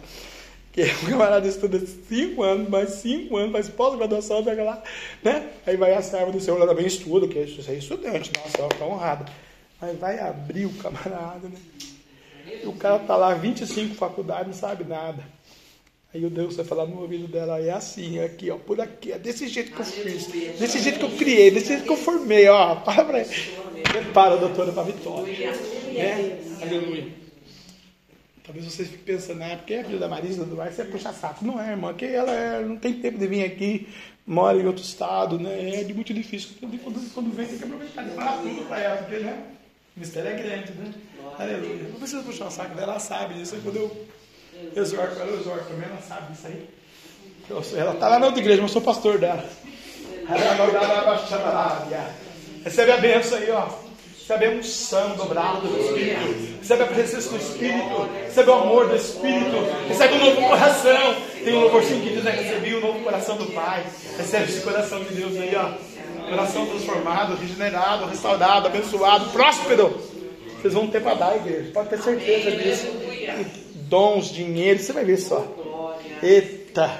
Que 0.71 0.83
o 1.05 1.09
camarada 1.09 1.47
estuda 1.47 1.79
cinco 2.07 2.43
anos, 2.43 2.69
mais 2.69 2.89
cinco 2.91 3.37
anos, 3.37 3.51
faz 3.51 3.69
pós-graduação, 3.69 4.43
pega 4.43 4.63
lá, 4.63 4.83
né? 5.23 5.49
Aí 5.65 5.77
vai 5.77 5.93
a 5.93 6.01
serva 6.01 6.31
do 6.31 6.39
Senhor, 6.39 6.57
ela 6.57 6.67
também 6.67 6.87
estuda, 6.87 7.27
que 7.27 7.39
isso 7.39 7.69
é 7.69 7.75
estudante, 7.75 8.31
nossa, 8.37 8.57
ela 8.57 8.67
está 8.67 8.85
honrada. 8.85 9.25
Mas 9.79 9.97
vai 9.99 10.19
abrir 10.19 10.65
o 10.65 10.73
camarada, 10.73 11.47
né? 11.47 11.57
E 12.63 12.67
o 12.67 12.73
cara 12.73 12.99
tá 12.99 13.15
lá, 13.15 13.33
25 13.33 13.95
faculdades, 13.95 14.47
não 14.47 14.53
sabe 14.53 14.83
nada. 14.83 15.23
Aí 16.13 16.23
o 16.23 16.29
Deus 16.29 16.55
vai 16.55 16.63
falar 16.63 16.85
no 16.85 17.01
ouvido 17.01 17.27
dela, 17.27 17.59
é 17.59 17.71
assim, 17.71 18.19
é 18.19 18.25
aqui, 18.25 18.51
ó, 18.51 18.57
por 18.57 18.79
aqui, 18.79 19.11
é 19.11 19.17
desse 19.17 19.47
jeito 19.47 19.71
que 19.71 19.79
eu 19.79 19.85
fiz, 19.85 20.27
desse 20.59 20.77
jeito 20.77 20.99
que 20.99 21.05
eu 21.05 21.11
criei, 21.11 21.49
desse 21.49 21.69
jeito 21.69 21.83
que 21.85 21.91
eu 21.91 21.97
formei, 21.97 22.47
ó, 22.47 22.75
para 22.85 23.03
pra 23.03 23.25
Prepara 23.91 24.35
a 24.35 24.37
doutora 24.37 24.71
para 24.71 24.83
a 24.83 24.85
vitória. 24.85 25.51
Né? 25.91 26.39
Aleluia. 26.61 27.07
Talvez 28.43 28.65
vocês 28.65 28.89
fiquem 28.89 29.15
pensando, 29.15 29.41
ah, 29.41 29.55
porque 29.55 29.73
é 29.73 29.83
filho 29.83 29.99
da 29.99 30.07
Marisa 30.07 30.43
do 30.43 30.55
Duarte, 30.55 30.81
é 30.81 30.83
puxa 30.83 31.13
saco. 31.13 31.45
Não 31.45 31.59
é, 31.59 31.71
irmão, 31.71 31.89
é 31.89 31.93
que 31.93 32.05
ela 32.05 32.31
é, 32.31 32.61
não 32.63 32.77
tem 32.77 32.93
tempo 32.93 33.17
de 33.17 33.25
vir 33.25 33.43
aqui, 33.43 33.87
mora 34.25 34.57
em 34.57 34.65
outro 34.67 34.83
estado, 34.83 35.39
né? 35.39 35.81
É 35.81 35.83
de 35.83 35.93
muito 35.93 36.13
difícil. 36.13 36.49
Quando, 36.59 37.13
quando 37.13 37.35
vem, 37.35 37.47
tem 37.47 37.57
que 37.57 37.63
aproveitar, 37.63 38.05
falar 38.09 38.37
tudo 38.37 38.67
para 38.67 38.79
ela, 38.79 38.97
porque, 38.97 39.17
né? 39.17 39.43
O 39.95 39.99
mistério 39.99 40.29
é 40.29 40.33
grande, 40.35 40.71
né? 40.73 40.93
Aleluia. 41.39 41.83
Não 41.89 41.99
precisa 41.99 42.21
puxar 42.21 42.47
o 42.47 42.51
saco 42.51 42.75
dela, 42.75 42.93
ela 42.93 42.99
sabe 42.99 43.35
disso. 43.35 43.55
Aí 43.55 43.61
quando 43.61 43.77
eu 43.77 44.07
exorto 44.75 45.19
ela, 45.19 45.31
eu 45.31 45.39
exorto 45.39 45.65
também, 45.65 45.89
ela 45.89 46.01
sabe 46.01 46.33
disso 46.33 46.47
aí. 46.47 46.69
ela 47.77 47.93
está 47.93 48.07
lá 48.07 48.19
na 48.19 48.25
outra 48.27 48.41
igreja, 48.41 48.61
mas 48.61 48.71
eu 48.71 48.73
sou 48.73 48.81
pastor 48.81 49.17
dela. 49.17 49.43
Recebe 52.63 52.91
a 52.91 52.97
benção 52.97 53.37
aí, 53.37 53.51
ó. 53.51 53.67
Recebe 54.17 54.45
a 54.45 54.49
unção 54.51 55.15
dobrada 55.17 55.67
do 55.67 55.77
Espírito. 55.77 56.57
Recebe 56.59 56.83
a 56.83 56.87
presença 56.87 57.29
do 57.29 57.35
Espírito. 57.35 58.09
Recebe 58.23 58.49
o 58.49 58.53
amor 58.53 58.87
do 58.87 58.95
Espírito. 58.95 59.57
Recebe 59.89 60.13
um 60.13 60.19
novo 60.19 60.47
coração. 60.47 61.15
Tem 61.43 61.53
um 61.53 61.59
louvorzinho 61.59 62.01
que 62.01 62.09
diz, 62.11 62.23
né? 62.23 62.31
Recebi 62.31 62.73
o 62.73 62.77
um 62.77 62.81
novo 62.81 62.99
coração 63.01 63.35
do 63.35 63.47
Pai. 63.47 63.85
Recebe 64.17 64.45
esse 64.45 64.61
coração 64.61 65.03
de 65.03 65.13
Deus 65.13 65.35
aí, 65.35 65.53
ó. 65.57 66.29
Coração 66.29 66.65
transformado, 66.67 67.35
regenerado, 67.35 68.05
restaurado, 68.05 68.67
abençoado, 68.67 69.29
próspero. 69.31 70.01
Vocês 70.61 70.73
vão 70.73 70.87
ter 70.87 71.01
para 71.01 71.15
dar, 71.15 71.35
igreja. 71.35 71.71
Pode 71.73 71.89
ter 71.89 72.01
certeza 72.01 72.51
disso. 72.51 72.87
Dons, 73.93 74.33
dinheiro, 74.33 74.79
você 74.79 74.91
vai 74.91 75.05
ver 75.05 75.17
só. 75.17 75.45
Eita! 76.23 76.99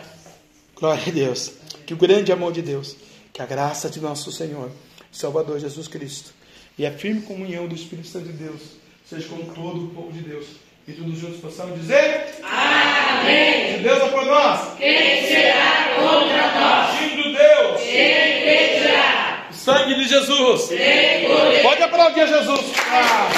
Glória 0.76 1.02
a 1.08 1.10
Deus. 1.10 1.54
Que 1.88 1.94
o 1.96 1.98
grande 1.98 2.32
amor 2.32 2.54
de 2.54 2.62
Deus, 2.62 2.96
que 3.34 3.42
a 3.42 3.48
graça 3.48 3.90
de 3.90 4.00
nosso 4.00 4.32
Senhor, 4.32 4.70
Salvador 5.12 5.60
Jesus 5.60 5.88
Cristo, 5.88 6.36
e 6.78 6.86
a 6.86 6.92
firme 6.92 7.24
comunhão 7.24 7.68
do 7.68 7.74
Espírito 7.74 8.08
Santo 8.10 8.28
de 8.28 8.34
Deus, 8.34 8.62
seja 9.10 9.28
com 9.28 9.38
todo 9.38 9.86
o 9.86 9.88
povo 9.88 10.12
de 10.12 10.20
Deus. 10.20 10.46
E 10.88 10.92
todos 10.92 11.18
juntos 11.18 11.40
possamos 11.40 11.82
dizer: 11.82 12.36
Amém. 12.44 13.78
Se 13.78 13.80
Deus 13.80 14.00
é 14.00 14.10
por 14.10 14.26
nós, 14.28 14.78
quem 14.78 15.28
será 15.28 15.96
contra 15.96 16.60
nós? 16.60 16.90
Agindo 16.92 17.24
Deus, 17.24 17.82
quem 17.82 18.38
impedirá? 18.38 19.48
O 19.50 19.54
sangue 19.56 19.96
de 19.96 20.08
Jesus. 20.08 20.70
Pode 21.64 21.82
aplaudir 21.82 22.28
Jesus. 22.28 22.72
Ah, 22.92 23.30